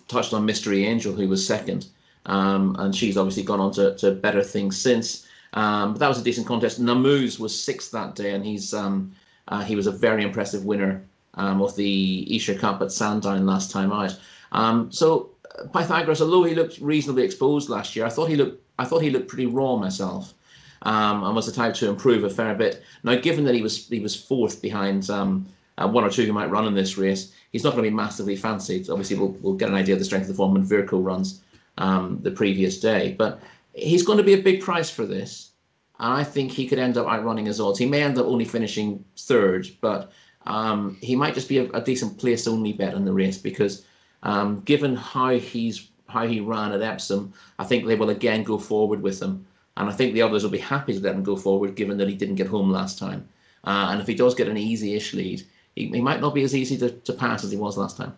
touched 0.07 0.35
on 0.35 0.45
Mystery 0.45 0.85
Angel, 0.85 1.15
who 1.15 1.29
was 1.29 1.47
second, 1.47 1.87
um, 2.29 2.77
and 2.79 2.95
she's 2.95 3.17
obviously 3.17 3.43
gone 3.43 3.61
on 3.61 3.73
to, 3.73 3.97
to 3.97 4.13
better 4.13 4.43
things 4.43 4.81
since. 4.81 5.27
Um, 5.55 5.93
but 5.93 6.01
that 6.01 6.09
was 6.09 6.21
a 6.21 6.23
decent 6.23 6.47
contest. 6.47 6.81
Namuz 6.81 7.41
was 7.41 7.59
sixth 7.59 7.91
that 7.93 8.15
day, 8.15 8.35
and 8.35 8.45
he's 8.45 8.75
um, 8.75 9.13
uh, 9.49 9.65
he 9.65 9.75
was 9.75 9.87
a 9.87 9.93
very 9.93 10.23
impressive 10.23 10.65
winner 10.65 11.03
um, 11.35 11.63
of 11.63 11.75
the 11.75 12.27
Esher 12.31 12.55
Cup 12.55 12.83
at 12.83 12.93
Sandown 12.93 13.47
last 13.47 13.71
time 13.71 13.91
out. 13.91 14.17
Um, 14.53 14.93
so 14.93 15.31
uh, 15.59 15.67
Pythagoras, 15.69 16.21
although 16.21 16.45
he 16.45 16.55
looked 16.55 16.79
reasonably 16.79 17.25
exposed 17.25 17.71
last 17.71 17.97
year, 17.97 18.05
I 18.05 18.11
thought 18.11 18.29
he 18.29 18.37
looked 18.37 18.63
I 18.79 18.85
thought 18.85 19.03
he 19.03 19.11
looked 19.11 19.29
pretty 19.29 19.47
raw 19.47 19.77
myself. 19.77 20.35
Um, 20.83 21.25
and 21.25 21.35
was 21.35 21.47
the 21.47 21.53
type 21.53 21.75
to 21.75 21.89
improve 21.89 22.23
a 22.23 22.31
fair 22.31 22.55
bit. 22.55 22.85
Now, 23.03 23.17
given 23.17 23.45
that 23.47 23.55
he 23.55 23.63
was 23.63 23.89
he 23.89 24.01
was 24.01 24.15
fourth 24.15 24.63
behind 24.63 25.11
uh, 25.11 25.89
one 25.89 26.05
or 26.05 26.11
two 26.11 26.25
who 26.25 26.33
might 26.33 26.51
run 26.51 26.67
in 26.67 26.75
this 26.75 26.99
race, 26.99 27.33
he's 27.51 27.65
not 27.65 27.73
going 27.73 27.85
to 27.85 27.91
be 27.91 27.97
massively 27.97 28.37
fancied. 28.37 28.89
Obviously, 28.91 29.17
we'll, 29.17 29.35
we'll 29.41 29.55
get 29.55 29.71
an 29.71 29.75
idea 29.75 29.95
of 29.95 29.99
the 29.99 30.05
strength 30.05 30.25
of 30.25 30.29
the 30.29 30.35
form 30.35 30.53
when 30.53 30.67
Wirko 30.67 31.05
runs 31.05 31.41
um, 31.79 32.19
the 32.23 32.31
previous 32.31 32.79
day. 32.79 33.15
But 33.17 33.41
he's 33.73 34.03
going 34.03 34.19
to 34.19 34.25
be 34.25 34.35
a 34.35 34.43
big 34.43 34.61
price 34.61 34.91
for 34.91 35.07
this. 35.07 35.53
And 36.01 36.13
I 36.13 36.23
think 36.23 36.53
he 36.53 36.69
could 36.69 36.79
end 36.79 36.97
up 36.97 37.07
outrunning 37.07 37.47
his 37.47 37.61
odds. 37.61 37.79
He 37.79 37.87
may 37.87 38.03
end 38.03 38.19
up 38.19 38.27
only 38.27 38.45
finishing 38.45 39.05
third, 39.17 39.67
but 39.81 40.13
um, 40.47 40.97
he 41.01 41.17
might 41.17 41.35
just 41.35 41.49
be 41.49 41.59
a, 41.59 41.69
a, 41.71 41.81
decent 41.81 42.19
place 42.19 42.47
only 42.47 42.73
bet 42.73 42.95
in 42.95 43.05
the 43.05 43.13
race 43.13 43.37
because 43.37 43.85
um, 44.23 44.61
given 44.61 44.95
how 44.95 45.31
he's 45.31 45.89
how 46.09 46.27
he 46.27 46.41
ran 46.41 46.73
at 46.73 46.81
Epsom, 46.81 47.33
I 47.59 47.65
think 47.65 47.85
they 47.85 47.97
will 47.97 48.11
again 48.11 48.45
go 48.45 48.59
forward 48.59 49.03
with 49.03 49.21
him. 49.21 49.45
And 49.77 49.91
I 49.91 49.93
think 49.93 50.15
the 50.15 50.23
others 50.23 50.43
will 50.43 50.51
be 50.51 50.59
happy 50.59 50.95
to 50.95 51.01
let 51.01 51.15
him 51.15 51.23
go 51.23 51.37
forward 51.37 51.75
given 51.75 51.99
that 51.99 52.09
he 52.09 52.15
didn't 52.15 52.37
get 52.37 52.47
home 52.47 52.71
last 52.71 52.99
time. 52.99 53.29
Uh, 53.65 53.89
and 53.91 54.01
if 54.01 54.07
he 54.07 54.15
does 54.15 54.35
get 54.35 54.49
an 54.49 54.57
easy-ish 54.57 55.13
lead, 55.13 55.43
he, 55.75 55.89
he 55.89 56.01
might 56.01 56.21
not 56.21 56.35
be 56.35 56.43
as 56.43 56.55
easy 56.55 56.79
to, 56.79 56.91
to 56.91 57.13
pass 57.13 57.45
as 57.45 57.51
he 57.51 57.57
was 57.59 57.77
last 57.77 57.97
time. 57.97 58.17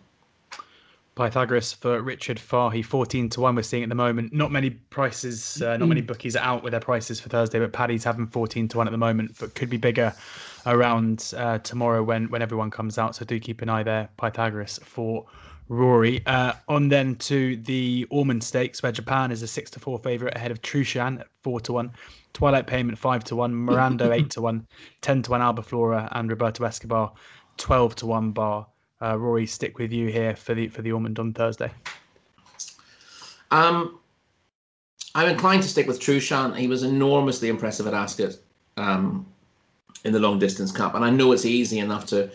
Pythagoras 1.21 1.71
for 1.71 2.01
Richard 2.01 2.39
Fahey, 2.39 2.81
14 2.81 3.29
to 3.29 3.41
1 3.41 3.55
we're 3.55 3.61
seeing 3.61 3.83
at 3.83 3.89
the 3.89 3.95
moment. 3.95 4.33
Not 4.33 4.51
many 4.51 4.71
prices, 4.71 5.61
uh, 5.61 5.77
not 5.77 5.87
many 5.87 6.01
bookies 6.01 6.35
are 6.35 6.43
out 6.43 6.63
with 6.63 6.71
their 6.71 6.79
prices 6.79 7.19
for 7.19 7.29
Thursday, 7.29 7.59
but 7.59 7.71
Paddy's 7.71 8.03
having 8.03 8.25
14 8.25 8.67
to 8.69 8.77
1 8.77 8.87
at 8.87 8.91
the 8.91 8.97
moment, 8.97 9.35
but 9.39 9.53
could 9.53 9.69
be 9.69 9.77
bigger 9.77 10.11
around 10.65 11.31
uh, 11.37 11.59
tomorrow 11.59 12.01
when, 12.01 12.27
when 12.31 12.41
everyone 12.41 12.71
comes 12.71 12.97
out. 12.97 13.15
So 13.15 13.23
do 13.23 13.39
keep 13.39 13.61
an 13.61 13.69
eye 13.69 13.83
there, 13.83 14.09
Pythagoras 14.17 14.79
for 14.83 15.27
Rory. 15.69 16.25
Uh, 16.25 16.53
on 16.67 16.89
then 16.89 17.15
to 17.17 17.55
the 17.57 18.07
Ormonde 18.09 18.41
Stakes, 18.41 18.81
where 18.81 18.91
Japan 18.91 19.31
is 19.31 19.43
a 19.43 19.47
6 19.47 19.69
to 19.69 19.79
4 19.79 19.99
favourite 19.99 20.35
ahead 20.35 20.49
of 20.49 20.59
Trueshan 20.63 21.19
at 21.19 21.27
4 21.43 21.59
to 21.61 21.73
1. 21.73 21.91
Twilight 22.33 22.65
Payment 22.65 22.97
5 22.97 23.23
to 23.25 23.35
1, 23.35 23.53
Mirando 23.53 24.09
8 24.15 24.31
to 24.31 24.41
1, 24.41 24.65
10 25.01 25.21
to 25.21 25.31
1 25.31 25.39
Albaflora, 25.39 26.09
and 26.13 26.31
Roberto 26.31 26.63
Escobar 26.63 27.13
12 27.57 27.95
to 27.97 28.05
1 28.07 28.31
bar. 28.31 28.65
Uh, 29.01 29.17
Rory, 29.17 29.47
stick 29.47 29.79
with 29.79 29.91
you 29.91 30.07
here 30.07 30.35
for 30.35 30.53
the 30.53 30.67
for 30.67 30.81
the 30.81 30.91
Ormonde 30.91 31.19
on 31.19 31.33
Thursday. 31.33 31.71
Um, 33.49 33.99
I'm 35.15 35.27
inclined 35.27 35.63
to 35.63 35.69
stick 35.69 35.87
with 35.87 35.99
Trueshan. 35.99 36.55
He 36.55 36.67
was 36.67 36.83
enormously 36.83 37.49
impressive 37.49 37.87
at 37.87 37.93
Ascot 37.93 38.37
um, 38.77 39.25
in 40.05 40.13
the 40.13 40.19
long 40.19 40.39
distance 40.39 40.71
cup, 40.71 40.93
and 40.93 41.03
I 41.03 41.09
know 41.09 41.31
it's 41.31 41.45
easy 41.45 41.79
enough 41.79 42.05
to 42.07 42.29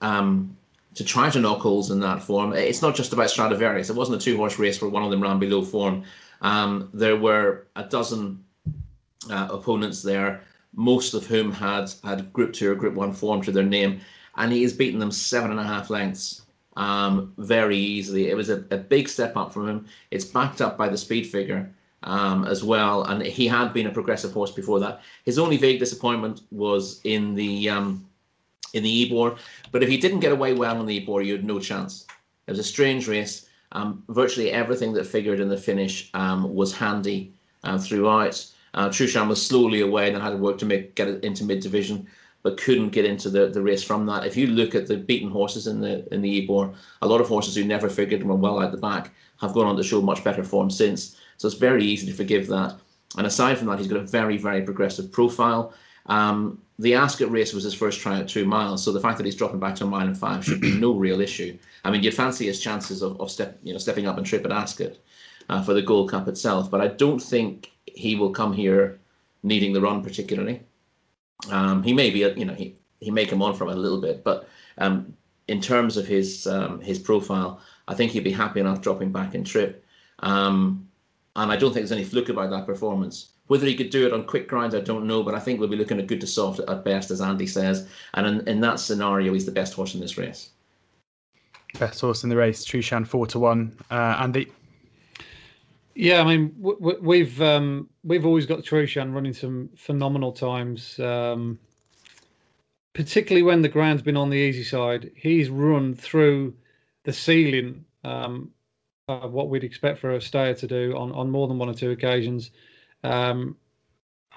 um, 0.00 0.56
to 0.94 1.04
try 1.04 1.30
to 1.30 1.38
knock 1.38 1.60
holes 1.60 1.90
in 1.90 2.00
that 2.00 2.22
form. 2.22 2.52
It's 2.52 2.82
not 2.82 2.96
just 2.96 3.12
about 3.12 3.30
Stradivarius. 3.30 3.88
It 3.88 3.96
wasn't 3.96 4.20
a 4.20 4.24
two 4.24 4.36
horse 4.36 4.58
race 4.58 4.82
where 4.82 4.90
one 4.90 5.04
of 5.04 5.10
them 5.10 5.22
ran 5.22 5.38
below 5.38 5.62
form. 5.62 6.02
Um, 6.40 6.90
there 6.92 7.16
were 7.16 7.66
a 7.76 7.84
dozen 7.84 8.44
uh, 9.30 9.48
opponents 9.50 10.02
there, 10.02 10.42
most 10.74 11.14
of 11.14 11.26
whom 11.26 11.52
had 11.52 11.92
had 12.02 12.32
Group 12.32 12.52
Two 12.52 12.72
or 12.72 12.74
Group 12.74 12.94
One 12.94 13.12
form 13.12 13.40
to 13.42 13.52
their 13.52 13.62
name 13.62 14.00
and 14.36 14.52
he 14.52 14.62
has 14.62 14.72
beaten 14.72 14.98
them 14.98 15.12
seven 15.12 15.50
and 15.50 15.60
a 15.60 15.64
half 15.64 15.90
lengths 15.90 16.42
um, 16.76 17.32
very 17.38 17.76
easily. 17.76 18.30
It 18.30 18.36
was 18.36 18.48
a, 18.48 18.64
a, 18.70 18.78
big 18.78 19.08
step 19.08 19.36
up 19.36 19.52
from 19.52 19.68
him. 19.68 19.86
It's 20.10 20.24
backed 20.24 20.60
up 20.60 20.78
by 20.78 20.88
the 20.88 20.96
speed 20.96 21.26
figure 21.26 21.70
um, 22.02 22.46
as 22.46 22.64
well, 22.64 23.04
and 23.04 23.22
he 23.22 23.46
had 23.46 23.72
been 23.72 23.86
a 23.86 23.92
progressive 23.92 24.32
horse 24.32 24.50
before 24.50 24.80
that. 24.80 25.02
His 25.24 25.38
only 25.38 25.56
vague 25.56 25.78
disappointment 25.78 26.42
was 26.50 27.00
in 27.04 27.34
the 27.34 27.68
um, 27.68 28.06
in 28.72 28.82
the 28.82 29.02
Ebor, 29.02 29.36
but 29.70 29.82
if 29.82 29.88
he 29.88 29.98
didn't 29.98 30.20
get 30.20 30.32
away 30.32 30.54
well 30.54 30.80
in 30.80 30.86
the 30.86 31.02
Ebor, 31.02 31.22
you 31.22 31.34
had 31.34 31.44
no 31.44 31.60
chance. 31.60 32.06
It 32.46 32.50
was 32.50 32.58
a 32.58 32.64
strange 32.64 33.06
race. 33.06 33.46
Um, 33.72 34.02
virtually 34.08 34.50
everything 34.50 34.92
that 34.94 35.06
figured 35.06 35.40
in 35.40 35.48
the 35.48 35.56
finish 35.56 36.10
um, 36.14 36.54
was 36.54 36.74
handy 36.74 37.32
uh, 37.64 37.78
throughout. 37.78 38.44
Uh, 38.74 38.90
was 38.90 39.46
slowly 39.46 39.82
away 39.82 40.08
and 40.08 40.22
had 40.22 40.30
to 40.30 40.36
work 40.36 40.56
to 40.58 40.64
make 40.64 40.94
get 40.94 41.06
it 41.06 41.22
into 41.22 41.44
mid 41.44 41.60
division 41.60 42.06
but 42.42 42.60
couldn't 42.60 42.90
get 42.90 43.04
into 43.04 43.30
the, 43.30 43.48
the 43.48 43.62
race 43.62 43.82
from 43.82 44.06
that. 44.06 44.26
If 44.26 44.36
you 44.36 44.48
look 44.48 44.74
at 44.74 44.86
the 44.86 44.96
beaten 44.96 45.30
horses 45.30 45.66
in 45.66 45.80
the 45.80 46.12
in 46.12 46.22
the 46.22 46.42
Ebor, 46.42 46.72
a 47.02 47.06
lot 47.06 47.20
of 47.20 47.28
horses 47.28 47.54
who 47.54 47.64
never 47.64 47.88
figured 47.88 48.20
and 48.20 48.28
were 48.28 48.36
well 48.36 48.60
out 48.60 48.72
the 48.72 48.78
back 48.78 49.12
have 49.40 49.52
gone 49.52 49.66
on 49.66 49.76
to 49.76 49.82
show 49.82 50.00
much 50.00 50.24
better 50.24 50.44
form 50.44 50.70
since. 50.70 51.16
So 51.36 51.46
it's 51.48 51.56
very 51.56 51.84
easy 51.84 52.06
to 52.06 52.12
forgive 52.12 52.46
that. 52.48 52.76
And 53.16 53.26
aside 53.26 53.58
from 53.58 53.68
that, 53.68 53.78
he's 53.78 53.88
got 53.88 53.98
a 53.98 54.06
very, 54.06 54.38
very 54.38 54.62
progressive 54.62 55.12
profile. 55.12 55.74
Um, 56.06 56.60
the 56.78 56.94
Ascot 56.94 57.30
race 57.30 57.52
was 57.52 57.64
his 57.64 57.74
first 57.74 58.00
try 58.00 58.18
at 58.18 58.28
two 58.28 58.44
miles, 58.44 58.82
so 58.82 58.92
the 58.92 59.00
fact 59.00 59.18
that 59.18 59.26
he's 59.26 59.36
dropping 59.36 59.60
back 59.60 59.74
to 59.76 59.84
a 59.84 59.86
mile 59.86 60.06
and 60.06 60.18
five 60.18 60.44
should 60.44 60.60
be 60.60 60.78
no 60.78 60.92
real 61.06 61.20
issue. 61.20 61.56
I 61.84 61.90
mean, 61.90 62.02
you'd 62.02 62.14
fancy 62.14 62.46
his 62.46 62.60
chances 62.60 63.02
of, 63.02 63.20
of 63.20 63.30
step, 63.30 63.58
you 63.62 63.72
know, 63.72 63.78
stepping 63.78 64.06
up 64.06 64.16
and 64.16 64.26
trip 64.26 64.44
at 64.44 64.52
Ascot 64.52 64.96
uh, 65.48 65.62
for 65.62 65.74
the 65.74 65.82
Gold 65.82 66.10
Cup 66.10 66.28
itself, 66.28 66.70
but 66.70 66.80
I 66.80 66.88
don't 66.88 67.20
think 67.20 67.70
he 67.86 68.16
will 68.16 68.30
come 68.30 68.52
here 68.52 68.98
needing 69.42 69.72
the 69.72 69.80
run 69.80 70.02
particularly. 70.02 70.62
Um, 71.50 71.82
he 71.82 71.92
may 71.92 72.10
be, 72.10 72.20
you 72.20 72.44
know, 72.44 72.54
he, 72.54 72.76
he 73.00 73.10
may 73.10 73.26
come 73.26 73.42
on 73.42 73.54
from 73.54 73.68
it 73.68 73.76
a 73.76 73.80
little 73.80 74.00
bit, 74.00 74.22
but 74.22 74.48
um, 74.78 75.14
in 75.48 75.60
terms 75.60 75.96
of 75.96 76.06
his 76.06 76.46
um, 76.46 76.80
his 76.80 76.98
profile, 76.98 77.60
I 77.88 77.94
think 77.94 78.12
he'd 78.12 78.24
be 78.24 78.30
happy 78.30 78.60
enough 78.60 78.80
dropping 78.80 79.12
back 79.12 79.34
in 79.34 79.44
trip. 79.44 79.84
Um, 80.20 80.88
and 81.34 81.50
I 81.50 81.56
don't 81.56 81.72
think 81.72 81.82
there's 81.82 81.92
any 81.92 82.04
fluke 82.04 82.28
about 82.28 82.50
that 82.50 82.66
performance. 82.66 83.32
Whether 83.48 83.66
he 83.66 83.74
could 83.74 83.90
do 83.90 84.06
it 84.06 84.12
on 84.12 84.24
quick 84.24 84.48
grinds, 84.48 84.74
I 84.74 84.80
don't 84.80 85.06
know, 85.06 85.22
but 85.22 85.34
I 85.34 85.40
think 85.40 85.58
we'll 85.58 85.68
be 85.68 85.76
looking 85.76 85.98
at 85.98 86.06
good 86.06 86.20
to 86.20 86.26
soft 86.26 86.60
at 86.60 86.84
best, 86.84 87.10
as 87.10 87.20
Andy 87.20 87.46
says. 87.46 87.88
And 88.14 88.26
in, 88.26 88.48
in 88.48 88.60
that 88.60 88.78
scenario, 88.78 89.32
he's 89.32 89.46
the 89.46 89.52
best 89.52 89.74
horse 89.74 89.94
in 89.94 90.00
this 90.00 90.16
race. 90.16 90.50
Best 91.78 92.00
horse 92.00 92.22
in 92.22 92.30
the 92.30 92.36
race, 92.36 92.64
Trueshan 92.64 93.06
four 93.06 93.26
to 93.26 93.38
one. 93.38 93.76
Uh, 93.90 94.16
Andy. 94.20 94.52
Yeah, 95.94 96.22
I 96.22 96.24
mean, 96.24 96.54
we've 96.58 97.40
um, 97.42 97.88
we've 98.02 98.24
always 98.24 98.46
got 98.46 98.60
Trueshan 98.60 99.12
running 99.12 99.34
some 99.34 99.68
phenomenal 99.76 100.32
times, 100.32 100.98
um, 100.98 101.58
particularly 102.94 103.42
when 103.42 103.60
the 103.60 103.68
ground's 103.68 104.02
been 104.02 104.16
on 104.16 104.30
the 104.30 104.38
easy 104.38 104.64
side. 104.64 105.10
He's 105.14 105.50
run 105.50 105.94
through 105.94 106.54
the 107.04 107.12
ceiling, 107.12 107.84
um, 108.04 108.50
what 109.06 109.50
we'd 109.50 109.64
expect 109.64 109.98
for 109.98 110.12
a 110.12 110.20
stayer 110.20 110.54
to 110.54 110.66
do 110.66 110.96
on, 110.96 111.12
on 111.12 111.30
more 111.30 111.46
than 111.46 111.58
one 111.58 111.68
or 111.68 111.74
two 111.74 111.90
occasions. 111.90 112.50
Um, 113.04 113.56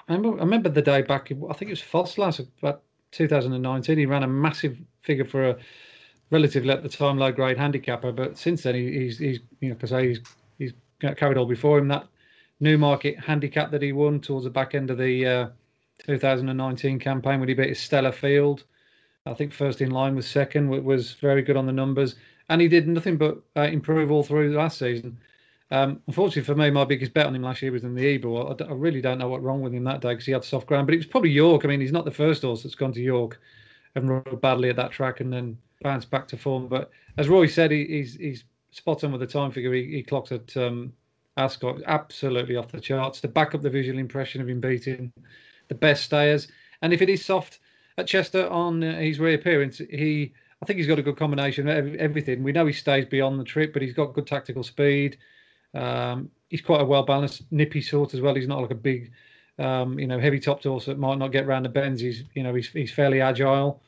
I 0.07 0.13
remember, 0.13 0.37
I 0.37 0.43
remember 0.43 0.69
the 0.69 0.81
day 0.81 1.03
back, 1.03 1.31
I 1.31 1.53
think 1.53 1.69
it 1.69 1.73
was 1.73 1.81
Foss 1.81 2.17
last 2.17 2.39
about 2.39 2.83
2019. 3.11 3.97
He 3.97 4.05
ran 4.05 4.23
a 4.23 4.27
massive 4.27 4.77
figure 5.01 5.25
for 5.25 5.51
a 5.51 5.57
relatively 6.31 6.71
at 6.71 6.83
the 6.83 6.89
time 6.89 7.17
low 7.17 7.31
grade 7.31 7.57
handicapper, 7.57 8.11
but 8.11 8.37
since 8.37 8.63
then 8.63 8.75
he, 8.75 8.91
he's 8.91 9.19
he's 9.19 9.39
you 9.61 9.69
know 9.69 9.75
because 9.75 9.91
he's 9.91 10.19
carried 11.13 11.37
all 11.37 11.45
before 11.45 11.77
him. 11.77 11.87
That 11.87 12.07
Newmarket 12.59 13.19
handicap 13.19 13.71
that 13.71 13.81
he 13.81 13.91
won 13.91 14.19
towards 14.19 14.45
the 14.45 14.49
back 14.49 14.75
end 14.75 14.89
of 14.89 14.97
the 14.97 15.25
uh, 15.25 15.47
2019 16.05 16.99
campaign 16.99 17.39
when 17.39 17.49
he 17.49 17.55
beat 17.55 17.75
Stella 17.75 18.11
Field. 18.11 18.63
I 19.25 19.33
think 19.33 19.51
first 19.51 19.81
in 19.81 19.91
line 19.91 20.15
was 20.15 20.27
second, 20.27 20.69
was 20.69 21.13
very 21.13 21.41
good 21.41 21.57
on 21.57 21.65
the 21.65 21.73
numbers. 21.73 22.15
And 22.49 22.61
he 22.61 22.67
did 22.67 22.87
nothing 22.87 23.17
but 23.17 23.41
uh, 23.55 23.61
improve 23.61 24.11
all 24.11 24.23
through 24.23 24.55
last 24.55 24.77
season. 24.77 25.17
Um, 25.71 26.01
unfortunately 26.07 26.43
for 26.43 26.55
me, 26.55 26.69
my 26.69 26.85
biggest 26.85 27.13
bet 27.13 27.25
on 27.25 27.35
him 27.35 27.41
last 27.41 27.61
year 27.61 27.71
was 27.71 27.83
in 27.83 27.95
the 27.95 28.05
Ebor. 28.05 28.55
I, 28.61 28.71
really 28.71 29.01
don't 29.01 29.17
know 29.17 29.27
what 29.27 29.41
wrong 29.41 29.61
with 29.61 29.73
him 29.73 29.83
that 29.85 30.01
day 30.01 30.09
because 30.09 30.27
he 30.27 30.31
had 30.31 30.43
soft 30.43 30.67
ground, 30.67 30.85
but 30.85 30.93
it 30.93 30.97
was 30.97 31.07
probably 31.07 31.31
York. 31.31 31.65
I 31.65 31.67
mean, 31.67 31.81
he's 31.81 31.91
not 31.91 32.05
the 32.05 32.11
first 32.11 32.43
horse 32.43 32.61
that's 32.61 32.75
gone 32.75 32.93
to 32.93 33.01
York 33.01 33.41
and 33.95 34.07
run 34.07 34.23
badly 34.41 34.69
at 34.69 34.75
that 34.75 34.91
track 34.91 35.21
and 35.21 35.33
then 35.33 35.57
bounced 35.81 36.11
back 36.11 36.27
to 36.27 36.37
form. 36.37 36.67
But 36.67 36.91
as 37.17 37.29
Roy 37.29 37.47
said, 37.47 37.71
he, 37.71 37.85
he's 37.85 38.15
he's 38.15 38.43
spot 38.75 39.03
on 39.03 39.11
with 39.11 39.21
the 39.21 39.27
time 39.27 39.51
figure. 39.51 39.73
He, 39.73 39.85
he 39.85 40.03
clocked 40.03 40.31
at 40.31 40.55
um, 40.57 40.91
Ascot, 41.37 41.81
absolutely 41.85 42.57
off 42.57 42.71
the 42.71 42.79
charts. 42.79 43.21
To 43.21 43.27
back 43.27 43.55
up 43.55 43.61
the 43.61 43.69
visual 43.69 43.97
impression 43.97 44.41
of 44.41 44.49
him 44.49 44.59
beating 44.59 45.11
the 45.69 45.75
best 45.75 46.03
stayers, 46.03 46.47
and 46.81 46.93
if 46.93 47.01
it 47.01 47.09
is 47.09 47.23
soft 47.23 47.59
at 47.97 48.07
Chester 48.07 48.47
on 48.49 48.83
uh, 48.83 48.99
his 48.99 49.19
reappearance, 49.19 49.77
he 49.77 50.33
I 50.61 50.65
think 50.65 50.77
he's 50.77 50.87
got 50.87 50.99
a 50.99 51.03
good 51.03 51.17
combination 51.17 51.67
of 51.67 51.95
everything. 51.95 52.43
We 52.43 52.51
know 52.51 52.65
he 52.65 52.73
stays 52.73 53.05
beyond 53.05 53.39
the 53.39 53.43
trip, 53.43 53.73
but 53.73 53.81
he's 53.81 53.93
got 53.93 54.13
good 54.13 54.27
tactical 54.27 54.63
speed. 54.63 55.17
Um, 55.73 56.29
he's 56.49 56.61
quite 56.61 56.81
a 56.81 56.85
well 56.85 57.03
balanced, 57.03 57.43
nippy 57.51 57.81
sort 57.81 58.13
as 58.13 58.21
well. 58.21 58.35
He's 58.35 58.47
not 58.47 58.61
like 58.61 58.71
a 58.71 58.75
big, 58.75 59.11
um, 59.57 59.97
you 59.99 60.07
know, 60.07 60.19
heavy 60.19 60.39
topped 60.39 60.65
horse 60.65 60.85
that 60.85 60.99
might 60.99 61.17
not 61.17 61.31
get 61.31 61.47
round 61.47 61.65
the 61.65 61.69
bends. 61.69 62.01
He's, 62.01 62.23
you 62.33 62.43
know, 62.43 62.53
he's 62.53 62.69
he's 62.69 62.91
fairly 62.91 63.21
agile. 63.21 63.81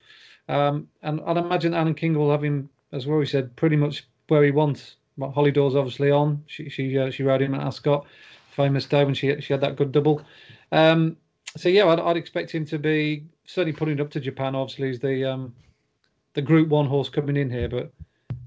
Um, 0.50 0.88
and 1.02 1.19
I'd 1.26 1.38
imagine 1.38 1.73
Alan 1.73 1.93
King 1.93 2.17
will 2.17 2.32
have 2.32 2.43
him, 2.43 2.69
as. 2.93 3.04
He 3.04 3.26
said, 3.26 3.56
pretty 3.58 3.76
much 3.76 4.08
where 4.27 4.43
he 4.43 4.51
wants. 4.51 4.95
Hollie 5.19 5.51
Doyle's 5.51 5.75
obviously 5.75 6.11
on. 6.11 6.43
She 6.47 6.69
she 6.69 6.97
uh, 6.97 7.09
she 7.09 7.23
rode 7.23 7.41
him 7.41 7.55
at 7.55 7.61
Ascot, 7.61 8.05
famous 8.51 8.85
day 8.85 9.03
when 9.03 9.13
she 9.13 9.39
she 9.41 9.53
had 9.53 9.61
that 9.61 9.75
good 9.75 9.91
double. 9.91 10.21
Um, 10.71 11.17
so 11.55 11.69
yeah, 11.69 11.87
I'd, 11.87 11.99
I'd, 11.99 12.17
expect 12.17 12.51
him 12.51 12.65
to 12.65 12.77
be 12.77 13.25
certainly 13.45 13.75
putting 13.75 13.95
it 13.95 14.01
up 14.01 14.11
to 14.11 14.19
Japan. 14.19 14.53
Obviously, 14.53 14.89
is 14.89 14.99
the 14.99 15.23
um, 15.23 15.53
the 16.33 16.41
Group 16.41 16.69
One 16.69 16.85
horse 16.85 17.09
coming 17.09 17.37
in 17.37 17.49
here, 17.49 17.67
but 17.67 17.91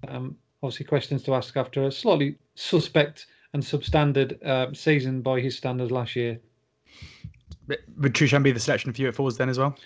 um, 0.07 0.37
obviously 0.63 0.87
questions 0.87 1.23
to 1.25 1.35
ask 1.35 1.57
after 1.57 1.85
a 1.85 1.93
slightly 1.93 2.37
suspect 2.55 3.27
and 3.53 3.63
substandard 3.63 4.45
uh, 4.47 4.73
season 4.73 5.23
by 5.23 5.41
his 5.41 5.57
standards 5.57 5.91
last 5.91 6.15
year. 6.15 6.39
Would 7.99 8.15
Trueshan 8.15 8.43
be 8.43 8.53
the 8.53 8.61
selection 8.61 8.93
for 8.93 9.01
you 9.01 9.09
at 9.09 9.15
fours 9.15 9.37
then 9.37 9.49
as 9.49 9.59
well? 9.59 9.77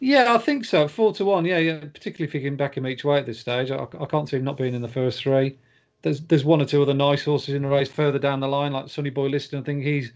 Yeah, 0.00 0.34
I 0.34 0.38
think 0.38 0.64
so. 0.64 0.86
Four 0.86 1.12
to 1.14 1.24
one. 1.24 1.44
Yeah, 1.44 1.58
yeah. 1.58 1.80
Particularly 1.80 2.28
if 2.28 2.34
you 2.34 2.40
can 2.40 2.56
back 2.56 2.76
him 2.76 2.86
each 2.86 3.04
way 3.04 3.18
at 3.18 3.26
this 3.26 3.40
stage, 3.40 3.70
I, 3.70 3.86
I 4.00 4.06
can't 4.06 4.28
see 4.28 4.36
him 4.36 4.44
not 4.44 4.56
being 4.56 4.74
in 4.74 4.82
the 4.82 4.88
first 4.88 5.20
three. 5.22 5.58
There's 6.02 6.20
there's 6.22 6.44
one 6.44 6.62
or 6.62 6.64
two 6.64 6.82
other 6.82 6.94
nice 6.94 7.24
horses 7.24 7.54
in 7.54 7.62
the 7.62 7.68
race 7.68 7.88
further 7.88 8.18
down 8.18 8.40
the 8.40 8.48
line, 8.48 8.72
like 8.72 8.86
Sonnyboyliston. 8.86 9.60
I 9.60 9.64
think 9.64 9.82
he's 9.82 10.12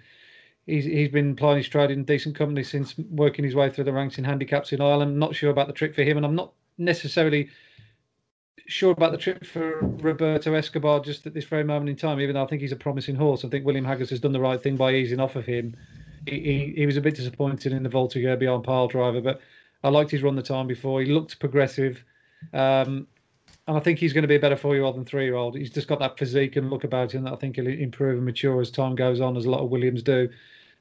he's 0.67 0.85
he's 0.85 1.09
been 1.09 1.35
plying 1.35 1.59
his 1.59 1.69
trade 1.69 1.91
in 1.91 2.05
decent 2.05 2.37
company 2.37 2.63
since 2.63 2.97
working 3.11 3.45
his 3.45 3.57
way 3.57 3.71
through 3.71 3.85
the 3.85 3.93
ranks 3.93 4.19
in 4.19 4.25
handicaps 4.25 4.73
in 4.73 4.81
Ireland. 4.81 5.19
Not 5.19 5.35
sure 5.35 5.51
about 5.51 5.67
the 5.67 5.73
trick 5.73 5.95
for 5.97 6.05
him, 6.05 6.17
and 6.17 6.25
I'm 6.25 6.37
not 6.37 6.53
necessarily 6.79 7.49
sure 8.69 8.93
about 8.93 9.11
the 9.11 9.19
trip 9.19 9.45
for 9.45 9.81
Roberto 9.81 10.55
Escobar 10.55 11.01
just 11.01 11.27
at 11.27 11.35
this 11.35 11.45
very 11.45 11.65
moment 11.65 11.91
in 11.91 11.97
time. 11.97 12.21
Even 12.21 12.35
though 12.35 12.45
I 12.45 12.47
think 12.47 12.63
he's 12.63 12.71
a 12.71 12.77
promising 12.77 13.17
horse, 13.17 13.45
I 13.45 13.49
think 13.49 13.67
William 13.67 13.85
Haggas 13.85 14.11
has 14.11 14.21
done 14.21 14.33
the 14.33 14.41
right 14.41 14.63
thing 14.63 14.77
by 14.77 14.95
easing 14.95 15.19
off 15.19 15.35
of 15.35 15.45
him. 15.45 15.77
He, 16.27 16.39
he, 16.39 16.75
he 16.77 16.87
was 16.87 16.97
a 16.97 17.01
bit 17.01 17.17
disappointed 17.17 17.73
in 17.73 17.83
the 17.83 17.89
Voltigeur 17.89 18.39
beyond 18.39 18.65
Pyledriver, 18.65 19.25
but 19.25 19.41
I 19.85 19.89
liked 19.89 20.11
his 20.11 20.23
run 20.23 20.37
the 20.37 20.43
time 20.43 20.67
before. 20.67 21.01
He 21.01 21.13
looked 21.13 21.39
progressive. 21.41 22.05
Um, 22.53 23.07
and 23.69 23.77
I 23.77 23.81
think 23.81 23.99
he's 23.99 24.13
going 24.13 24.23
to 24.23 24.29
be 24.29 24.37
a 24.37 24.41
better 24.41 24.57
four-year-old 24.57 24.97
than 24.97 25.05
three-year-old. 25.05 25.57
He's 25.57 25.71
just 25.71 25.89
got 25.89 26.01
that 26.01 26.19
physique 26.19 26.57
and 26.57 26.71
look 26.71 26.85
about 26.85 27.13
him 27.13 27.25
that 27.25 27.33
I 27.33 27.37
think 27.37 27.57
he'll 27.57 27.69
improve 27.69 28.17
and 28.17 28.25
mature 28.25 28.61
as 28.61 28.71
time 28.71 28.95
goes 28.95 29.21
on, 29.21 29.37
as 29.37 29.45
a 29.45 29.51
lot 29.51 29.61
of 29.61 29.71
Williams 29.71 30.03
do. 30.03 30.29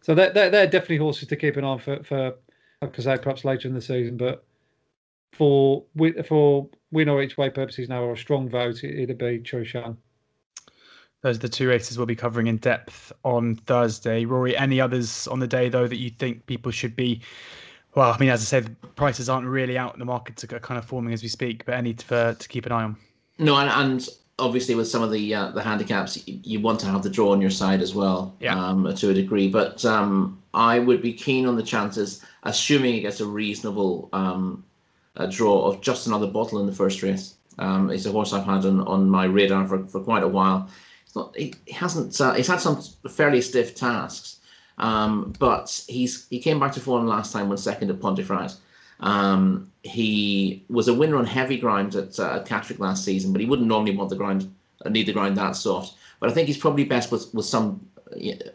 So 0.01 0.15
they're, 0.15 0.31
they're, 0.31 0.49
they're 0.49 0.67
definitely 0.67 0.97
horses 0.97 1.27
to 1.27 1.35
keep 1.35 1.57
an 1.57 1.63
eye 1.63 1.67
on 1.67 1.79
for, 1.79 2.03
for 2.03 2.35
like 2.81 2.95
say, 2.99 3.17
perhaps 3.17 3.45
later 3.45 3.67
in 3.67 3.75
the 3.75 3.81
season. 3.81 4.17
But 4.17 4.43
for 5.33 5.85
for 6.25 6.69
win 6.91 7.09
or 7.09 7.21
each 7.21 7.37
way 7.37 7.49
purposes 7.49 7.87
now 7.87 8.03
or 8.03 8.13
a 8.13 8.17
strong 8.17 8.49
vote, 8.49 8.83
it, 8.83 9.07
would 9.07 9.17
be 9.17 9.39
Trueshan. 9.39 9.95
Those 11.21 11.37
are 11.37 11.41
the 11.41 11.49
two 11.49 11.69
races 11.69 11.97
we'll 11.97 12.07
be 12.07 12.15
covering 12.15 12.47
in 12.47 12.57
depth 12.57 13.11
on 13.23 13.55
Thursday. 13.55 14.25
Rory, 14.25 14.57
any 14.57 14.81
others 14.81 15.27
on 15.27 15.39
the 15.39 15.47
day 15.47 15.69
though 15.69 15.87
that 15.87 15.97
you 15.97 16.09
think 16.09 16.47
people 16.47 16.71
should 16.71 16.95
be? 16.95 17.21
Well, 17.95 18.11
I 18.11 18.17
mean, 18.19 18.29
as 18.29 18.41
I 18.41 18.45
said, 18.45 18.75
prices 18.95 19.29
aren't 19.29 19.47
really 19.47 19.77
out. 19.77 19.93
In 19.93 19.99
the 19.99 20.05
markets 20.05 20.43
are 20.43 20.47
kind 20.47 20.77
of 20.77 20.85
forming 20.85 21.13
as 21.13 21.21
we 21.21 21.27
speak, 21.27 21.65
but 21.65 21.75
any 21.75 21.93
to, 21.93 22.35
to 22.37 22.47
keep 22.47 22.65
an 22.65 22.71
eye 22.71 22.83
on. 22.83 22.95
No, 23.37 23.57
and, 23.57 23.69
and 23.69 24.07
obviously 24.39 24.75
with 24.75 24.87
some 24.87 25.03
of 25.03 25.11
the 25.11 25.33
uh, 25.33 25.51
the 25.51 25.61
handicaps, 25.61 26.25
you 26.25 26.59
want 26.59 26.79
to 26.81 26.85
have 26.87 27.03
the 27.03 27.09
draw 27.09 27.31
on 27.31 27.41
your 27.41 27.49
side 27.49 27.81
as 27.81 27.93
well, 27.93 28.35
yeah. 28.39 28.57
um, 28.57 28.93
to 28.95 29.09
a 29.09 29.13
degree. 29.13 29.49
But 29.49 29.83
um, 29.85 30.41
I 30.53 30.79
would 30.79 31.01
be 31.01 31.13
keen 31.13 31.45
on 31.45 31.55
the 31.55 31.63
chances, 31.63 32.23
assuming 32.43 32.95
it 32.95 33.01
gets 33.01 33.19
a 33.19 33.25
reasonable 33.25 34.09
um, 34.13 34.63
a 35.15 35.27
draw 35.27 35.67
of 35.67 35.81
just 35.81 36.07
another 36.07 36.27
bottle 36.27 36.59
in 36.59 36.65
the 36.65 36.73
first 36.73 37.03
race. 37.03 37.35
Um, 37.59 37.89
it's 37.89 38.05
a 38.05 38.11
horse 38.11 38.33
I've 38.33 38.45
had 38.45 38.65
on, 38.65 38.81
on 38.81 39.09
my 39.09 39.25
radar 39.25 39.67
for, 39.67 39.85
for 39.85 39.99
quite 39.99 40.23
a 40.23 40.27
while. 40.27 40.69
It's 41.05 41.15
not, 41.15 41.35
he, 41.35 41.53
he 41.65 41.73
hasn't. 41.73 42.19
Uh, 42.19 42.33
he's 42.33 42.47
had 42.47 42.59
some 42.61 42.81
fairly 43.09 43.41
stiff 43.41 43.75
tasks, 43.75 44.39
um, 44.78 45.34
but 45.39 45.84
he's 45.88 46.28
he 46.30 46.39
came 46.39 46.59
back 46.59 46.72
to 46.74 46.80
form 46.80 47.07
last 47.07 47.34
time 47.34 47.49
when 47.49 47.57
second 47.57 47.89
at 47.89 47.99
Pontefract. 47.99 48.55
Um, 48.99 49.72
he 49.84 50.63
was 50.69 50.88
a 50.88 50.93
winner 50.93 51.17
on 51.17 51.26
heavy 51.26 51.57
ground 51.57 51.95
at, 51.95 52.19
uh, 52.19 52.36
at 52.36 52.45
Catterick 52.45 52.80
last 52.80 53.03
season, 53.03 53.32
but 53.32 53.41
he 53.41 53.47
wouldn't 53.47 53.67
normally 53.67 53.95
want 53.95 54.09
the 54.09 54.15
ground, 54.15 54.53
uh, 54.86 54.89
need 54.89 55.07
the 55.07 55.13
ground 55.13 55.36
that 55.38 55.55
soft. 55.55 55.95
But 56.19 56.30
I 56.30 56.34
think 56.34 56.47
he's 56.47 56.57
probably 56.57 56.84
best 56.84 57.11
with 57.11 57.34
with 57.34 57.45
some 57.45 57.86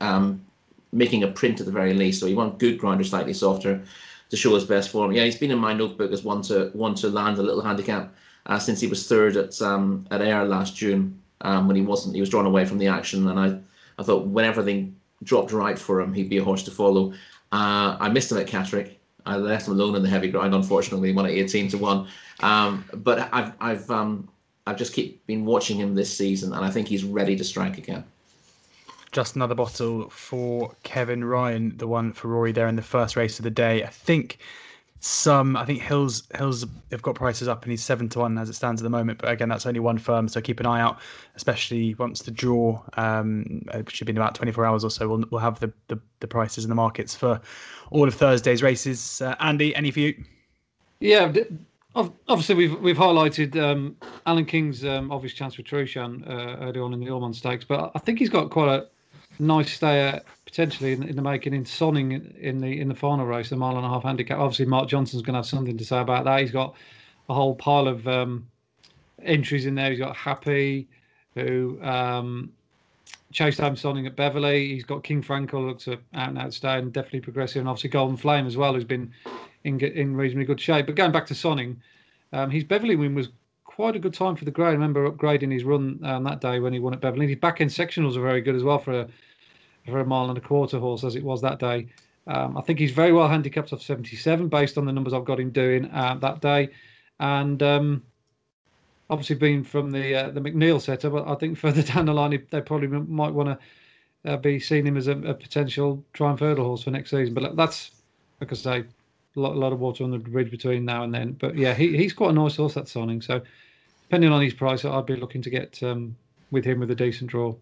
um, 0.00 0.44
making 0.92 1.24
a 1.24 1.28
print 1.28 1.60
at 1.60 1.66
the 1.66 1.72
very 1.72 1.94
least. 1.94 2.20
So 2.20 2.26
you 2.26 2.36
want 2.36 2.58
good 2.58 2.78
ground 2.78 3.00
or 3.00 3.04
slightly 3.04 3.34
softer 3.34 3.82
to 4.30 4.36
show 4.36 4.54
his 4.54 4.64
best 4.64 4.90
form. 4.90 5.12
Yeah, 5.12 5.24
he's 5.24 5.36
been 5.36 5.50
in 5.50 5.58
my 5.58 5.72
notebook 5.72 6.12
as 6.12 6.24
one 6.24 6.42
to 6.42 6.70
one 6.72 6.94
to 6.96 7.08
land 7.08 7.38
a 7.38 7.42
little 7.42 7.62
handicap 7.62 8.12
uh, 8.46 8.58
since 8.58 8.80
he 8.80 8.86
was 8.86 9.06
third 9.06 9.36
at 9.36 9.60
um, 9.62 10.06
at 10.10 10.20
Ayr 10.20 10.44
last 10.44 10.76
June 10.76 11.20
um, 11.42 11.66
when 11.66 11.76
he 11.76 11.82
wasn't 11.82 12.14
he 12.14 12.20
was 12.20 12.30
drawn 12.30 12.46
away 12.46 12.64
from 12.64 12.78
the 12.78 12.86
action, 12.86 13.28
and 13.28 13.38
I 13.38 13.58
I 14.00 14.04
thought 14.04 14.26
when 14.26 14.44
everything 14.44 14.96
dropped 15.22 15.52
right 15.52 15.78
for 15.78 16.00
him, 16.00 16.12
he'd 16.12 16.28
be 16.28 16.38
a 16.38 16.44
horse 16.44 16.62
to 16.64 16.70
follow. 16.70 17.12
Uh, 17.52 17.96
I 17.98 18.08
missed 18.08 18.32
him 18.32 18.38
at 18.38 18.46
Catterick. 18.46 18.96
I 19.24 19.36
left 19.36 19.66
him 19.66 19.74
alone 19.74 19.96
in 19.96 20.02
the 20.02 20.08
heavy 20.08 20.30
ground. 20.30 20.54
Unfortunately, 20.54 21.12
won 21.12 21.26
at 21.26 21.32
eighteen 21.32 21.68
to 21.68 21.78
one. 21.78 22.08
Um, 22.40 22.84
but 22.94 23.28
I've 23.32 23.52
I've 23.60 23.90
um, 23.90 24.28
I've 24.66 24.76
just 24.76 24.92
keep 24.92 25.24
been 25.26 25.44
watching 25.44 25.78
him 25.78 25.94
this 25.94 26.16
season, 26.16 26.52
and 26.52 26.64
I 26.64 26.70
think 26.70 26.86
he's 26.88 27.04
ready 27.04 27.36
to 27.36 27.44
strike 27.44 27.78
again 27.78 28.04
just 29.12 29.34
another 29.34 29.54
bottle 29.54 30.10
for 30.10 30.74
Kevin 30.82 31.24
Ryan, 31.24 31.74
the 31.78 31.86
one 31.86 32.12
for 32.12 32.28
Rory 32.28 32.52
there 32.52 32.68
in 32.68 32.76
the 32.76 32.82
first 32.82 33.16
race 33.16 33.38
of 33.38 33.44
the 33.44 33.50
day. 33.50 33.82
I 33.82 33.86
think 33.86 34.38
some, 35.00 35.56
I 35.56 35.64
think 35.64 35.82
Hills 35.82 36.26
Hills 36.34 36.64
have 36.90 37.02
got 37.02 37.14
prices 37.14 37.48
up 37.48 37.62
and 37.62 37.70
he's 37.70 37.84
seven 37.84 38.08
to 38.10 38.20
one 38.20 38.38
as 38.38 38.48
it 38.48 38.54
stands 38.54 38.80
at 38.80 38.84
the 38.84 38.90
moment. 38.90 39.18
But 39.18 39.30
again, 39.30 39.48
that's 39.48 39.66
only 39.66 39.80
one 39.80 39.98
firm, 39.98 40.28
so 40.28 40.40
keep 40.40 40.60
an 40.60 40.66
eye 40.66 40.80
out, 40.80 40.98
especially 41.34 41.94
once 41.94 42.22
the 42.22 42.30
draw 42.30 42.82
um, 42.94 43.62
it 43.74 43.90
should 43.90 44.06
be 44.06 44.12
in 44.12 44.16
about 44.16 44.34
24 44.34 44.64
hours 44.64 44.84
or 44.84 44.90
so. 44.90 45.08
We'll 45.08 45.24
we'll 45.30 45.40
have 45.40 45.60
the 45.60 45.72
the, 45.88 46.00
the 46.20 46.26
prices 46.26 46.64
in 46.64 46.68
the 46.68 46.74
markets 46.74 47.14
for 47.14 47.40
all 47.90 48.08
of 48.08 48.14
Thursday's 48.14 48.62
races. 48.62 49.20
Uh, 49.20 49.36
Andy, 49.40 49.74
any 49.74 49.90
for 49.90 50.00
you? 50.00 50.24
Yeah, 51.00 51.32
obviously 51.94 52.54
we've 52.54 52.80
we've 52.80 52.96
highlighted 52.96 53.56
um, 53.56 53.96
Alan 54.26 54.44
King's 54.44 54.84
um, 54.84 55.10
obvious 55.10 55.34
chance 55.34 55.54
for 55.54 55.62
Trueshan 55.62 56.28
uh, 56.28 56.64
early 56.64 56.80
on 56.80 56.92
in 56.92 57.00
the 57.00 57.06
Ormonde 57.06 57.34
Stakes, 57.34 57.64
but 57.64 57.92
I 57.94 57.98
think 57.98 58.18
he's 58.18 58.30
got 58.30 58.50
quite 58.50 58.68
a 58.68 58.88
nice 59.38 59.72
stay 59.72 60.20
potentially 60.46 60.92
in, 60.92 61.02
in, 61.02 61.16
the 61.16 61.22
making 61.22 61.52
in 61.52 61.64
Sonning 61.64 62.34
in 62.38 62.60
the 62.60 62.80
in 62.80 62.88
the 62.88 62.94
final 62.94 63.26
race, 63.26 63.50
the 63.50 63.56
mile 63.56 63.76
and 63.76 63.84
a 63.84 63.88
half 63.88 64.04
handicap. 64.04 64.38
Obviously, 64.38 64.64
Mark 64.64 64.88
Johnston's 64.88 65.22
going 65.22 65.34
to 65.34 65.38
have 65.38 65.46
something 65.46 65.76
to 65.76 65.84
say 65.84 66.00
about 66.00 66.24
that. 66.24 66.40
He's 66.40 66.52
got 66.52 66.74
a 67.28 67.34
whole 67.34 67.54
pile 67.54 67.88
of 67.88 68.06
um, 68.08 68.46
entries 69.22 69.66
in 69.66 69.74
there. 69.74 69.90
He's 69.90 69.98
got 69.98 70.16
Happy, 70.16 70.88
who 71.34 71.78
um, 71.82 72.52
chased 73.32 73.60
home 73.60 73.74
Sonning 73.74 74.06
at 74.06 74.16
Beverley. 74.16 74.68
He's 74.68 74.84
got 74.84 75.02
King 75.02 75.22
Frankel, 75.22 75.66
looks 75.66 75.88
out 75.88 76.00
and 76.12 76.38
out 76.38 76.54
stay 76.54 76.78
and 76.78 76.92
definitely 76.92 77.20
progressive, 77.20 77.60
and 77.60 77.68
obviously 77.68 77.90
Golden 77.90 78.16
Flame 78.16 78.46
as 78.46 78.56
well, 78.56 78.72
who's 78.72 78.84
been 78.84 79.12
in 79.64 79.80
in 79.80 80.16
reasonably 80.16 80.46
good 80.46 80.60
shape. 80.60 80.86
But 80.86 80.94
going 80.94 81.12
back 81.12 81.26
to 81.26 81.34
Sonning, 81.34 81.76
um, 82.32 82.50
his 82.50 82.64
Beverley 82.64 82.96
win 82.96 83.14
was 83.14 83.28
quite 83.64 83.96
a 83.96 83.98
good 83.98 84.14
time 84.14 84.36
for 84.36 84.44
the 84.44 84.50
grade. 84.50 84.68
I 84.68 84.72
remember 84.72 85.10
upgrading 85.10 85.52
his 85.52 85.64
run 85.64 86.00
um, 86.04 86.24
that 86.24 86.40
day 86.40 86.60
when 86.60 86.72
he 86.72 86.78
won 86.78 86.94
at 86.94 87.00
Beverley. 87.00 87.26
His 87.26 87.36
back 87.36 87.60
end 87.60 87.70
sectionals 87.70 88.16
are 88.16 88.22
very 88.22 88.40
good 88.40 88.54
as 88.54 88.62
well 88.62 88.78
for 88.78 89.00
a 89.00 89.08
for 89.86 90.00
a 90.00 90.04
mile 90.04 90.28
and 90.28 90.38
a 90.38 90.40
quarter 90.40 90.78
horse 90.78 91.04
as 91.04 91.16
it 91.16 91.22
was 91.22 91.42
that 91.42 91.58
day. 91.58 91.86
Um, 92.26 92.56
I 92.56 92.60
think 92.62 92.78
he's 92.78 92.90
very 92.90 93.12
well 93.12 93.28
handicapped 93.28 93.72
off 93.72 93.82
77 93.82 94.48
based 94.48 94.76
on 94.76 94.84
the 94.84 94.92
numbers 94.92 95.12
I've 95.12 95.24
got 95.24 95.38
him 95.38 95.50
doing 95.50 95.86
uh, 95.90 96.16
that 96.20 96.40
day. 96.40 96.70
And 97.20 97.62
um, 97.62 98.02
obviously, 99.08 99.36
being 99.36 99.62
from 99.62 99.90
the 99.90 100.14
uh, 100.14 100.30
the 100.30 100.40
McNeil 100.40 100.80
setup, 100.80 101.26
I 101.28 101.34
think 101.36 101.56
further 101.58 101.82
down 101.82 102.06
the 102.06 102.14
line, 102.14 102.46
they 102.50 102.60
probably 102.60 102.88
might 102.88 103.32
want 103.32 103.58
to 104.24 104.32
uh, 104.32 104.36
be 104.36 104.58
seeing 104.58 104.86
him 104.86 104.96
as 104.96 105.06
a, 105.06 105.16
a, 105.18 105.34
potential 105.34 106.04
triumph 106.12 106.40
hurdle 106.40 106.64
horse 106.64 106.82
for 106.82 106.90
next 106.90 107.10
season. 107.10 107.32
But 107.32 107.54
that's, 107.54 107.92
like 108.40 108.52
I 108.52 108.56
say, 108.56 108.78
a 109.36 109.40
lot, 109.40 109.54
a 109.54 109.58
lot, 109.58 109.72
of 109.72 109.78
water 109.78 110.02
on 110.02 110.10
the 110.10 110.18
bridge 110.18 110.50
between 110.50 110.84
now 110.84 111.04
and 111.04 111.14
then. 111.14 111.32
But 111.32 111.56
yeah, 111.56 111.74
he, 111.74 111.96
he's 111.96 112.12
quite 112.12 112.30
a 112.30 112.32
nice 112.32 112.56
horse, 112.56 112.74
that 112.74 112.88
signing. 112.88 113.22
So, 113.22 113.40
depending 114.02 114.32
on 114.32 114.42
his 114.42 114.54
price, 114.54 114.84
I'd 114.84 115.06
be 115.06 115.16
looking 115.16 115.42
to 115.42 115.50
get 115.50 115.80
um, 115.82 116.16
with 116.50 116.64
him 116.64 116.80
with 116.80 116.90
a 116.90 116.94
decent 116.96 117.30
draw. 117.30 117.54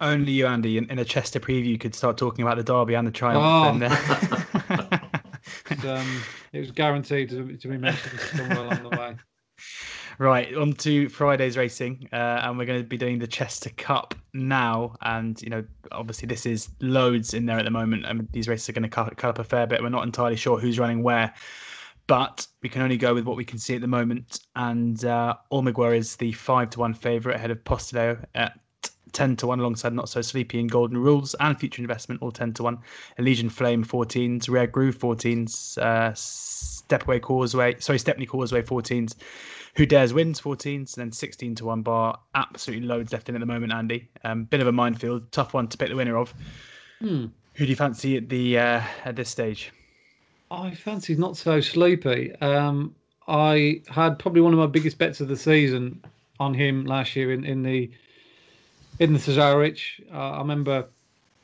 Only 0.00 0.32
you, 0.32 0.46
Andy, 0.46 0.78
in, 0.78 0.90
in, 0.90 0.98
a 0.98 1.04
Chester 1.04 1.40
preview 1.40 1.78
could 1.78 1.94
start 1.94 2.16
talking 2.16 2.44
about 2.44 2.56
the 2.56 2.62
Derby 2.62 2.94
and 2.94 3.06
the 3.06 3.10
Triumph. 3.10 3.44
Oh. 3.44 3.70
And, 3.70 3.84
uh... 5.84 5.98
um, 5.98 6.22
it 6.52 6.60
was 6.60 6.70
guaranteed 6.70 7.30
to, 7.30 7.56
to 7.56 7.68
be 7.68 7.76
mentioned 7.76 8.20
somewhere 8.20 8.58
along 8.58 8.82
the 8.82 8.88
way. 8.90 9.16
Right, 10.18 10.54
on 10.54 10.74
to 10.74 11.08
Friday's 11.08 11.56
racing, 11.56 12.08
uh, 12.12 12.42
and 12.44 12.56
we're 12.56 12.66
going 12.66 12.80
to 12.80 12.86
be 12.86 12.96
doing 12.96 13.18
the 13.18 13.26
Chester 13.26 13.70
Cup 13.70 14.14
now. 14.32 14.94
And 15.02 15.40
you 15.42 15.50
know, 15.50 15.64
obviously, 15.90 16.26
this 16.26 16.46
is 16.46 16.68
loads 16.80 17.34
in 17.34 17.46
there 17.46 17.58
at 17.58 17.64
the 17.64 17.70
moment, 17.70 18.06
I 18.06 18.10
and 18.10 18.28
these 18.30 18.46
races 18.46 18.68
are 18.68 18.72
going 18.72 18.84
to 18.84 18.88
cut, 18.88 19.16
cut 19.16 19.30
up 19.30 19.38
a 19.40 19.44
fair 19.44 19.66
bit. 19.66 19.82
We're 19.82 19.88
not 19.88 20.04
entirely 20.04 20.36
sure 20.36 20.58
who's 20.58 20.78
running 20.78 21.02
where, 21.02 21.34
but 22.06 22.46
we 22.62 22.68
can 22.68 22.82
only 22.82 22.96
go 22.96 23.12
with 23.12 23.24
what 23.24 23.36
we 23.36 23.44
can 23.44 23.58
see 23.58 23.74
at 23.74 23.80
the 23.80 23.88
moment. 23.88 24.40
And 24.54 25.04
uh, 25.04 25.34
Almiguer 25.50 25.96
is 25.96 26.14
the 26.16 26.30
five 26.32 26.70
to 26.70 26.80
one 26.80 26.94
favourite 26.94 27.34
ahead 27.34 27.50
of 27.50 27.64
Postileo 27.64 28.24
at 28.36 28.58
10 29.14 29.36
to 29.36 29.46
1 29.46 29.60
alongside 29.60 29.92
Not 29.92 30.08
So 30.08 30.20
Sleepy 30.20 30.60
and 30.60 30.70
Golden 30.70 30.98
Rules 30.98 31.34
and 31.40 31.58
Future 31.58 31.80
Investment, 31.80 32.20
all 32.20 32.30
10 32.30 32.52
to 32.54 32.64
1. 32.64 32.78
Elysian 33.18 33.48
Flame 33.48 33.84
14s, 33.84 34.50
Rare 34.50 34.66
Groove 34.66 34.98
14s, 34.98 35.78
uh, 35.78 36.12
Stepway 36.14 37.20
Causeway, 37.20 37.76
sorry, 37.78 37.98
Stepney 37.98 38.26
Causeway 38.26 38.62
14s. 38.62 39.14
Who 39.76 39.86
Dares 39.86 40.14
Wins 40.14 40.40
14s, 40.40 40.96
and 40.96 41.06
then 41.06 41.12
16 41.12 41.56
to 41.56 41.64
1 41.64 41.82
bar. 41.82 42.18
Absolutely 42.34 42.86
loads 42.86 43.12
left 43.12 43.28
in 43.28 43.34
at 43.34 43.40
the 43.40 43.46
moment, 43.46 43.72
Andy. 43.72 44.08
Um, 44.22 44.44
bit 44.44 44.60
of 44.60 44.68
a 44.68 44.72
minefield, 44.72 45.32
tough 45.32 45.52
one 45.52 45.66
to 45.68 45.76
pick 45.78 45.88
the 45.88 45.96
winner 45.96 46.16
of. 46.16 46.32
Hmm. 47.00 47.26
Who 47.54 47.64
do 47.64 47.70
you 47.70 47.76
fancy 47.76 48.16
at 48.16 48.28
the 48.28 48.58
uh, 48.58 48.82
at 49.04 49.16
this 49.16 49.28
stage? 49.30 49.72
I 50.50 50.74
fancy 50.74 51.16
Not 51.16 51.36
So 51.36 51.60
Sleepy. 51.60 52.34
Um, 52.36 52.94
I 53.26 53.82
had 53.88 54.18
probably 54.18 54.42
one 54.42 54.52
of 54.52 54.58
my 54.58 54.66
biggest 54.66 54.98
bets 54.98 55.20
of 55.20 55.28
the 55.28 55.36
season 55.36 56.02
on 56.40 56.54
him 56.54 56.84
last 56.84 57.16
year 57.16 57.32
in, 57.32 57.44
in 57.44 57.62
the 57.62 57.90
in 58.98 59.12
the 59.12 59.18
Cesarewitch. 59.18 60.00
Uh, 60.12 60.32
I 60.32 60.38
remember 60.38 60.86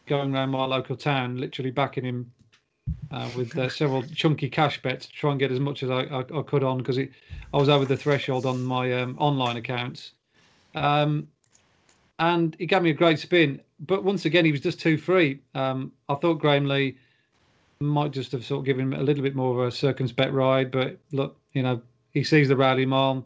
going 0.06 0.34
around 0.34 0.50
my 0.50 0.64
local 0.64 0.96
town, 0.96 1.38
literally 1.38 1.70
backing 1.70 2.04
him 2.04 2.32
uh, 3.10 3.28
with 3.36 3.56
uh, 3.56 3.68
several 3.68 4.02
chunky 4.02 4.48
cash 4.48 4.82
bets 4.82 5.06
to 5.06 5.12
try 5.12 5.30
and 5.30 5.40
get 5.40 5.52
as 5.52 5.60
much 5.60 5.82
as 5.82 5.90
I, 5.90 6.02
I, 6.02 6.20
I 6.20 6.42
could 6.42 6.62
on 6.62 6.78
because 6.78 6.98
I 6.98 7.08
was 7.56 7.68
over 7.68 7.84
the 7.84 7.96
threshold 7.96 8.46
on 8.46 8.62
my 8.62 8.92
um, 9.00 9.16
online 9.18 9.56
accounts. 9.56 10.12
Um, 10.74 11.28
and 12.18 12.54
he 12.58 12.66
gave 12.66 12.82
me 12.82 12.90
a 12.90 12.94
great 12.94 13.18
spin. 13.18 13.60
But 13.80 14.04
once 14.04 14.24
again, 14.26 14.44
he 14.44 14.52
was 14.52 14.60
just 14.60 14.80
too 14.80 14.98
free. 14.98 15.40
Um, 15.54 15.92
I 16.08 16.14
thought 16.16 16.34
Graham 16.34 16.66
Lee 16.66 16.98
might 17.80 18.10
just 18.10 18.32
have 18.32 18.44
sort 18.44 18.60
of 18.60 18.66
given 18.66 18.92
him 18.92 19.00
a 19.00 19.02
little 19.02 19.22
bit 19.22 19.34
more 19.34 19.62
of 19.62 19.68
a 19.68 19.70
circumspect 19.70 20.32
ride. 20.32 20.70
But 20.70 20.98
look, 21.12 21.36
you 21.54 21.62
know, 21.62 21.80
he 22.12 22.22
sees 22.22 22.48
the 22.48 22.56
rally 22.56 22.84
mom, 22.84 23.24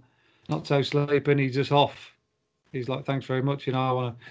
not 0.48 0.66
so 0.66 0.80
sleeping, 0.82 1.38
he's 1.38 1.54
just 1.54 1.72
off 1.72 2.13
he's 2.74 2.88
like, 2.88 3.04
thanks 3.04 3.26
very 3.26 3.42
much. 3.42 3.66
You 3.66 3.72
know, 3.72 3.88
I 3.88 3.92
want 3.92 4.18
to 4.18 4.24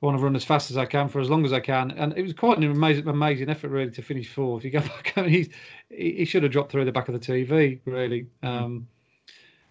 want 0.00 0.18
to 0.18 0.22
run 0.22 0.34
as 0.34 0.44
fast 0.44 0.70
as 0.70 0.76
I 0.76 0.84
can 0.84 1.08
for 1.08 1.20
as 1.20 1.30
long 1.30 1.44
as 1.44 1.52
I 1.52 1.60
can. 1.60 1.92
And 1.92 2.12
it 2.16 2.22
was 2.22 2.32
quite 2.32 2.58
an 2.58 2.64
amazing, 2.64 3.06
amazing 3.06 3.48
effort, 3.48 3.68
really, 3.68 3.90
to 3.92 4.02
finish 4.02 4.28
fourth. 4.28 4.64
You 4.64 4.70
go 4.70 4.80
back, 4.80 5.12
I 5.16 5.22
mean, 5.22 5.50
he, 5.90 6.12
he 6.12 6.24
should 6.24 6.42
have 6.42 6.52
dropped 6.52 6.72
through 6.72 6.84
the 6.84 6.92
back 6.92 7.08
of 7.08 7.14
the 7.14 7.20
TV, 7.20 7.78
really. 7.84 8.26
Um, 8.42 8.88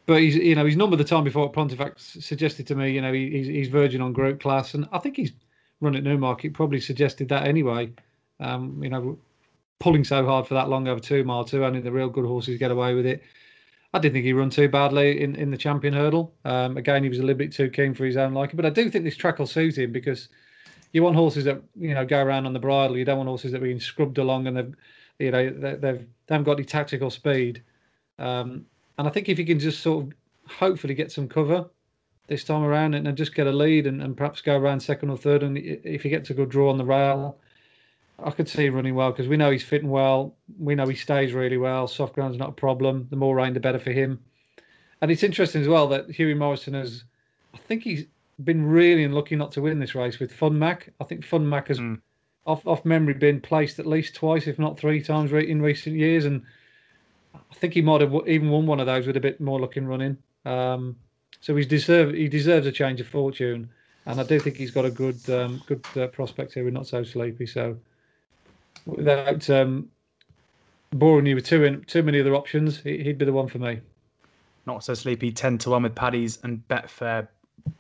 but 0.06 0.22
he's, 0.22 0.36
you 0.36 0.56
know, 0.56 0.66
his 0.66 0.78
number 0.78 0.96
the 0.96 1.04
time 1.04 1.24
before 1.24 1.46
at 1.48 1.54
Pontefract 1.54 2.00
suggested 2.00 2.66
to 2.68 2.76
me, 2.76 2.92
you 2.92 3.02
know, 3.02 3.14
he's, 3.14 3.48
he's 3.48 3.68
verging 3.68 4.02
on 4.02 4.14
group 4.14 4.40
class, 4.42 4.74
and 4.74 4.88
I 4.92 5.00
think 5.00 5.18
he's 5.18 5.34
run 5.82 5.96
at 5.96 6.04
Newmarket 6.04 6.54
probably 6.54 6.80
suggested 6.80 7.28
that 7.30 7.48
anyway. 7.48 7.92
Um, 8.40 8.82
you 8.82 8.90
know, 8.90 9.18
pulling 9.80 10.04
so 10.04 10.26
hard 10.26 10.48
for 10.48 10.54
that 10.54 10.70
long 10.70 10.88
over 10.88 11.00
two 11.00 11.24
mile 11.24 11.44
two, 11.44 11.66
only 11.66 11.82
the 11.82 11.92
real 11.92 12.10
good 12.10 12.26
horses 12.26 12.58
get 12.58 12.72
away 12.72 12.94
with 12.94 13.06
it. 13.06 13.22
I 13.94 14.00
didn't 14.00 14.14
think 14.14 14.26
he 14.26 14.34
run 14.34 14.50
too 14.50 14.70
badly 14.70 15.22
in, 15.22 15.36
in 15.36 15.52
the 15.52 15.58
champion 15.58 15.94
hurdle. 15.94 16.34
Um, 16.46 16.78
again, 16.78 17.04
he 17.04 17.10
was 17.10 17.20
a 17.20 17.24
little 17.24 17.38
bit 17.38 17.52
too 17.52 17.70
keen 17.70 17.94
for 17.94 18.06
his 18.06 18.16
own 18.16 18.34
liking, 18.34 18.56
but 18.56 18.66
I 18.66 18.70
do 18.70 18.90
think 18.90 19.04
this 19.04 19.18
track 19.18 19.40
will 19.40 19.48
suit 19.48 19.78
him 19.78 19.92
because 19.92 20.30
you 20.94 21.04
want 21.04 21.16
horses 21.16 21.46
that 21.46 21.62
you 21.76 21.94
know 21.94 22.06
go 22.06 22.22
around 22.24 22.46
on 22.46 22.54
the 22.54 22.60
bridle. 22.60 22.98
You 22.98 23.06
don't 23.06 23.18
want 23.18 23.28
horses 23.28 23.52
that 23.52 23.58
are 23.58 23.66
being 23.66 23.80
scrubbed 23.80 24.18
along 24.18 24.48
and 24.48 24.58
they've 24.58 24.76
you 25.20 25.32
know 25.32 25.50
they've 25.50 25.82
they 25.82 26.06
haven't 26.30 26.46
got 26.46 26.54
any 26.54 26.66
tactical 26.66 27.10
speed. 27.10 27.64
Um, 28.18 28.66
and 28.98 29.08
I 29.08 29.12
think 29.12 29.30
if 29.30 29.40
you 29.40 29.46
can 29.46 29.60
just 29.60 29.82
sort 29.82 30.06
of 30.06 30.14
hopefully 30.48 30.94
get 30.94 31.12
some 31.12 31.28
cover 31.28 31.66
this 32.28 32.44
time 32.44 32.64
around 32.64 32.94
and, 32.94 33.08
and 33.08 33.18
just 33.18 33.36
get 33.36 33.48
a 33.48 33.52
lead 33.52 33.88
and, 33.88 34.02
and 34.02 34.16
perhaps 34.16 34.42
go 34.42 34.58
around 34.58 34.80
second 34.80 35.10
or 35.10 35.18
third. 35.18 35.44
And 35.44 35.58
if 35.58 36.04
he 36.04 36.10
gets 36.10 36.30
a 36.30 36.34
good 36.34 36.50
draw 36.50 36.70
on 36.70 36.78
the 36.78 36.86
rail, 36.86 37.38
I 38.24 38.32
could 38.32 38.50
see 38.50 38.66
him 38.66 38.76
running 38.76 38.96
well 38.96 39.12
because 39.12 39.28
we 39.28 39.38
know 39.38 39.52
he's 39.52 39.64
fitting 39.64 39.90
well. 39.90 40.36
We 40.60 40.76
know 40.76 40.88
he 40.88 40.96
stays 40.96 41.34
really 41.34 41.58
well. 41.58 41.88
Soft 41.88 42.14
ground's 42.14 42.38
not 42.38 42.50
a 42.50 42.54
problem. 42.54 43.08
The 43.10 43.16
more 43.16 43.36
rain, 43.36 43.54
the 43.54 43.60
better 43.60 43.80
for 43.80 43.92
him. 43.92 44.20
And 45.02 45.10
it's 45.10 45.24
interesting 45.24 45.62
as 45.62 45.68
well 45.68 45.88
that 45.88 46.10
Hughie 46.12 46.36
Morrison 46.36 46.76
has, 46.76 47.04
I 47.54 47.58
think 47.58 47.84
he's 47.84 48.06
been 48.44 48.66
really 48.66 49.04
unlucky 49.04 49.36
not 49.36 49.52
to 49.54 49.62
win 49.62 49.80
this 49.80 49.96
race 49.96 50.20
with 50.20 50.32
Fun 50.32 50.58
Mac. 50.58 50.94
I 51.00 51.04
think 51.04 51.26
Fun 51.26 51.48
Mac 51.48 51.70
has, 51.70 51.80
mm. 51.80 52.00
off 52.46 52.66
off 52.68 52.86
memory, 52.86 53.16
been 53.16 53.42
placed 53.42 53.80
at 53.80 53.88
least 53.88 54.16
twice, 54.16 54.48
if 54.48 54.60
not 54.60 54.80
three 54.80 55.02
times, 55.02 55.32
in 55.32 55.62
recent 55.62 55.96
years. 55.96 56.26
And 56.26 56.44
I 57.34 57.56
think 57.56 57.74
he 57.74 57.82
might 57.82 58.02
have 58.02 58.14
even 58.28 58.50
won 58.50 58.68
one 58.68 58.80
of 58.80 58.86
those 58.86 59.08
with 59.08 59.18
a 59.18 59.22
bit 59.22 59.42
more 59.42 59.60
luck 59.60 59.78
in 59.78 59.88
running. 59.88 60.18
Um, 60.46 60.96
so 61.40 61.56
he's 61.56 61.68
deserve 61.68 62.14
he 62.14 62.28
deserves 62.28 62.68
a 62.68 62.72
change 62.72 63.02
of 63.02 63.08
fortune, 63.08 63.70
and 64.06 64.20
I 64.20 64.24
do 64.24 64.40
think 64.40 64.58
he's 64.58 64.72
got 64.72 64.86
a 64.86 64.92
good 64.92 65.28
um, 65.30 65.62
good 65.66 65.84
uh, 65.96 66.08
prospect 66.08 66.54
here. 66.54 66.64
We're 66.64 66.72
not 66.72 66.88
so 66.88 67.04
sleepy. 67.04 67.48
So 67.48 67.78
without 68.86 69.50
um, 69.50 69.90
boring 70.92 71.26
you 71.26 71.36
with 71.36 71.46
too 71.46 71.84
too 71.88 72.04
many 72.04 72.20
other 72.20 72.36
options, 72.36 72.80
he'd 72.82 73.18
be 73.18 73.26
the 73.26 73.34
one 73.34 73.48
for 73.48 73.60
me. 73.60 73.80
Not 74.66 74.84
so 74.84 74.94
sleepy. 74.94 75.32
Ten 75.32 75.58
to 75.60 75.72
one 75.72 75.84
with 75.84 75.96
Paddy's 75.96 76.40
and 76.44 76.66
Betfair. 76.68 77.28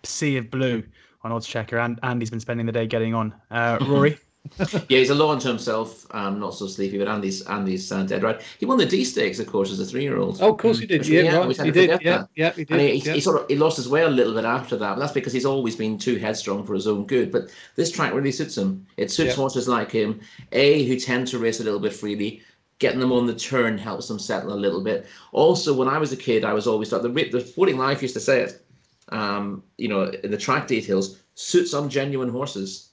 Sea 0.03 0.37
of 0.37 0.51
Blue 0.51 0.83
on 1.23 1.31
oddschecker, 1.31 1.83
and 1.83 1.99
Andy's 2.03 2.29
been 2.29 2.39
spending 2.39 2.65
the 2.65 2.71
day 2.71 2.85
getting 2.85 3.13
on. 3.13 3.33
Uh, 3.49 3.77
Rory. 3.81 4.17
yeah, 4.59 4.97
he's 4.99 5.11
a 5.11 5.15
law 5.15 5.31
unto 5.31 5.47
himself. 5.47 6.05
Um, 6.11 6.39
not 6.39 6.55
so 6.55 6.67
sleepy, 6.67 6.97
but 6.97 7.07
Andy's 7.07 7.43
Andy's 7.43 7.91
uh, 7.91 8.03
dead 8.03 8.23
right. 8.23 8.41
He 8.59 8.65
won 8.65 8.77
the 8.77 8.85
Dee 8.85 9.05
Stakes, 9.05 9.39
of 9.39 9.47
course, 9.47 9.71
as 9.71 9.79
a 9.79 9.85
three-year-old. 9.85 10.39
Oh, 10.41 10.51
of 10.51 10.57
course 10.57 10.79
he 10.79 10.87
did. 10.87 11.07
Yeah, 11.07 11.21
yeah 11.21 11.37
right. 11.37 11.61
he 11.61 11.71
did. 11.71 12.01
Yeah, 12.01 12.25
yeah, 12.35 12.51
he 12.51 12.65
did. 12.65 12.71
And 12.71 12.81
he, 12.81 12.93
yeah. 12.95 13.13
he, 13.13 13.21
sort 13.21 13.41
of 13.41 13.47
he 13.47 13.55
lost 13.55 13.77
his 13.77 13.87
way 13.87 14.01
a 14.01 14.09
little 14.09 14.33
bit 14.33 14.45
after 14.45 14.75
that, 14.77 14.95
but 14.95 14.99
that's 14.99 15.13
because 15.13 15.31
he's 15.31 15.45
always 15.45 15.75
been 15.75 15.97
too 15.97 16.17
headstrong 16.17 16.65
for 16.65 16.73
his 16.73 16.87
own 16.87 17.05
good. 17.05 17.31
But 17.31 17.53
this 17.75 17.91
track 17.91 18.13
really 18.13 18.31
suits 18.31 18.57
him. 18.57 18.85
It 18.97 19.11
suits 19.11 19.29
yeah. 19.29 19.35
horses 19.35 19.67
like 19.67 19.91
him, 19.91 20.19
a 20.51 20.85
who 20.85 20.99
tend 20.99 21.27
to 21.27 21.39
race 21.39 21.59
a 21.59 21.63
little 21.63 21.79
bit 21.79 21.93
freely. 21.93 22.41
Getting 22.79 22.99
them 22.99 23.11
on 23.11 23.27
the 23.27 23.35
turn 23.35 23.77
helps 23.77 24.07
them 24.07 24.17
settle 24.17 24.53
a 24.53 24.55
little 24.55 24.81
bit. 24.81 25.05
Also, 25.33 25.71
when 25.71 25.87
I 25.87 25.99
was 25.99 26.11
a 26.13 26.17
kid, 26.17 26.43
I 26.43 26.53
was 26.53 26.65
always 26.65 26.89
thought 26.89 27.03
the 27.03 27.29
the 27.31 27.41
Sporting 27.41 27.77
Life 27.77 28.01
used 28.01 28.15
to 28.15 28.19
say 28.19 28.41
it. 28.41 28.65
Um, 29.09 29.63
you 29.77 29.87
know, 29.87 30.05
in 30.23 30.31
the 30.31 30.37
track 30.37 30.67
details, 30.67 31.21
suits 31.35 31.73
on 31.73 31.89
genuine 31.89 32.29
horses 32.29 32.90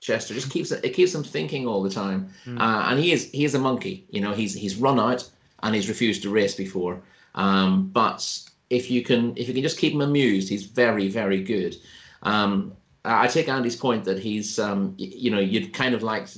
Chester 0.00 0.32
just 0.32 0.50
keeps 0.50 0.72
it 0.72 0.94
keeps 0.94 1.14
him 1.14 1.22
thinking 1.22 1.66
all 1.66 1.82
the 1.82 1.90
time. 1.90 2.30
Mm. 2.46 2.58
Uh, 2.58 2.90
and 2.90 2.98
he 2.98 3.12
is 3.12 3.30
he 3.30 3.44
is 3.44 3.54
a 3.54 3.58
monkey. 3.58 4.06
You 4.10 4.22
know, 4.22 4.32
he's 4.32 4.54
he's 4.54 4.76
run 4.76 4.98
out 4.98 5.28
and 5.62 5.74
he's 5.74 5.88
refused 5.88 6.22
to 6.22 6.30
race 6.30 6.54
before. 6.54 7.02
Um, 7.34 7.88
but 7.88 8.26
if 8.70 8.90
you 8.90 9.02
can 9.02 9.36
if 9.36 9.46
you 9.46 9.54
can 9.54 9.62
just 9.62 9.78
keep 9.78 9.92
him 9.92 10.00
amused, 10.00 10.48
he's 10.48 10.64
very 10.64 11.08
very 11.08 11.42
good. 11.42 11.76
Um, 12.22 12.72
I 13.04 13.26
take 13.28 13.48
Andy's 13.48 13.76
point 13.76 14.04
that 14.04 14.18
he's 14.18 14.58
um, 14.58 14.94
you 14.96 15.30
know 15.30 15.38
you'd 15.38 15.74
kind 15.74 15.94
of 15.94 16.02
like 16.02 16.28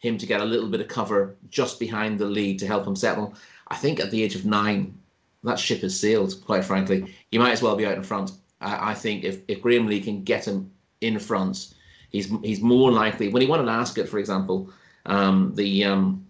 him 0.00 0.18
to 0.18 0.26
get 0.26 0.42
a 0.42 0.44
little 0.44 0.68
bit 0.68 0.82
of 0.82 0.88
cover 0.88 1.36
just 1.48 1.80
behind 1.80 2.18
the 2.18 2.26
lead 2.26 2.58
to 2.58 2.66
help 2.66 2.86
him 2.86 2.96
settle. 2.96 3.34
I 3.68 3.76
think 3.76 3.98
at 3.98 4.10
the 4.10 4.22
age 4.22 4.34
of 4.34 4.44
nine, 4.44 4.96
that 5.42 5.58
ship 5.58 5.80
has 5.80 5.98
sailed. 5.98 6.34
Quite 6.44 6.64
frankly, 6.66 7.14
you 7.32 7.40
might 7.40 7.52
as 7.52 7.62
well 7.62 7.76
be 7.76 7.86
out 7.86 7.96
in 7.96 8.02
front. 8.02 8.32
I, 8.60 8.90
I 8.90 8.94
think 8.94 9.24
if 9.24 9.40
if 9.48 9.62
Graham 9.62 9.86
Lee 9.86 10.02
can 10.02 10.22
get 10.22 10.46
him 10.46 10.70
in 11.00 11.18
front 11.18 11.74
he's 12.16 12.32
he's 12.42 12.60
more 12.60 12.90
likely 12.90 13.28
when 13.28 13.42
he 13.42 13.48
won 13.48 13.60
an 13.60 13.68
Ascot, 13.68 14.08
for 14.08 14.18
example, 14.18 14.70
um, 15.06 15.52
the 15.54 15.84
um, 15.84 16.26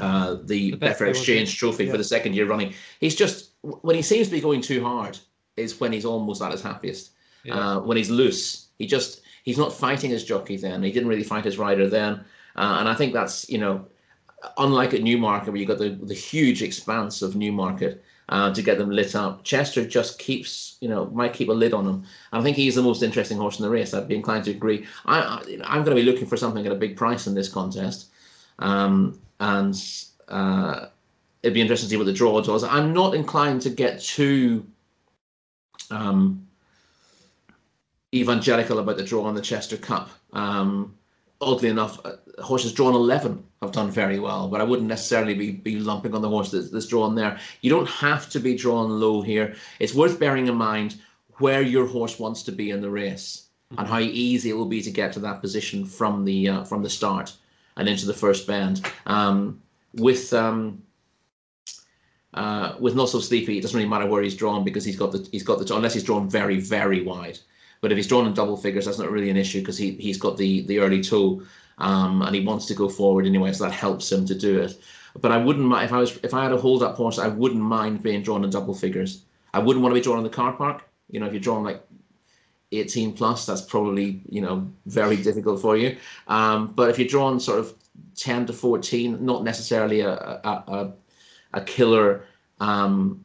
uh, 0.00 0.36
the, 0.44 0.72
the 0.72 0.76
Betfair 0.76 1.08
Exchange 1.08 1.56
Trophy 1.56 1.84
yeah. 1.84 1.92
for 1.92 1.98
the 1.98 2.04
second 2.04 2.34
year 2.34 2.46
running. 2.46 2.74
He's 3.00 3.14
just 3.14 3.50
when 3.62 3.96
he 3.96 4.02
seems 4.02 4.28
to 4.28 4.32
be 4.32 4.40
going 4.40 4.60
too 4.60 4.82
hard 4.82 5.18
is 5.56 5.80
when 5.80 5.92
he's 5.92 6.04
almost 6.04 6.42
at 6.42 6.52
his 6.52 6.62
happiest. 6.62 7.12
Yeah. 7.44 7.54
Uh, 7.54 7.80
when 7.80 7.96
he's 7.96 8.10
loose, 8.10 8.68
he 8.78 8.86
just 8.86 9.22
he's 9.44 9.58
not 9.58 9.72
fighting 9.72 10.10
his 10.10 10.24
jockey 10.24 10.56
then. 10.56 10.82
He 10.82 10.90
didn't 10.90 11.08
really 11.08 11.22
fight 11.22 11.44
his 11.44 11.58
rider 11.58 11.88
then, 11.88 12.24
uh, 12.56 12.76
and 12.80 12.88
I 12.88 12.94
think 12.94 13.12
that's 13.12 13.48
you 13.48 13.58
know 13.58 13.86
unlike 14.58 14.94
at 14.94 15.02
Newmarket 15.02 15.48
where 15.48 15.56
you've 15.56 15.68
got 15.68 15.78
the 15.78 15.90
the 15.90 16.14
huge 16.14 16.62
expanse 16.62 17.22
of 17.22 17.36
Newmarket 17.36 18.02
uh, 18.28 18.52
to 18.52 18.62
get 18.62 18.78
them 18.78 18.90
lit 18.90 19.14
up. 19.14 19.44
Chester 19.44 19.86
just 19.86 20.18
keeps, 20.18 20.76
you 20.80 20.88
know, 20.88 21.06
might 21.06 21.32
keep 21.32 21.48
a 21.48 21.52
lid 21.52 21.74
on 21.74 21.86
him. 21.86 22.04
I 22.32 22.42
think 22.42 22.56
he's 22.56 22.74
the 22.74 22.82
most 22.82 23.02
interesting 23.02 23.38
horse 23.38 23.58
in 23.58 23.64
the 23.64 23.70
race. 23.70 23.92
I'd 23.94 24.08
be 24.08 24.16
inclined 24.16 24.44
to 24.44 24.50
agree. 24.50 24.86
I, 25.06 25.20
I, 25.64 25.76
am 25.76 25.84
going 25.84 25.96
to 25.96 26.02
be 26.02 26.10
looking 26.10 26.26
for 26.26 26.36
something 26.36 26.66
at 26.66 26.72
a 26.72 26.76
big 26.76 26.96
price 26.96 27.26
in 27.26 27.34
this 27.34 27.48
contest, 27.48 28.08
um, 28.58 29.20
and 29.40 29.74
uh, 30.28 30.86
it'd 31.42 31.54
be 31.54 31.60
interesting 31.60 31.88
to 31.88 31.90
see 31.90 31.96
what 31.96 32.06
the 32.06 32.12
draw 32.12 32.40
does. 32.40 32.64
I'm 32.64 32.92
not 32.92 33.14
inclined 33.14 33.62
to 33.62 33.70
get 33.70 34.00
too 34.00 34.66
um, 35.90 36.46
evangelical 38.14 38.78
about 38.78 38.96
the 38.96 39.04
draw 39.04 39.24
on 39.24 39.34
the 39.34 39.42
Chester 39.42 39.76
Cup. 39.76 40.10
Um, 40.32 40.96
oddly 41.44 41.68
enough, 41.68 41.98
uh, 42.04 42.16
horses 42.42 42.72
drawn 42.72 42.94
11 42.94 43.42
have 43.62 43.72
done 43.72 43.90
very 43.90 44.18
well, 44.18 44.48
but 44.48 44.60
I 44.60 44.64
wouldn't 44.64 44.88
necessarily 44.88 45.34
be, 45.34 45.52
be 45.52 45.76
lumping 45.78 46.14
on 46.14 46.22
the 46.22 46.28
horse 46.28 46.50
that's, 46.50 46.70
that's 46.70 46.86
drawn 46.86 47.14
there. 47.14 47.38
You 47.60 47.70
don't 47.70 47.88
have 47.88 48.28
to 48.30 48.40
be 48.40 48.56
drawn 48.56 49.00
low 49.00 49.22
here. 49.22 49.54
It's 49.80 49.94
worth 49.94 50.18
bearing 50.18 50.46
in 50.46 50.54
mind 50.54 50.96
where 51.38 51.62
your 51.62 51.86
horse 51.86 52.18
wants 52.18 52.42
to 52.44 52.52
be 52.52 52.70
in 52.70 52.80
the 52.80 52.90
race 52.90 53.48
and 53.78 53.88
how 53.88 53.98
easy 53.98 54.50
it 54.50 54.54
will 54.54 54.66
be 54.66 54.82
to 54.82 54.90
get 54.90 55.12
to 55.12 55.20
that 55.20 55.40
position 55.40 55.84
from 55.84 56.24
the 56.24 56.48
uh, 56.48 56.64
from 56.64 56.82
the 56.82 56.90
start 56.90 57.32
and 57.76 57.88
into 57.88 58.06
the 58.06 58.14
first 58.14 58.46
bend. 58.46 58.88
Um, 59.06 59.60
with 59.94 60.32
um, 60.32 60.82
uh, 62.34 62.74
with 62.78 62.94
not 62.94 63.08
so 63.08 63.20
sleepy, 63.20 63.58
it 63.58 63.62
doesn't 63.62 63.76
really 63.76 63.88
matter 63.88 64.06
where 64.06 64.22
he's 64.22 64.36
drawn 64.36 64.64
because 64.64 64.84
he's 64.84 64.96
got 64.96 65.12
the 65.12 65.28
he's 65.32 65.42
got 65.42 65.58
the 65.58 65.74
unless 65.74 65.94
he's 65.94 66.04
drawn 66.04 66.28
very 66.28 66.60
very 66.60 67.02
wide. 67.02 67.38
But 67.84 67.92
if 67.92 67.98
he's 67.98 68.06
drawn 68.06 68.26
in 68.26 68.32
double 68.32 68.56
figures, 68.56 68.86
that's 68.86 68.98
not 68.98 69.10
really 69.10 69.28
an 69.28 69.36
issue 69.36 69.60
because 69.60 69.76
he 69.76 69.90
he's 69.96 70.16
got 70.16 70.38
the 70.38 70.62
the 70.62 70.78
early 70.78 71.02
toe, 71.02 71.42
um, 71.76 72.22
and 72.22 72.34
he 72.34 72.40
wants 72.40 72.64
to 72.68 72.74
go 72.74 72.88
forward 72.88 73.26
anyway, 73.26 73.52
so 73.52 73.64
that 73.64 73.72
helps 73.72 74.10
him 74.10 74.24
to 74.24 74.34
do 74.34 74.58
it. 74.58 74.80
But 75.20 75.32
I 75.32 75.36
wouldn't 75.36 75.66
mind 75.66 75.84
if 75.84 75.92
I 75.92 75.98
was 75.98 76.16
if 76.22 76.32
I 76.32 76.44
had 76.44 76.52
a 76.52 76.56
hold 76.56 76.82
up 76.82 76.96
horse, 76.96 77.18
I 77.18 77.28
wouldn't 77.28 77.60
mind 77.60 78.02
being 78.02 78.22
drawn 78.22 78.42
in 78.42 78.48
double 78.48 78.72
figures. 78.72 79.26
I 79.52 79.58
wouldn't 79.58 79.82
want 79.82 79.94
to 79.94 80.00
be 80.00 80.02
drawn 80.02 80.16
in 80.16 80.24
the 80.24 80.30
car 80.30 80.54
park. 80.54 80.88
You 81.10 81.20
know, 81.20 81.26
if 81.26 81.34
you're 81.34 81.42
drawn 81.42 81.62
like 81.62 81.84
18 82.72 83.12
plus, 83.12 83.44
that's 83.44 83.60
probably 83.60 84.22
you 84.30 84.40
know 84.40 84.66
very 84.86 85.18
difficult 85.18 85.60
for 85.60 85.76
you. 85.76 85.98
Um, 86.26 86.68
but 86.68 86.88
if 86.88 86.98
you're 86.98 87.06
drawn 87.06 87.38
sort 87.38 87.58
of 87.58 87.74
10 88.16 88.46
to 88.46 88.54
14, 88.54 89.22
not 89.22 89.44
necessarily 89.44 90.00
a 90.00 90.14
a, 90.14 90.90
a, 91.52 91.60
killer 91.60 92.24
um, 92.60 93.22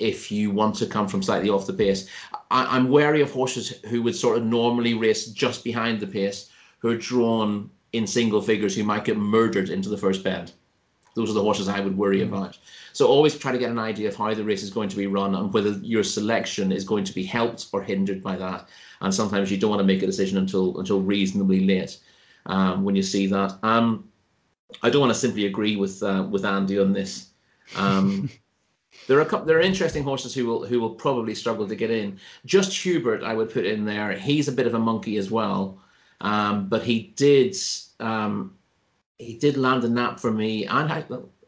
if 0.00 0.32
you 0.32 0.50
want 0.50 0.74
to 0.76 0.86
come 0.86 1.06
from 1.06 1.22
slightly 1.22 1.50
off 1.50 1.66
the 1.66 1.72
pace. 1.72 2.08
I, 2.50 2.76
am 2.76 2.88
wary 2.88 3.20
of 3.20 3.30
horses 3.30 3.78
who 3.88 4.02
would 4.02 4.16
sort 4.16 4.38
of 4.38 4.44
normally 4.44 4.94
race 4.94 5.26
just 5.26 5.62
behind 5.62 6.00
the 6.00 6.06
pace, 6.06 6.50
who 6.78 6.88
are 6.88 6.96
drawn 6.96 7.70
in 7.92 8.06
single 8.06 8.40
figures, 8.40 8.74
who 8.74 8.84
might 8.84 9.04
get 9.04 9.16
murdered 9.16 9.68
into 9.68 9.88
the 9.88 9.98
first 9.98 10.24
bend. 10.24 10.52
Those 11.14 11.30
are 11.30 11.34
the 11.34 11.42
horses 11.42 11.68
I 11.68 11.80
would 11.80 11.96
worry 11.96 12.20
mm-hmm. 12.20 12.32
about. 12.32 12.58
So 12.92 13.06
always 13.06 13.36
try 13.36 13.52
to 13.52 13.58
get 13.58 13.70
an 13.70 13.78
idea 13.78 14.08
of 14.08 14.16
how 14.16 14.32
the 14.34 14.44
race 14.44 14.62
is 14.62 14.70
going 14.70 14.88
to 14.88 14.96
be 14.96 15.06
run 15.06 15.34
and 15.34 15.52
whether 15.52 15.70
your 15.82 16.02
selection 16.02 16.72
is 16.72 16.84
going 16.84 17.04
to 17.04 17.14
be 17.14 17.24
helped 17.24 17.66
or 17.72 17.82
hindered 17.82 18.22
by 18.22 18.36
that. 18.36 18.68
And 19.00 19.14
sometimes 19.14 19.50
you 19.50 19.56
don't 19.56 19.70
want 19.70 19.80
to 19.80 19.86
make 19.86 20.02
a 20.02 20.06
decision 20.06 20.38
until 20.38 20.78
until 20.78 21.00
reasonably 21.00 21.60
late 21.60 21.98
um, 22.46 22.84
when 22.84 22.96
you 22.96 23.02
see 23.02 23.26
that. 23.28 23.58
Um, 23.62 24.08
I 24.82 24.90
don't 24.90 25.00
want 25.00 25.12
to 25.12 25.18
simply 25.18 25.46
agree 25.46 25.76
with 25.76 26.02
uh, 26.02 26.26
with 26.30 26.44
Andy 26.44 26.78
on 26.78 26.92
this. 26.92 27.30
Um, 27.76 28.30
There 29.10 29.20
are 29.20 29.24
couple, 29.24 29.44
there 29.44 29.58
are 29.58 29.60
interesting 29.60 30.04
horses 30.04 30.32
who 30.32 30.46
will 30.46 30.64
who 30.64 30.78
will 30.78 30.94
probably 30.94 31.34
struggle 31.34 31.66
to 31.66 31.74
get 31.74 31.90
in. 31.90 32.20
Just 32.46 32.70
Hubert, 32.80 33.24
I 33.24 33.34
would 33.34 33.50
put 33.52 33.66
in 33.66 33.84
there. 33.84 34.12
He's 34.12 34.46
a 34.46 34.52
bit 34.52 34.68
of 34.68 34.74
a 34.74 34.78
monkey 34.78 35.16
as 35.16 35.32
well, 35.32 35.80
um, 36.20 36.68
but 36.68 36.84
he 36.84 37.12
did 37.16 37.56
um, 37.98 38.54
he 39.18 39.34
did 39.34 39.56
land 39.56 39.82
a 39.82 39.88
nap 39.88 40.20
for 40.20 40.30
me 40.30 40.64
and 40.64 40.88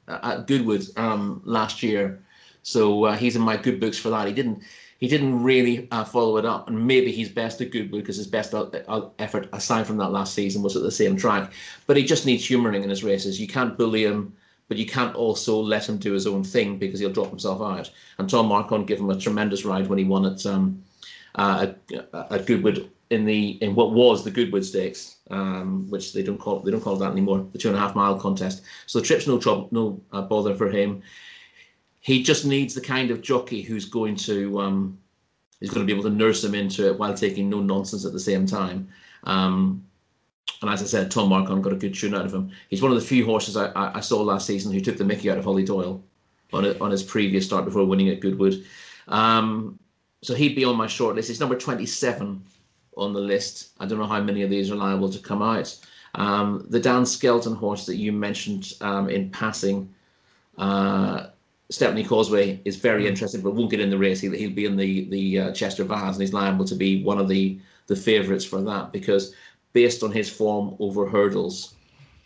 at 0.08 0.46
Goodwood 0.48 0.88
um, 0.96 1.40
last 1.44 1.84
year, 1.84 2.20
so 2.64 3.04
uh, 3.04 3.16
he's 3.16 3.36
in 3.36 3.42
my 3.42 3.56
good 3.56 3.78
books 3.78 3.96
for 3.96 4.10
that. 4.10 4.26
He 4.26 4.34
didn't 4.34 4.64
he 4.98 5.06
didn't 5.06 5.40
really 5.40 5.86
uh, 5.92 6.02
follow 6.02 6.38
it 6.38 6.44
up, 6.44 6.66
and 6.66 6.84
maybe 6.84 7.12
he's 7.12 7.28
best 7.28 7.60
at 7.60 7.70
Goodwood 7.70 8.02
because 8.02 8.16
his 8.16 8.26
best 8.26 8.56
effort 9.20 9.48
aside 9.52 9.86
from 9.86 9.98
that 9.98 10.10
last 10.10 10.34
season 10.34 10.62
was 10.62 10.74
at 10.74 10.82
the 10.82 10.90
same 10.90 11.16
track. 11.16 11.52
But 11.86 11.96
he 11.96 12.02
just 12.02 12.26
needs 12.26 12.44
humouring 12.44 12.82
in 12.82 12.90
his 12.90 13.04
races. 13.04 13.40
You 13.40 13.46
can't 13.46 13.78
bully 13.78 14.02
him 14.02 14.32
but 14.72 14.78
you 14.78 14.86
can't 14.86 15.14
also 15.14 15.60
let 15.60 15.86
him 15.86 15.98
do 15.98 16.14
his 16.14 16.26
own 16.26 16.42
thing 16.42 16.78
because 16.78 16.98
he'll 16.98 17.12
drop 17.12 17.28
himself 17.28 17.60
out. 17.60 17.90
And 18.16 18.26
Tom 18.26 18.46
Marquand 18.46 18.86
gave 18.86 19.00
him 19.00 19.10
a 19.10 19.20
tremendous 19.20 19.66
ride 19.66 19.86
when 19.86 19.98
he 19.98 20.04
won 20.06 20.24
at 20.24 20.46
um, 20.46 20.82
uh, 21.34 21.66
at, 21.92 22.14
at, 22.30 22.46
Goodwood 22.46 22.90
in 23.10 23.26
the 23.26 23.58
in 23.60 23.74
what 23.74 23.92
was 23.92 24.24
the 24.24 24.30
Goodwood 24.30 24.64
Stakes, 24.64 25.16
um, 25.28 25.90
which 25.90 26.14
they 26.14 26.22
don't 26.22 26.38
call 26.38 26.60
they 26.60 26.70
don't 26.70 26.80
call 26.80 26.96
that 26.96 27.12
anymore. 27.12 27.46
The 27.52 27.58
two 27.58 27.68
and 27.68 27.76
a 27.76 27.80
half 27.80 27.94
mile 27.94 28.18
contest. 28.18 28.62
So 28.86 28.98
the 28.98 29.04
trip's 29.04 29.26
no 29.26 29.38
trouble, 29.38 29.68
no 29.72 30.00
uh, 30.10 30.22
bother 30.22 30.54
for 30.54 30.70
him. 30.70 31.02
He 32.00 32.22
just 32.22 32.46
needs 32.46 32.72
the 32.72 32.80
kind 32.80 33.10
of 33.10 33.20
jockey 33.20 33.60
who's 33.60 33.84
going 33.84 34.16
to 34.16 34.58
um, 34.58 34.96
is 35.60 35.68
going 35.68 35.86
to 35.86 35.92
be 35.92 35.92
able 35.92 36.08
to 36.08 36.16
nurse 36.16 36.42
him 36.42 36.54
into 36.54 36.86
it 36.86 36.98
while 36.98 37.12
taking 37.12 37.50
no 37.50 37.60
nonsense 37.60 38.06
at 38.06 38.14
the 38.14 38.20
same 38.20 38.46
time. 38.46 38.88
Um, 39.24 39.84
and 40.60 40.70
as 40.70 40.82
I 40.82 40.86
said, 40.86 41.10
Tom 41.10 41.28
Marquand 41.28 41.64
got 41.64 41.72
a 41.72 41.76
good 41.76 41.94
tune 41.94 42.14
out 42.14 42.26
of 42.26 42.34
him. 42.34 42.50
He's 42.68 42.82
one 42.82 42.92
of 42.92 43.00
the 43.00 43.06
few 43.06 43.24
horses 43.24 43.56
I, 43.56 43.66
I, 43.72 43.98
I 43.98 44.00
saw 44.00 44.22
last 44.22 44.46
season 44.46 44.72
who 44.72 44.80
took 44.80 44.96
the 44.96 45.04
Mickey 45.04 45.30
out 45.30 45.38
of 45.38 45.44
Hollie 45.44 45.64
Doyle 45.64 46.02
on, 46.52 46.64
a, 46.64 46.78
on 46.78 46.90
his 46.90 47.02
previous 47.02 47.46
start 47.46 47.64
before 47.64 47.84
winning 47.84 48.08
at 48.08 48.20
Goodwood. 48.20 48.64
Um, 49.08 49.78
so 50.22 50.34
he'd 50.34 50.54
be 50.54 50.64
on 50.64 50.76
my 50.76 50.86
short 50.86 51.16
list. 51.16 51.28
He's 51.28 51.40
number 51.40 51.56
27 51.56 52.42
on 52.96 53.12
the 53.12 53.20
list. 53.20 53.70
I 53.80 53.86
don't 53.86 53.98
know 53.98 54.06
how 54.06 54.20
many 54.20 54.42
of 54.42 54.50
these 54.50 54.70
are 54.70 54.76
liable 54.76 55.10
to 55.10 55.18
come 55.18 55.42
out. 55.42 55.76
Um, 56.14 56.66
the 56.68 56.80
Dan 56.80 57.06
Skelton 57.06 57.54
horse 57.54 57.86
that 57.86 57.96
you 57.96 58.12
mentioned 58.12 58.74
um, 58.82 59.08
in 59.08 59.30
passing, 59.30 59.92
uh, 60.58 61.26
Stepney 61.70 62.04
Causeway 62.04 62.60
is 62.66 62.76
very 62.76 63.04
mm. 63.04 63.08
interesting, 63.08 63.40
but 63.40 63.54
won't 63.54 63.70
get 63.70 63.80
in 63.80 63.88
the 63.88 63.96
race. 63.96 64.20
He'll, 64.20 64.32
he'll 64.32 64.50
be 64.50 64.66
in 64.66 64.76
the 64.76 65.08
the 65.08 65.38
uh, 65.38 65.52
Chester 65.52 65.84
Vase, 65.84 66.16
and 66.16 66.20
he's 66.20 66.34
liable 66.34 66.66
to 66.66 66.74
be 66.74 67.02
one 67.02 67.18
of 67.18 67.28
the 67.28 67.58
the 67.86 67.96
favourites 67.96 68.44
for 68.44 68.60
that 68.60 68.92
because 68.92 69.34
based 69.72 70.02
on 70.02 70.12
his 70.12 70.30
form 70.30 70.76
over 70.78 71.08
hurdles 71.08 71.74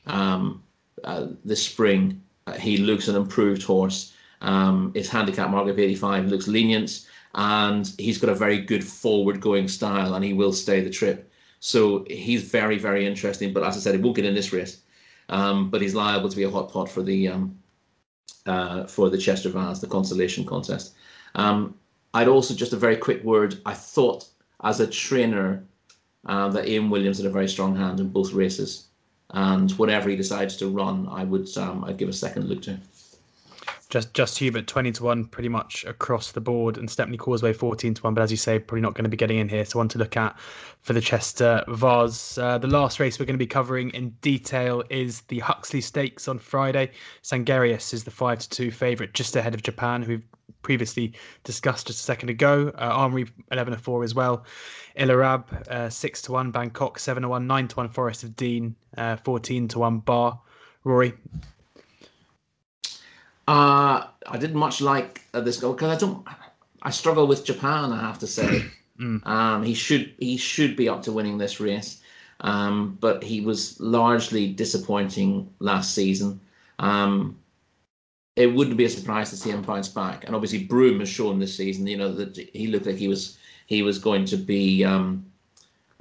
um, 0.06 0.62
uh, 1.04 1.28
this 1.44 1.64
spring, 1.64 2.22
uh, 2.46 2.52
he 2.52 2.76
looks 2.76 3.08
an 3.08 3.16
improved 3.16 3.62
horse. 3.62 4.14
Um, 4.40 4.92
his 4.94 5.08
handicap 5.08 5.50
mark 5.50 5.68
of 5.68 5.78
85 5.78 6.26
looks 6.26 6.48
lenient, 6.48 7.06
and 7.34 7.90
he's 7.98 8.18
got 8.18 8.30
a 8.30 8.34
very 8.34 8.60
good 8.60 8.84
forward 8.84 9.40
going 9.40 9.68
style, 9.68 10.14
and 10.14 10.24
he 10.24 10.32
will 10.32 10.52
stay 10.52 10.80
the 10.80 10.90
trip. 10.90 11.30
So 11.60 12.04
he's 12.08 12.42
very, 12.42 12.78
very 12.78 13.06
interesting. 13.06 13.52
But 13.52 13.64
as 13.64 13.76
I 13.76 13.80
said, 13.80 13.94
he 13.94 14.00
won't 14.00 14.16
get 14.16 14.24
in 14.24 14.34
this 14.34 14.52
race, 14.52 14.82
um, 15.28 15.70
but 15.70 15.80
he's 15.80 15.94
liable 15.94 16.28
to 16.28 16.36
be 16.36 16.44
a 16.44 16.50
hot 16.50 16.70
pot 16.70 16.88
for 16.88 17.02
the 17.02 17.28
um, 17.28 17.58
uh, 18.46 18.84
for 18.86 19.10
the 19.10 19.18
Chester 19.18 19.48
Vase, 19.48 19.80
the 19.80 19.86
consolation 19.86 20.44
contest. 20.44 20.94
Um, 21.34 21.74
I'd 22.14 22.28
also 22.28 22.54
just 22.54 22.72
a 22.72 22.76
very 22.76 22.96
quick 22.96 23.22
word. 23.24 23.60
I 23.66 23.74
thought 23.74 24.26
as 24.62 24.80
a 24.80 24.86
trainer 24.86 25.64
uh, 26.26 26.48
that 26.48 26.68
Ian 26.68 26.90
Williams 26.90 27.18
had 27.18 27.26
a 27.26 27.30
very 27.30 27.48
strong 27.48 27.74
hand 27.74 28.00
in 28.00 28.08
both 28.08 28.32
races, 28.32 28.88
and 29.30 29.70
whatever 29.72 30.10
he 30.10 30.16
decides 30.16 30.56
to 30.58 30.68
run, 30.68 31.08
I 31.10 31.24
would 31.24 31.48
um, 31.56 31.84
I'd 31.84 31.98
give 31.98 32.08
a 32.08 32.12
second 32.12 32.48
look 32.48 32.62
to. 32.62 32.78
Just 33.88 34.12
just 34.14 34.36
Hubert 34.38 34.66
twenty 34.66 34.90
to 34.92 35.04
one, 35.04 35.26
pretty 35.26 35.48
much 35.48 35.84
across 35.84 36.32
the 36.32 36.40
board, 36.40 36.76
and 36.76 36.90
Stepney 36.90 37.16
Causeway 37.16 37.52
fourteen 37.52 37.94
to 37.94 38.02
one. 38.02 38.14
But 38.14 38.22
as 38.22 38.32
you 38.32 38.36
say, 38.36 38.58
probably 38.58 38.80
not 38.80 38.94
going 38.94 39.04
to 39.04 39.08
be 39.08 39.16
getting 39.16 39.38
in 39.38 39.48
here. 39.48 39.64
So 39.64 39.78
one 39.78 39.88
to 39.90 39.98
look 39.98 40.16
at 40.16 40.36
for 40.80 40.92
the 40.92 41.00
Chester 41.00 41.62
Vase. 41.68 42.36
Uh, 42.36 42.58
the 42.58 42.66
last 42.66 42.98
race 42.98 43.20
we're 43.20 43.26
going 43.26 43.38
to 43.38 43.38
be 43.38 43.46
covering 43.46 43.90
in 43.90 44.10
detail 44.22 44.82
is 44.90 45.20
the 45.28 45.38
Huxley 45.38 45.80
Stakes 45.80 46.26
on 46.26 46.40
Friday. 46.40 46.90
Sangarius 47.22 47.94
is 47.94 48.02
the 48.02 48.10
five 48.10 48.40
to 48.40 48.48
two 48.50 48.72
favourite, 48.72 49.14
just 49.14 49.36
ahead 49.36 49.54
of 49.54 49.62
Japan, 49.62 50.02
who 50.02 50.14
we've 50.14 50.22
previously 50.66 51.12
discussed 51.44 51.86
just 51.86 52.00
a 52.00 52.02
second 52.02 52.28
ago. 52.28 52.72
Uh, 52.74 53.02
Armory 53.02 53.26
eleven 53.52 53.72
to 53.72 53.78
four 53.78 54.02
as 54.02 54.14
well. 54.14 54.44
Ilaraab 54.98 55.44
uh, 55.68 55.88
six 55.88 56.20
to 56.22 56.32
one. 56.32 56.50
Bangkok 56.50 56.98
seven 56.98 57.22
to 57.22 57.28
one. 57.28 57.46
Nine 57.46 57.68
to 57.68 57.76
one. 57.76 57.88
Forest 57.88 58.24
of 58.24 58.34
Dean 58.34 58.74
uh, 58.98 59.16
fourteen 59.16 59.68
to 59.68 59.78
one. 59.78 60.00
Bar. 60.00 60.40
Rory. 60.82 61.12
Uh, 63.48 64.06
I 64.26 64.38
didn't 64.38 64.56
much 64.56 64.80
like 64.80 65.22
uh, 65.32 65.40
this 65.40 65.58
goal 65.60 65.72
because 65.72 65.96
I 65.96 65.98
don't. 65.98 66.26
I 66.82 66.90
struggle 66.90 67.26
with 67.28 67.44
Japan. 67.44 67.92
I 67.92 68.00
have 68.00 68.18
to 68.18 68.26
say. 68.26 68.64
mm. 69.00 69.24
um, 69.24 69.62
he 69.62 69.74
should 69.74 70.14
he 70.18 70.36
should 70.36 70.74
be 70.76 70.88
up 70.88 71.02
to 71.04 71.12
winning 71.12 71.38
this 71.38 71.60
race, 71.60 72.02
um, 72.40 72.98
but 73.00 73.22
he 73.22 73.40
was 73.40 73.78
largely 73.80 74.52
disappointing 74.52 75.48
last 75.60 75.94
season. 75.94 76.40
Um, 76.80 77.38
it 78.36 78.46
wouldn't 78.46 78.76
be 78.76 78.84
a 78.84 78.90
surprise 78.90 79.30
to 79.30 79.36
see 79.36 79.50
him 79.50 79.62
bounce 79.62 79.88
back, 79.88 80.24
and 80.24 80.34
obviously 80.34 80.64
Broome 80.64 81.00
has 81.00 81.08
shown 81.08 81.38
this 81.38 81.56
season. 81.56 81.86
You 81.86 81.96
know 81.96 82.12
that 82.12 82.36
he 82.36 82.66
looked 82.68 82.86
like 82.86 82.96
he 82.96 83.08
was 83.08 83.38
he 83.66 83.82
was 83.82 83.98
going 83.98 84.24
to 84.26 84.36
be. 84.36 84.84
Um, 84.84 85.24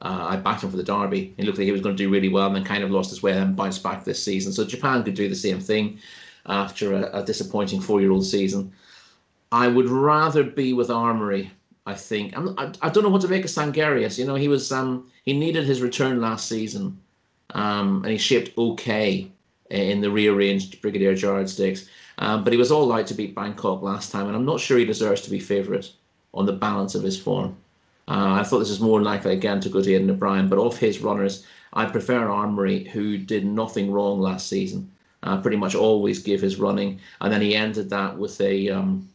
uh, 0.02 0.28
I 0.32 0.36
backed 0.36 0.62
him 0.62 0.70
for 0.70 0.76
the 0.76 0.84
Derby. 0.84 1.34
He 1.38 1.44
looked 1.44 1.58
like 1.58 1.66
he 1.66 1.72
was 1.72 1.80
going 1.80 1.96
to 1.96 2.04
do 2.04 2.10
really 2.10 2.28
well, 2.28 2.48
and 2.48 2.56
then 2.56 2.66
kind 2.66 2.84
of 2.84 2.92
lost 2.92 3.10
his 3.10 3.24
way 3.24 3.32
and 3.32 3.56
bounced 3.56 3.82
back 3.82 4.04
this 4.04 4.22
season. 4.22 4.52
So 4.52 4.66
Japan 4.66 5.04
could 5.04 5.14
do 5.14 5.30
the 5.30 5.36
same 5.36 5.62
thing 5.62 6.00
after 6.48 6.94
a, 6.94 7.20
a 7.20 7.24
disappointing 7.24 7.80
four-year-old 7.80 8.26
season. 8.26 8.74
I 9.54 9.70
would 9.70 9.88
rather 9.88 10.44
be 10.44 10.74
with 10.74 10.90
Armory. 10.90 11.50
I 11.86 11.94
think 11.94 12.36
I'm, 12.36 12.60
I, 12.60 12.74
I 12.82 12.90
don't 12.90 13.04
know 13.04 13.10
what 13.10 13.22
to 13.22 13.30
make 13.30 13.46
of 13.46 13.52
Sangarius. 13.52 14.18
You 14.18 14.26
know, 14.26 14.36
he 14.36 14.50
was 14.50 14.74
um, 14.74 15.10
he 15.24 15.32
needed 15.32 15.64
his 15.64 15.82
return 15.82 16.20
last 16.20 16.50
season, 16.50 17.00
um, 17.52 18.04
and 18.04 18.12
he 18.12 18.18
shaped 18.18 18.58
okay 18.58 19.32
in 19.70 20.02
the 20.02 20.12
rearranged 20.12 20.82
Brigadier 20.82 21.16
Gerard 21.16 21.50
Stakes. 21.50 21.88
Um, 22.18 22.44
but 22.44 22.54
he 22.54 22.58
was 22.58 22.72
all 22.72 22.92
out 22.94 23.08
to 23.08 23.14
beat 23.14 23.36
Bangkok 23.36 23.82
last 23.82 24.12
time, 24.12 24.28
and 24.28 24.36
I'm 24.36 24.46
not 24.46 24.60
sure 24.60 24.78
he 24.78 24.86
deserves 24.86 25.22
to 25.22 25.30
be 25.30 25.40
favourite 25.40 25.92
on 26.34 26.46
the 26.46 26.54
balance 26.54 26.96
of 26.96 27.04
his 27.04 27.20
form. 27.20 27.58
Uh, 28.08 28.34
I 28.40 28.44
thought 28.44 28.60
this 28.60 28.70
is 28.70 28.80
more 28.80 29.02
likely 29.02 29.34
again 29.34 29.60
to 29.62 29.70
go 29.70 29.82
to 29.82 29.94
Aidan 29.94 30.10
O'Brien, 30.10 30.48
but 30.48 30.60
of 30.60 30.78
his 30.78 31.02
runners, 31.02 31.46
I 31.74 31.86
prefer 31.86 32.30
Armory, 32.30 32.86
who 32.86 33.18
did 33.18 33.46
nothing 33.46 33.92
wrong 33.92 34.22
last 34.22 34.48
season 34.48 34.92
uh, 35.26 35.42
pretty 35.42 35.58
much 35.58 35.76
always 35.76 36.22
give 36.22 36.42
his 36.42 36.58
running, 36.58 37.00
and 37.20 37.34
then 37.34 37.42
he 37.42 37.56
ended 37.56 37.90
that 37.90 38.18
with 38.18 38.40
a 38.42 38.70
um, 38.70 39.10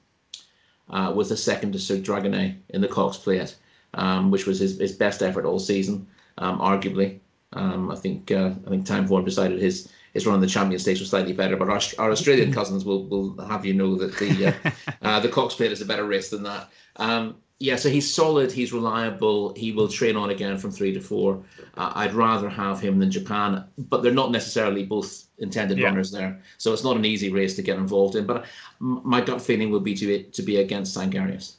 uh, 0.91 1.13
with 1.15 1.31
a 1.31 1.37
second 1.37 1.73
to 1.73 1.79
Sir 1.79 1.97
Dragonet 1.97 2.57
in 2.71 2.81
the 2.81 2.89
Cox 2.89 3.17
Plate, 3.17 3.57
um, 3.95 4.31
which 4.31 4.47
was 4.47 4.59
his, 4.59 4.79
his 4.79 4.93
best 4.93 5.23
effort 5.23 5.45
all 5.45 5.61
season, 5.61 6.07
um, 6.39 6.59
arguably. 6.59 7.21
Um, 7.53 7.91
I 7.91 7.97
think 7.97 8.31
uh, 8.31 8.51
I 8.67 8.71
think 8.71 8.87
Timeform 8.87 9.25
decided 9.25 9.61
his 9.61 9.89
his 10.15 10.27
run 10.27 10.35
on 10.35 10.41
the 10.41 10.47
Champion 10.47 10.79
Stakes 10.79 11.01
was 11.01 11.11
slightly 11.11 11.33
better, 11.33 11.57
but 11.57 11.69
our, 11.69 11.81
our 11.99 12.11
Australian 12.11 12.53
cousins 12.53 12.85
will 12.85 13.07
will 13.07 13.41
have 13.47 13.65
you 13.65 13.75
know 13.75 13.97
that 13.97 14.17
the 14.19 14.47
uh, 14.47 14.71
uh, 15.03 15.21
the 15.21 15.29
Cox 15.29 15.55
Plate 15.55 15.73
is 15.73 15.81
a 15.81 15.87
better 15.87 16.05
race 16.05 16.31
than 16.31 16.43
that. 16.43 16.69
Um, 16.97 17.37
yeah, 17.61 17.77
so 17.77 17.91
he's 17.91 18.13
solid, 18.13 18.51
he's 18.51 18.73
reliable, 18.73 19.53
he 19.55 19.71
will 19.71 19.87
train 19.87 20.17
on 20.17 20.31
again 20.31 20.57
from 20.57 20.71
three 20.71 20.95
to 20.95 21.01
four. 21.01 21.43
Uh, 21.77 21.93
I'd 21.95 22.15
rather 22.15 22.49
have 22.49 22.81
him 22.81 22.99
than 22.99 23.11
Japan, 23.11 23.65
but 23.77 24.03
they're 24.03 24.13
not 24.13 24.31
necessarily 24.31 24.83
both 24.83 25.25
intended 25.39 25.77
yeah. 25.77 25.85
runners 25.87 26.11
there, 26.11 26.41
so 26.57 26.73
it's 26.73 26.85
not 26.85 26.97
an 26.97 27.05
easy 27.05 27.31
race 27.31 27.55
to 27.57 27.63
get 27.63 27.77
involved 27.77 28.17
in. 28.17 28.25
But 28.25 28.47
my 28.81 29.21
gut 29.21 29.43
feeling 29.43 29.71
would 29.71 29.85
be 29.85 29.95
to 29.95 30.23
to 30.23 30.43
be 30.43 30.57
against 30.57 30.97
Sangarius. 30.97 31.57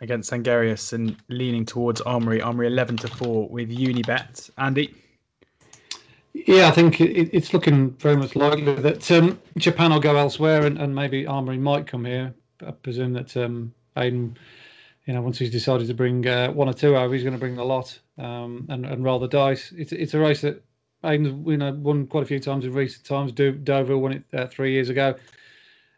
Against 0.00 0.30
Sangarius 0.30 0.92
and 0.92 1.16
leaning 1.28 1.64
towards 1.64 2.00
Armory, 2.02 2.40
Armory 2.40 2.68
eleven 2.68 2.96
to 2.98 3.08
four 3.08 3.48
with 3.48 3.68
Unibet. 3.68 4.48
Andy. 4.58 4.94
Yeah, 6.46 6.68
I 6.68 6.70
think 6.70 7.00
it, 7.00 7.30
it's 7.32 7.54
looking 7.54 7.90
very 7.92 8.16
much 8.16 8.36
likely 8.36 8.74
that 8.74 9.10
um, 9.10 9.40
Japan 9.56 9.90
will 9.92 10.00
go 10.00 10.16
elsewhere, 10.16 10.66
and, 10.66 10.78
and 10.78 10.94
maybe 10.94 11.26
Armory 11.26 11.58
might 11.58 11.86
come 11.86 12.04
here. 12.04 12.34
I 12.66 12.72
presume 12.72 13.12
that 13.14 13.36
um, 13.36 13.72
Aidan 13.96 14.36
you 15.06 15.14
know, 15.14 15.22
once 15.22 15.38
he's 15.38 15.50
decided 15.50 15.86
to 15.86 15.94
bring 15.94 16.26
uh, 16.26 16.50
one 16.50 16.68
or 16.68 16.74
two 16.74 16.96
over, 16.96 17.14
he's 17.14 17.22
going 17.22 17.32
to 17.32 17.38
bring 17.40 17.54
the 17.54 17.64
lot 17.64 17.98
um, 18.18 18.66
and, 18.68 18.84
and 18.84 19.04
roll 19.04 19.20
the 19.20 19.28
dice. 19.28 19.72
It's 19.76 19.92
it's 19.92 20.14
a 20.14 20.18
race 20.18 20.40
that 20.40 20.62
Aidan's 21.04 21.46
you 21.46 21.56
know 21.56 21.72
won 21.72 22.06
quite 22.06 22.24
a 22.24 22.26
few 22.26 22.40
times 22.40 22.64
in 22.64 22.72
recent 22.72 23.06
times. 23.06 23.32
Do, 23.32 23.52
Deauville 23.52 23.98
won 23.98 24.12
it 24.12 24.24
uh, 24.34 24.46
three 24.48 24.72
years 24.72 24.88
ago. 24.88 25.14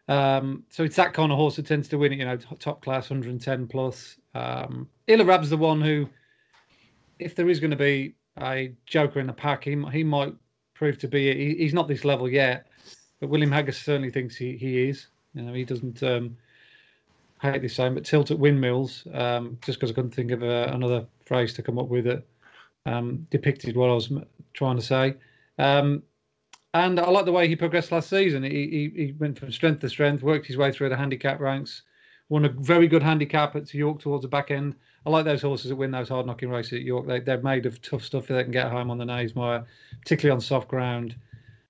Um, 0.07 0.63
so 0.69 0.83
it's 0.83 0.95
that 0.95 1.13
kind 1.13 1.31
of 1.31 1.37
horse 1.37 1.55
that 1.55 1.65
tends 1.65 1.87
to 1.89 1.97
win 1.97 2.13
it. 2.13 2.19
You 2.19 2.25
know, 2.25 2.37
top 2.37 2.83
class, 2.83 3.09
110 3.09 3.67
plus. 3.67 4.17
Um, 4.35 4.87
Ilaraab's 5.07 5.49
the 5.49 5.57
one 5.57 5.81
who, 5.81 6.07
if 7.17 7.35
there 7.35 7.49
is 7.49 7.59
going 7.59 7.71
to 7.71 7.77
be 7.77 8.15
a 8.41 8.73
joker 8.85 9.19
in 9.19 9.27
the 9.27 9.33
pack, 9.33 9.63
he 9.63 9.81
he 9.91 10.03
might 10.03 10.33
prove 10.73 10.97
to 10.99 11.07
be. 11.07 11.33
He, 11.33 11.55
he's 11.55 11.73
not 11.73 11.87
this 11.87 12.05
level 12.05 12.29
yet, 12.29 12.67
but 13.19 13.29
William 13.29 13.51
Haggas 13.51 13.83
certainly 13.83 14.11
thinks 14.11 14.35
he, 14.35 14.57
he 14.57 14.89
is. 14.89 15.07
You 15.33 15.43
know, 15.43 15.53
he 15.53 15.65
doesn't. 15.65 16.01
Um, 16.03 16.37
hate 17.41 17.61
this 17.61 17.75
saying, 17.75 17.93
but 17.93 18.05
tilt 18.05 18.31
at 18.31 18.39
windmills, 18.39 19.07
um, 19.13 19.57
just 19.63 19.79
because 19.79 19.91
I 19.91 19.93
couldn't 19.93 20.13
think 20.13 20.31
of 20.31 20.43
uh, 20.43 20.69
another 20.73 21.05
phrase 21.25 21.53
to 21.53 21.63
come 21.63 21.79
up 21.79 21.87
with 21.87 22.05
that 22.05 22.23
um, 22.85 23.27
depicted 23.31 23.75
what 23.75 23.89
I 23.89 23.93
was 23.93 24.11
trying 24.53 24.75
to 24.75 24.81
say. 24.81 25.15
Um, 25.57 26.03
and 26.73 26.99
I 26.99 27.09
like 27.09 27.25
the 27.25 27.31
way 27.31 27.47
he 27.47 27.55
progressed 27.55 27.91
last 27.91 28.09
season. 28.09 28.43
He, 28.43 28.49
he, 28.49 29.05
he, 29.05 29.11
went 29.13 29.39
from 29.39 29.51
strength 29.51 29.81
to 29.81 29.89
strength, 29.89 30.21
worked 30.21 30.45
his 30.45 30.57
way 30.57 30.71
through 30.71 30.89
the 30.89 30.97
handicap 30.97 31.39
ranks, 31.39 31.81
won 32.29 32.45
a 32.45 32.49
very 32.49 32.87
good 32.87 33.01
handicap 33.01 33.55
at 33.55 33.73
York 33.73 33.99
towards 33.99 34.21
the 34.21 34.27
back 34.27 34.51
end. 34.51 34.75
I 35.05 35.09
like 35.09 35.25
those 35.25 35.41
horses 35.41 35.69
that 35.69 35.75
win 35.75 35.91
those 35.91 36.09
hard 36.09 36.25
knocking 36.25 36.49
races 36.49 36.73
at 36.73 36.81
York. 36.81 37.07
They, 37.07 37.19
they're 37.19 37.41
made 37.41 37.65
of 37.65 37.81
tough 37.81 38.03
stuff 38.03 38.27
they 38.27 38.43
can 38.43 38.51
get 38.51 38.71
home 38.71 38.91
on 38.91 38.97
the 38.97 39.05
Knavesmire, 39.05 39.65
particularly 40.01 40.35
on 40.35 40.41
soft 40.41 40.67
ground. 40.67 41.15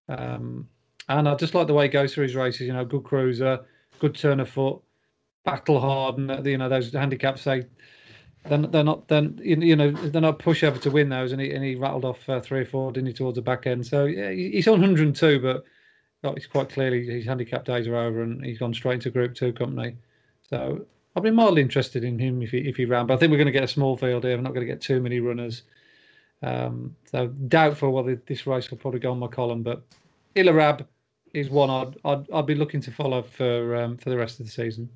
Um, 0.08 0.68
and 1.08 1.28
I 1.28 1.36
just 1.36 1.54
like 1.54 1.68
the 1.68 1.74
way 1.74 1.86
he 1.86 1.90
goes 1.90 2.14
through 2.14 2.24
his 2.24 2.36
races. 2.36 2.62
You 2.62 2.74
know, 2.74 2.86
good 2.86 3.04
cruiser, 3.04 3.60
good 4.00 4.16
turn 4.16 4.40
of 4.40 4.50
foot, 4.50 4.82
battle 5.44 5.80
hard, 5.80 6.18
and 6.18 6.46
you 6.46 6.58
know 6.58 6.70
those 6.70 6.92
handicaps. 6.92 7.44
They 7.44 7.66
they're, 8.46 8.58
they're 8.58 8.84
not 8.84 9.08
then 9.08 9.40
you 9.44 9.76
know 9.76 9.92
they're 9.92 10.22
not 10.22 10.40
pushover 10.40 10.80
to 10.82 10.92
win 10.92 11.10
those, 11.10 11.32
and 11.32 11.42
he 11.42 11.52
and 11.52 11.64
he 11.64 11.76
rattled 11.76 12.06
off 12.06 12.28
uh, 12.30 12.40
three 12.40 12.62
or 12.62 12.66
four, 12.66 12.92
didn't 12.92 13.08
he, 13.08 13.14
towards 13.14 13.36
the 13.36 13.42
back 13.42 13.68
end. 13.68 13.86
So 13.86 14.06
yeah, 14.06 14.32
he's 14.32 14.68
on 14.68 14.82
102, 14.82 15.40
but 15.40 15.64
it's 16.36 16.48
quite 16.48 16.70
clearly 16.70 17.06
his 17.06 17.26
handicap 17.26 17.66
days 17.66 17.88
are 17.88 17.96
over, 17.96 18.22
and 18.22 18.44
he's 18.44 18.60
gone 18.60 18.74
straight 18.74 18.96
into 18.96 19.10
Group 19.10 19.36
Two 19.36 19.54
company. 19.54 19.98
So 20.50 20.86
I've 21.16 21.24
be 21.24 21.32
mildly 21.32 21.62
interested 21.62 22.04
in 22.04 22.20
him 22.20 22.42
if 22.42 22.52
he 22.52 22.60
if 22.60 22.78
he 22.78 22.86
ran, 22.86 23.08
but 23.08 23.16
I 23.16 23.18
think 23.18 23.32
we're 23.32 23.38
going 23.38 23.48
to 23.48 23.52
get 23.52 23.64
a 23.64 23.68
small 23.68 23.98
field 23.98 24.24
here. 24.24 24.36
We're 24.36 24.44
not 24.44 24.54
going 24.54 24.66
to 24.66 24.72
get 24.72 24.82
too 24.82 25.02
many 25.02 25.20
runners. 25.20 25.64
Um, 26.42 26.96
so 27.12 27.28
doubtful 27.28 27.92
whether 27.92 28.16
this 28.28 28.48
race 28.48 28.70
will 28.70 28.78
probably 28.78 29.00
go 29.00 29.12
on 29.12 29.20
my 29.20 29.28
column, 29.28 29.62
but 29.64 29.84
Ilaraab 30.36 30.86
is 31.34 31.50
one 31.50 31.70
I'd, 31.70 31.98
I'd 32.06 32.32
I'd 32.32 32.46
be 32.46 32.56
looking 32.56 32.82
to 32.82 32.92
follow 32.92 33.22
for 33.22 33.76
um, 33.76 33.98
for 33.98 34.10
the 34.10 34.18
rest 34.18 34.40
of 34.40 34.46
the 34.46 34.52
season. 34.52 34.90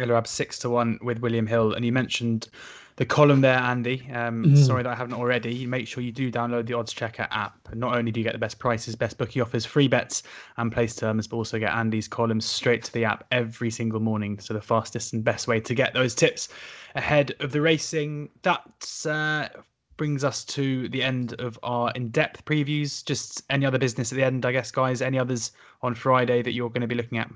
Ilaraab 0.00 0.26
six 0.26 0.58
to 0.60 0.70
one 0.70 0.98
with 1.02 1.20
William 1.20 1.46
Hill, 1.46 1.74
and 1.74 1.84
you 1.84 1.92
mentioned 1.92 2.48
the 2.96 3.06
column 3.06 3.40
there, 3.40 3.58
Andy. 3.58 4.06
Um, 4.12 4.44
mm. 4.44 4.66
Sorry 4.66 4.82
that 4.82 4.90
I 4.90 4.94
haven't 4.94 5.14
already. 5.14 5.64
Make 5.64 5.88
sure 5.88 6.02
you 6.02 6.12
do 6.12 6.30
download 6.30 6.66
the 6.66 6.74
oddschecker 6.74 7.26
app. 7.30 7.56
And 7.70 7.80
not 7.80 7.96
only 7.96 8.12
do 8.12 8.20
you 8.20 8.24
get 8.24 8.34
the 8.34 8.38
best 8.38 8.58
prices, 8.58 8.94
best 8.94 9.16
bookie 9.16 9.40
offers, 9.40 9.64
free 9.64 9.88
bets, 9.88 10.22
and 10.58 10.70
place 10.70 10.94
terms, 10.94 11.26
but 11.26 11.38
also 11.38 11.58
get 11.58 11.72
Andy's 11.72 12.06
columns 12.06 12.44
straight 12.44 12.82
to 12.84 12.92
the 12.92 13.06
app 13.06 13.24
every 13.30 13.70
single 13.70 14.00
morning. 14.00 14.38
So 14.38 14.52
the 14.52 14.60
fastest 14.60 15.14
and 15.14 15.24
best 15.24 15.48
way 15.48 15.60
to 15.60 15.74
get 15.74 15.94
those 15.94 16.14
tips 16.14 16.50
ahead 16.94 17.34
of 17.40 17.52
the 17.52 17.62
racing. 17.62 18.28
That 18.42 19.06
uh, 19.08 19.48
brings 19.96 20.22
us 20.22 20.44
to 20.46 20.88
the 20.90 21.02
end 21.02 21.40
of 21.40 21.58
our 21.62 21.92
in-depth 21.92 22.44
previews. 22.44 23.02
Just 23.02 23.44
any 23.48 23.64
other 23.64 23.78
business 23.78 24.12
at 24.12 24.16
the 24.16 24.24
end, 24.24 24.44
I 24.44 24.52
guess, 24.52 24.70
guys. 24.70 25.00
Any 25.00 25.18
others 25.18 25.52
on 25.80 25.94
Friday 25.94 26.42
that 26.42 26.52
you're 26.52 26.68
going 26.68 26.82
to 26.82 26.86
be 26.86 26.96
looking 26.96 27.16
at? 27.16 27.30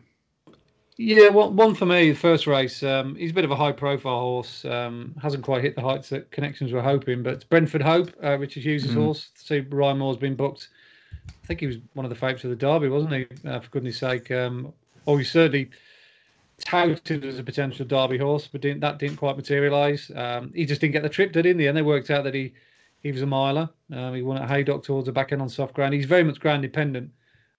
Yeah, 0.97 1.30
one, 1.30 1.57
one 1.57 1.74
for 1.74 1.86
me, 1.86 2.11
the 2.11 2.16
first 2.16 2.47
race. 2.47 2.82
Um, 2.82 3.16
he's 3.16 3.32
a 3.32 3.34
bit 3.34 3.45
of 3.45 3.51
a 3.51 3.57
high 3.57 3.72
profile 3.72 4.20
horse. 4.20 4.64
Um, 4.64 5.14
hasn't 5.20 5.42
quite 5.42 5.62
hit 5.62 5.74
the 5.74 5.82
heights 5.82 6.09
that 6.11 6.30
connections 6.30 6.72
were 6.72 6.82
hoping, 6.82 7.22
but 7.22 7.49
Brentford 7.49 7.82
Hope, 7.82 8.12
uh, 8.22 8.38
Richard 8.38 8.62
Hughes' 8.62 8.86
mm. 8.86 8.95
horse. 8.95 9.30
See, 9.34 9.61
Ryan 9.61 9.99
Moore's 9.99 10.16
been 10.16 10.36
booked. 10.36 10.68
I 11.28 11.47
think 11.47 11.61
he 11.61 11.66
was 11.66 11.78
one 11.95 12.07
of 12.07 12.11
the 12.11 12.16
favourites 12.16 12.45
of 12.45 12.51
the 12.51 12.57
Derby, 12.57 12.88
wasn't 12.88 13.12
he? 13.12 13.26
Uh, 13.45 13.59
for 13.59 13.70
goodness 13.70 13.99
sake. 13.99 14.30
Um, 14.30 14.72
oh, 15.07 15.16
he 15.16 15.24
certainly 15.24 15.70
touted 16.59 17.24
as 17.24 17.40
a 17.40 17.45
potential 17.45 17.84
Derby 17.84 18.18
horse, 18.18 18.47
but 18.47 18.61
didn't, 18.61 18.80
that 18.80 18.99
didn't 18.99 19.16
quite 19.16 19.36
materialise. 19.36 20.12
Um, 20.14 20.53
he 20.55 20.64
just 20.64 20.80
didn't 20.80 20.92
get 20.92 21.03
the 21.03 21.09
trip, 21.09 21.32
did 21.32 21.45
he? 21.45 21.51
In 21.51 21.57
the 21.57 21.66
end, 21.66 21.76
they 21.76 21.82
worked 21.82 22.11
out 22.11 22.22
that 22.24 22.34
he 22.34 22.53
he 23.01 23.12
was 23.12 23.20
a 23.20 23.26
miler. 23.26 23.68
Um, 23.92 24.14
he 24.14 24.22
won 24.22 24.38
at 24.38 24.49
Haydock 24.49 24.82
towards 24.82 25.07
the 25.07 25.12
back 25.12 25.32
end 25.32 25.42
on 25.42 25.49
soft 25.49 25.74
ground. 25.74 25.92
He's 25.92 26.07
very 26.07 26.24
much 26.24 26.40
ground 26.40 26.62
dependent. 26.62 27.11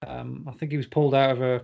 Um, 0.05 0.43
I 0.47 0.51
think 0.53 0.71
he 0.71 0.77
was 0.77 0.88
pulled 0.88 1.13
out 1.13 1.31
of 1.31 1.41
a 1.41 1.61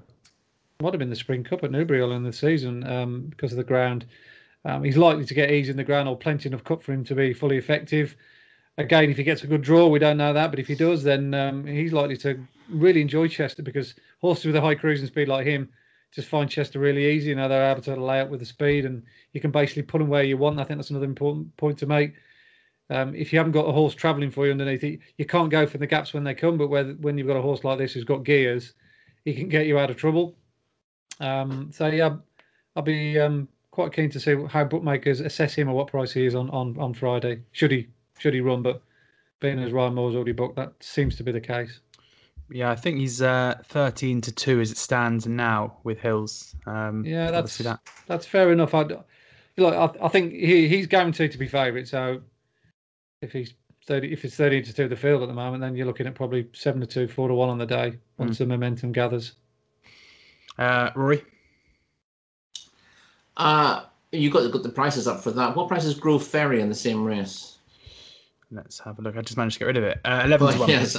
might 0.82 0.94
have 0.94 1.00
been 1.00 1.10
the 1.10 1.16
Spring 1.16 1.44
Cup 1.44 1.64
at 1.64 1.72
Newbury 1.72 2.02
early 2.02 2.16
in 2.16 2.24
the 2.24 2.34
season 2.34 2.86
um, 2.88 3.22
because 3.30 3.52
of 3.52 3.58
the 3.58 3.64
ground. 3.64 4.06
Um, 4.66 4.84
he's 4.84 4.98
likely 4.98 5.26
to 5.26 5.34
get 5.34 5.52
ease 5.52 5.70
in 5.70 5.78
the 5.78 5.84
ground 5.84 6.08
or 6.08 6.18
plenty 6.18 6.50
enough 6.50 6.64
cut 6.64 6.84
for 6.84 6.94
him 6.94 7.04
to 7.06 7.16
be 7.16 7.34
fully 7.34 7.58
effective. 7.58 8.16
Again, 8.78 9.10
if 9.10 9.18
he 9.18 9.24
gets 9.24 9.44
a 9.44 9.48
good 9.48 9.62
draw, 9.62 9.88
we 9.88 10.00
don't 10.00 10.18
know 10.18 10.34
that, 10.34 10.50
but 10.50 10.60
if 10.60 10.68
he 10.68 10.76
does, 10.76 11.04
then 11.04 11.34
um, 11.34 11.66
he's 11.66 11.94
likely 11.94 12.18
to 12.18 12.40
really 12.70 13.02
enjoy 13.02 13.28
Chester 13.28 13.64
because 13.64 13.96
horses 14.22 14.46
with 14.46 14.56
a 14.56 14.62
high 14.62 14.76
cruising 14.76 15.08
speed 15.08 15.28
like 15.28 15.46
him 15.46 15.70
just 16.12 16.28
find 16.28 16.50
Chester 16.50 16.80
really 16.80 17.06
easy. 17.12 17.30
You 17.30 17.36
know, 17.36 17.48
they're 17.48 17.72
able 17.72 17.82
to 17.84 17.96
lay 17.96 18.20
out 18.20 18.30
with 18.30 18.42
the 18.42 18.46
speed 18.46 18.86
and 18.86 19.04
you 19.34 19.42
can 19.42 19.52
basically 19.52 19.84
put 19.84 20.00
them 20.00 20.10
where 20.10 20.24
you 20.24 20.38
want. 20.38 20.60
I 20.60 20.64
think 20.64 20.78
that's 20.78 20.90
another 20.90 21.06
important 21.06 21.56
point 21.58 21.78
to 21.80 21.86
make. 21.86 22.14
Um, 22.90 23.16
if 23.16 23.32
you 23.32 23.40
haven't 23.40 23.54
got 23.54 23.68
a 23.68 23.72
horse 23.72 23.96
travelling 23.96 24.32
for 24.32 24.46
you 24.46 24.52
underneath 24.52 24.84
it, 24.84 25.00
you 25.18 25.26
can't 25.26 25.50
go 25.50 25.66
for 25.66 25.78
the 25.78 25.88
gaps 25.88 26.14
when 26.14 26.26
they 26.26 26.34
come. 26.34 26.58
But 26.58 26.68
where, 26.68 26.84
when 26.84 27.18
you've 27.18 27.28
got 27.28 27.38
a 27.38 27.42
horse 27.42 27.64
like 27.64 27.78
this 27.78 27.94
who's 27.94 28.04
got 28.04 28.26
gears, 28.26 28.74
he 29.24 29.34
can 29.34 29.48
get 29.48 29.68
you 29.68 29.80
out 29.80 29.90
of 29.90 29.96
trouble. 29.96 30.36
Um, 31.22 31.70
so 31.72 31.88
yeah, 31.88 32.16
I'll 32.76 32.84
be 32.84 33.20
um, 33.20 33.48
quite 33.72 33.94
keen 33.94 34.10
to 34.10 34.20
see 34.20 34.36
how 34.50 34.64
bookmakers 34.64 35.22
assess 35.22 35.54
him 35.54 35.70
or 35.70 35.76
what 35.76 35.88
price 35.88 36.12
he 36.12 36.26
is 36.26 36.36
on, 36.36 36.50
on, 36.50 36.78
on 36.78 36.94
Friday. 36.94 37.42
Should 37.52 37.72
he 37.72 37.88
should 38.18 38.34
he 38.34 38.42
run? 38.42 38.62
But 38.62 38.82
being 39.40 39.60
as 39.60 39.72
Ryan 39.72 39.96
Moore's 39.96 40.16
already 40.16 40.34
booked, 40.34 40.56
that 40.58 40.74
seems 40.80 41.16
to 41.18 41.24
be 41.24 41.32
the 41.32 41.42
case. 41.42 41.80
Yeah, 42.50 42.70
I 42.70 42.76
think 42.76 42.98
he's 42.98 43.22
uh, 43.22 43.56
thirteen 43.64 44.20
to 44.22 44.32
two 44.32 44.60
as 44.60 44.72
it 44.72 44.78
stands 44.78 45.26
now 45.28 45.78
with 45.84 46.00
Hills. 46.00 46.56
Um, 46.66 47.06
yeah, 47.06 47.32
that's 47.32 47.58
that. 47.60 47.80
that's 48.08 48.26
fair 48.26 48.52
enough. 48.52 48.74
I, 48.74 48.84
like, 49.58 49.74
I, 49.74 49.90
I 50.02 50.08
think 50.10 50.34
he, 50.34 50.68
he's 50.68 50.88
guaranteed 50.88 51.32
to 51.32 51.38
be 51.38 51.48
favourite. 51.48 51.88
So 51.88 52.22
if 53.22 53.32
he's 53.32 53.54
30, 53.88 54.12
if 54.12 54.26
it's 54.26 54.36
30 54.36 54.64
to 54.64 54.74
2 54.74 54.88
the 54.88 54.96
field 54.96 55.22
at 55.22 55.28
the 55.28 55.34
moment, 55.34 55.62
then 55.62 55.76
you're 55.76 55.86
looking 55.86 56.08
at 56.08 56.16
probably 56.16 56.48
7 56.54 56.82
to 56.82 56.88
2, 56.88 57.08
4 57.08 57.28
to 57.30 57.34
1 57.34 57.50
on 57.50 57.58
the 57.58 57.66
day 57.66 57.98
once 58.18 58.36
mm. 58.36 58.40
the 58.40 58.46
momentum 58.48 58.92
gathers. 58.92 59.34
Uh, 60.58 60.92
Rory? 60.96 61.24
Uh, 63.38 63.84
you 64.12 64.30
got, 64.30 64.52
got 64.52 64.64
the 64.64 64.70
prices 64.70 65.08
up 65.08 65.22
for 65.22 65.32
that. 65.32 65.56
What 65.56 65.68
prices 65.68 65.94
Grove 65.94 66.26
Ferry 66.26 66.62
in 66.62 66.70
the 66.70 66.76
same 66.76 67.04
race? 67.04 67.58
Let's 68.52 68.80
have 68.80 69.00
a 69.00 69.02
look. 69.02 69.16
I 69.18 69.22
just 69.22 69.38
managed 69.38 69.56
to 69.56 69.60
get 69.60 69.66
rid 69.66 69.78
of 69.78 69.84
it. 69.84 70.00
Uh, 70.04 70.24
11 70.26 70.54
to 70.54 70.60
1. 70.60 70.70
Yes. 70.70 70.98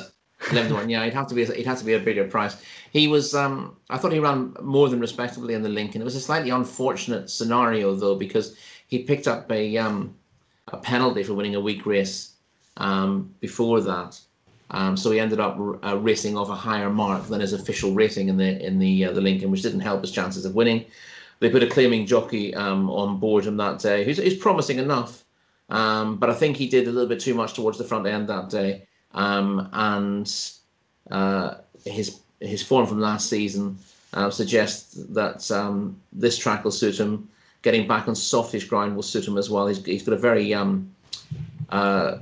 11 0.51 0.71
to 0.71 0.75
1 0.75 0.89
yeah 0.89 1.03
it'd 1.03 1.15
have 1.15 1.29
to 1.29 1.35
be 1.35 1.43
it'd 1.43 1.67
have 1.67 1.79
to 1.79 1.85
be 1.85 1.93
a 1.95 2.01
bigger 2.01 2.25
price 2.25 2.57
he 2.91 3.07
was 3.07 3.35
um 3.35 3.77
i 3.91 3.97
thought 3.97 4.13
he 4.13 4.19
ran 4.19 4.55
more 4.61 4.89
than 4.89 4.99
respectably 4.99 5.55
in 5.55 5.63
the 5.63 5.69
Lincoln 5.69 6.01
it 6.01 6.05
was 6.05 6.17
a 6.17 6.21
slightly 6.21 6.51
unfortunate 6.51 7.31
scenario 7.31 7.95
though 7.95 8.17
because 8.17 8.57
he 8.89 9.05
picked 9.05 9.29
up 9.29 9.51
a 9.53 9.77
um 9.79 10.15
a 10.69 10.77
penalty 10.77 11.23
for 11.23 11.35
winning 11.35 11.55
a 11.55 11.61
weak 11.61 11.87
race 11.87 12.35
um 12.79 13.33
before 13.41 13.81
that 13.81 14.19
um, 14.73 14.97
so 14.97 15.11
he 15.11 15.21
ended 15.21 15.39
up 15.39 15.59
uh, 15.85 15.97
racing 15.99 16.37
off 16.37 16.49
a 16.49 16.55
higher 16.55 16.91
mark 16.91 17.27
than 17.29 17.41
his 17.41 17.53
official 17.53 17.93
rating 17.93 18.29
in 18.29 18.37
the 18.37 18.67
in 18.67 18.79
the 18.79 19.05
uh, 19.05 19.13
the 19.13 19.21
Lincoln, 19.21 19.51
which 19.51 19.63
didn't 19.63 19.81
help 19.81 20.01
his 20.01 20.11
chances 20.11 20.45
of 20.45 20.55
winning. 20.55 20.85
They 21.41 21.51
put 21.51 21.63
a 21.63 21.67
claiming 21.67 22.07
jockey 22.07 22.55
um, 22.55 22.89
on 22.91 23.19
board 23.19 23.45
him 23.47 23.57
that 23.57 23.81
day, 23.81 24.05
who's, 24.05 24.19
who's 24.19 24.37
promising 24.37 24.79
enough, 24.79 25.25
um, 25.71 26.17
but 26.17 26.31
I 26.31 26.35
think 26.35 26.57
he 26.57 26.69
did 26.69 26.87
a 26.87 26.93
little 26.93 27.09
bit 27.09 27.21
too 27.21 27.35
much 27.35 27.55
towards 27.55 27.79
the 27.79 27.85
front 27.85 28.07
end 28.07 28.29
that 28.29 28.49
day, 28.49 28.87
um, 29.13 29.69
and 29.73 30.33
uh, 31.11 31.55
his 31.85 32.21
his 32.41 32.63
form 32.63 32.87
from 32.87 33.01
last 33.01 33.29
season 33.29 33.79
uh, 34.15 34.31
suggests 34.31 34.95
that 35.11 35.51
um, 35.51 36.01
this 36.13 36.39
track 36.39 36.65
will 36.65 36.71
suit 36.71 36.99
him. 36.99 37.29
Getting 37.63 37.87
back 37.87 38.09
on 38.09 38.17
softish 38.17 38.65
ground 38.65 38.97
will 38.97 39.05
suit 39.05 39.27
him 39.27 39.39
as 39.39 39.49
well. 39.49 39.69
He's, 39.69 39.85
he's 39.85 40.03
got 40.03 40.15
a 40.15 40.19
very 40.19 40.53
um, 40.53 40.91
uh, 41.69 42.19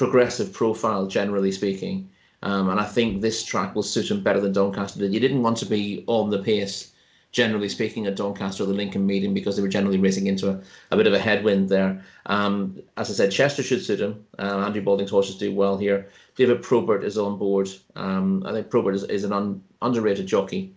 progressive 0.00 0.50
profile, 0.50 1.06
generally 1.06 1.52
speaking. 1.52 2.08
Um, 2.42 2.70
and 2.70 2.80
I 2.80 2.86
think 2.86 3.20
this 3.20 3.44
track 3.44 3.74
will 3.74 3.82
suit 3.82 4.10
him 4.10 4.22
better 4.22 4.40
than 4.40 4.54
Doncaster 4.54 4.98
did. 4.98 5.12
You 5.12 5.20
didn't 5.20 5.42
want 5.42 5.58
to 5.58 5.66
be 5.66 6.04
on 6.06 6.30
the 6.30 6.38
pace, 6.38 6.92
generally 7.32 7.68
speaking, 7.68 8.06
at 8.06 8.16
Doncaster 8.16 8.62
or 8.62 8.66
the 8.66 8.72
Lincoln 8.72 9.06
meeting 9.06 9.34
because 9.34 9.56
they 9.56 9.62
were 9.62 9.68
generally 9.68 9.98
racing 9.98 10.26
into 10.26 10.48
a, 10.48 10.58
a 10.90 10.96
bit 10.96 11.06
of 11.06 11.12
a 11.12 11.18
headwind 11.18 11.68
there. 11.68 12.02
Um, 12.24 12.80
as 12.96 13.10
I 13.10 13.12
said, 13.12 13.30
Chester 13.30 13.62
should 13.62 13.84
suit 13.84 14.00
him. 14.00 14.24
Uh, 14.38 14.64
Andrew 14.64 14.80
Balding's 14.80 15.10
horses 15.10 15.36
do 15.36 15.54
well 15.54 15.76
here. 15.76 16.08
David 16.34 16.62
Probert 16.62 17.04
is 17.04 17.18
on 17.18 17.36
board. 17.36 17.68
Um, 17.94 18.42
I 18.46 18.52
think 18.52 18.70
Probert 18.70 18.94
is, 18.94 19.04
is 19.04 19.24
an 19.24 19.34
un, 19.34 19.62
underrated 19.82 20.26
jockey. 20.26 20.74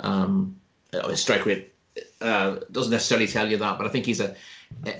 Um, 0.00 0.54
his 0.92 1.22
strike 1.22 1.46
rate 1.46 1.72
uh, 2.20 2.56
doesn't 2.72 2.92
necessarily 2.92 3.26
tell 3.26 3.48
you 3.48 3.56
that, 3.56 3.78
but 3.78 3.86
I 3.86 3.90
think 3.90 4.04
he's 4.04 4.20
a 4.20 4.36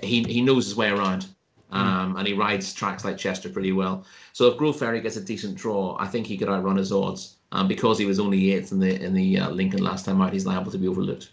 he 0.03 0.23
he 0.23 0.41
knows 0.41 0.65
his 0.65 0.77
way 0.77 0.89
around. 0.89 1.27
Hmm. 1.71 1.77
Um, 1.77 2.17
and 2.17 2.27
he 2.27 2.35
rides 2.35 2.73
tracks 2.73 3.05
like 3.05 3.19
Chester 3.19 3.49
pretty 3.49 3.73
well. 3.73 4.05
So 4.33 4.47
if 4.47 4.57
Grove 4.57 4.79
Ferry 4.79 5.01
gets 5.01 5.17
a 5.17 5.21
decent 5.21 5.57
draw, 5.57 5.97
I 5.99 6.07
think 6.07 6.27
he 6.27 6.37
could 6.37 6.49
outrun 6.49 6.77
his 6.77 6.93
odds. 6.93 7.37
Um, 7.53 7.69
because 7.69 7.99
he 7.99 8.07
was 8.07 8.19
only 8.19 8.53
eighth 8.53 8.73
in 8.73 8.81
the 8.81 9.01
in 9.03 9.15
the 9.15 9.39
uh, 9.39 9.51
Lincoln 9.51 9.83
last 9.83 10.05
time 10.05 10.21
out, 10.21 10.33
he's 10.33 10.47
liable 10.47 10.73
to 10.73 10.79
be 10.79 10.89
overlooked. 10.89 11.31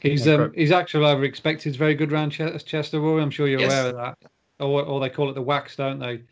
He's 0.00 0.28
um, 0.28 0.52
he's 0.54 0.72
actually 0.72 1.06
over 1.06 1.24
expected. 1.24 1.74
Very 1.74 1.94
good 1.94 2.12
round 2.12 2.32
Ch- 2.32 2.64
Chester. 2.64 3.00
Rory. 3.00 3.22
I'm 3.22 3.30
sure 3.30 3.48
you're 3.48 3.60
yes. 3.60 3.72
aware 3.72 3.86
of 3.88 3.96
that. 3.96 4.30
Or, 4.60 4.82
or 4.82 5.00
they 5.00 5.08
call 5.08 5.30
it 5.30 5.34
the 5.34 5.42
wax, 5.42 5.76
don't 5.76 5.98
they? 5.98 6.22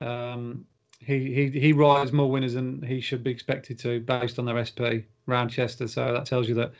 Um, 0.00 0.64
he 1.00 1.32
he 1.32 1.60
he 1.60 1.72
rides 1.72 2.12
more 2.12 2.30
winners 2.30 2.54
than 2.54 2.82
he 2.82 3.00
should 3.00 3.22
be 3.22 3.30
expected 3.30 3.78
to 3.80 4.00
based 4.00 4.38
on 4.38 4.46
their 4.46 4.64
SP 4.64 5.04
round 5.26 5.50
Chester. 5.50 5.86
So 5.86 6.12
that 6.12 6.26
tells 6.26 6.48
you 6.48 6.54
that 6.54 6.72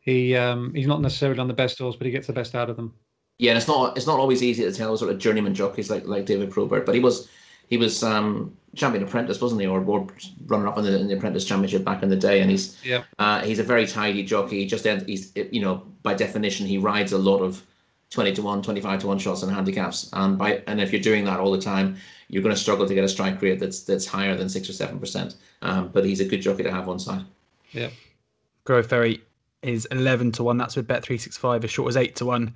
he 0.00 0.36
um, 0.36 0.72
he's 0.74 0.86
not 0.86 1.00
necessarily 1.00 1.40
on 1.40 1.48
the 1.48 1.54
best 1.54 1.78
horse, 1.78 1.96
but 1.96 2.06
he 2.06 2.12
gets 2.12 2.28
the 2.28 2.32
best 2.32 2.54
out 2.54 2.70
of 2.70 2.76
them. 2.76 2.94
Yeah, 3.38 3.52
and 3.52 3.58
it's 3.58 3.68
not 3.68 3.96
it's 3.96 4.06
not 4.06 4.18
always 4.18 4.42
easy 4.42 4.64
to 4.64 4.72
tell 4.72 4.96
sort 4.96 5.10
of 5.10 5.18
journeyman 5.18 5.54
jockeys 5.54 5.90
like 5.90 6.06
like 6.06 6.26
David 6.26 6.50
Probert, 6.50 6.86
but 6.86 6.94
he 6.94 7.00
was 7.00 7.28
he 7.68 7.76
was 7.76 8.02
um, 8.02 8.56
champion 8.74 9.02
apprentice, 9.02 9.40
wasn't 9.40 9.60
he, 9.60 9.66
or, 9.66 9.82
or 9.84 10.06
runner 10.46 10.68
up 10.68 10.78
in 10.78 10.84
the, 10.84 11.00
in 11.00 11.08
the 11.08 11.16
apprentice 11.16 11.44
championship 11.44 11.84
back 11.84 12.02
in 12.02 12.08
the 12.08 12.16
day, 12.16 12.40
and 12.40 12.50
he's 12.50 12.82
yeah. 12.84 13.02
uh, 13.18 13.42
he's 13.42 13.58
a 13.58 13.62
very 13.62 13.86
tidy 13.86 14.22
jockey. 14.22 14.60
He 14.60 14.66
just 14.66 14.86
he's 15.06 15.32
you 15.34 15.60
know 15.60 15.82
by 16.02 16.14
definition 16.14 16.66
he 16.66 16.78
rides 16.78 17.12
a 17.12 17.18
lot 17.18 17.38
of 17.38 17.62
20 18.10 18.34
to 18.34 18.42
1 18.42 18.62
25 18.62 19.00
to 19.00 19.06
1 19.08 19.18
shots 19.18 19.42
and 19.42 19.52
handicaps. 19.52 20.08
And 20.12 20.38
by 20.38 20.62
and 20.66 20.80
if 20.80 20.92
you're 20.92 21.02
doing 21.02 21.24
that 21.24 21.40
all 21.40 21.50
the 21.50 21.60
time 21.60 21.96
you're 22.28 22.42
going 22.42 22.54
to 22.54 22.60
struggle 22.60 22.86
to 22.86 22.94
get 22.94 23.04
a 23.04 23.08
strike 23.08 23.40
rate 23.42 23.60
that's 23.60 23.82
that's 23.82 24.06
higher 24.06 24.36
than 24.36 24.48
6 24.48 24.68
or 24.68 24.72
7 24.72 24.98
percent. 24.98 25.36
Um, 25.62 25.88
but 25.88 26.04
he's 26.04 26.20
a 26.20 26.24
good 26.24 26.40
jockey 26.40 26.62
to 26.62 26.72
have 26.72 26.88
on 26.88 26.98
side. 26.98 27.24
Yeah. 27.72 27.90
Grove 28.64 28.86
Ferry 28.86 29.22
is 29.62 29.86
11 29.86 30.32
to 30.32 30.44
1 30.44 30.58
that's 30.58 30.76
with 30.76 30.86
bet 30.86 31.04
365 31.04 31.64
as 31.64 31.70
short 31.70 31.88
as 31.88 31.96
8 31.96 32.16
to 32.16 32.26
1 32.26 32.54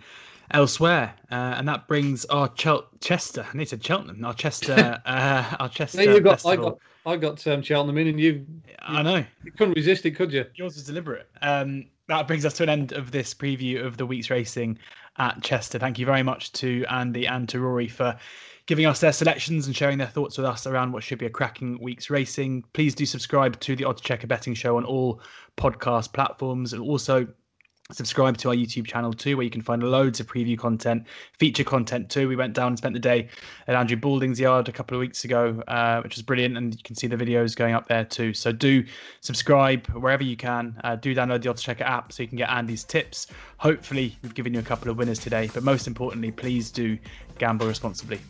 elsewhere, 0.53 1.15
uh, 1.31 1.55
and 1.57 1.69
that 1.69 1.89
brings 1.89 2.25
our 2.27 2.49
Chel- 2.49 2.89
Chester. 3.01 3.47
I 3.53 3.57
need 3.57 3.69
to 3.69 3.81
Cheltenham. 3.81 4.25
Our 4.25 4.35
Chester. 4.35 5.01
uh, 5.07 5.57
our 5.59 5.69
Chester. 5.69 6.03
you 6.03 6.21
got. 6.21 6.41
Festival. 6.41 6.81
I 7.07 7.17
got. 7.17 7.17
I 7.17 7.17
got 7.17 7.47
um, 7.47 7.63
Cheltenham 7.63 7.99
in, 7.99 8.09
and 8.09 8.21
you. 8.21 8.47
I 8.81 9.03
know. 9.03 9.25
You 9.45 9.53
couldn't 9.53 9.75
resist 9.75 10.05
it, 10.07 10.13
could 10.13 10.33
you? 10.33 10.45
Yours 10.55 10.75
was 10.75 10.85
deliberate. 10.85 11.29
Um, 11.43 11.87
that 12.09 12.27
brings 12.27 12.45
us 12.45 12.55
to 12.55 12.65
an 12.65 12.69
end 12.69 12.93
of 12.93 13.13
this 13.13 13.33
preview 13.33 13.85
of 13.85 13.97
the 13.97 14.05
week's 14.05 14.31
racing 14.31 14.79
at 15.19 15.43
Chester. 15.43 15.79
Thank 15.79 15.99
you 15.99 16.07
very 16.07 16.23
much 16.23 16.53
to 16.55 16.85
Andy 16.91 17.27
and 17.27 17.49
to 17.49 17.61
Rory 17.61 17.89
for 17.89 18.19
giving 18.67 18.87
us 18.87 19.01
their 19.01 19.13
selections 19.13 19.67
and 19.67 19.75
sharing 19.75 19.99
their 19.99 20.07
thoughts 20.07 20.37
with 20.37 20.47
us 20.47 20.67
around 20.67 20.93
what 20.93 21.03
should 21.03 21.19
be 21.19 21.27
a 21.27 21.31
cracking 21.31 21.79
week's 21.81 22.11
racing. 22.11 22.65
Please 22.73 22.95
do 22.95 23.07
subscribe 23.07 23.59
to 23.61 23.75
the 23.75 23.85
oddschecker 23.85 24.29
Betting 24.29 24.55
Show 24.55 24.77
on 24.77 24.85
all 24.85 25.21
podcast 25.57 26.13
platforms 26.13 26.73
and 26.73 26.83
also 26.83 27.27
subscribe 27.93 28.37
to 28.39 28.49
our 28.49 28.55
YouTube 28.55 28.87
channel 28.87 29.13
too, 29.13 29.37
where 29.37 29.45
you 29.45 29.51
can 29.51 29.63
find 29.63 29.83
loads 29.83 30.21
of 30.21 30.27
preview 30.27 30.59
content, 30.59 31.07
feature 31.39 31.65
content 31.65 32.11
too. 32.11 32.29
We 32.29 32.37
went 32.37 32.55
down 32.55 32.69
and 32.69 32.79
spent 32.79 32.95
the 32.95 33.01
day 33.01 33.29
at 33.67 33.75
Andrew 33.75 33.97
Balding's 33.97 34.41
yard 34.41 34.69
a 34.69 34.73
couple 34.73 34.97
of 34.97 35.01
weeks 35.01 35.25
ago, 35.25 35.63
uh, 35.69 36.01
which 36.03 36.17
was 36.17 36.23
brilliant, 36.23 36.57
and 36.57 36.75
you 36.75 36.83
can 36.83 36.97
see 36.97 37.07
the 37.07 37.17
videos 37.17 37.57
going 37.57 37.75
up 37.75 37.89
there 37.89 38.05
too. 38.05 38.35
So 38.35 38.53
do 38.53 38.85
subscribe 39.21 39.87
wherever 39.89 40.23
you 40.23 40.37
can. 40.37 40.79
Uh, 40.85 40.97
do 40.97 41.15
download 41.15 41.43
the 41.43 41.49
oddschecker 41.49 41.83
app 41.83 42.13
so 42.13 42.23
you 42.23 42.29
can 42.29 42.39
get 42.39 42.51
Andy's 42.51 42.85
tips. 42.85 43.29
Hopefully, 43.59 44.17
we've 44.23 44.35
given 44.35 44.55
you 44.55 44.61
a 44.61 44.65
couple 44.65 44.91
of 44.91 44.97
winners 44.97 45.19
today, 45.19 45.51
but 45.53 45.63
most 45.63 45.87
importantly, 45.87 46.31
please 46.31 46.71
do 46.71 46.99
gamble 47.39 47.67
responsibly. 47.67 48.21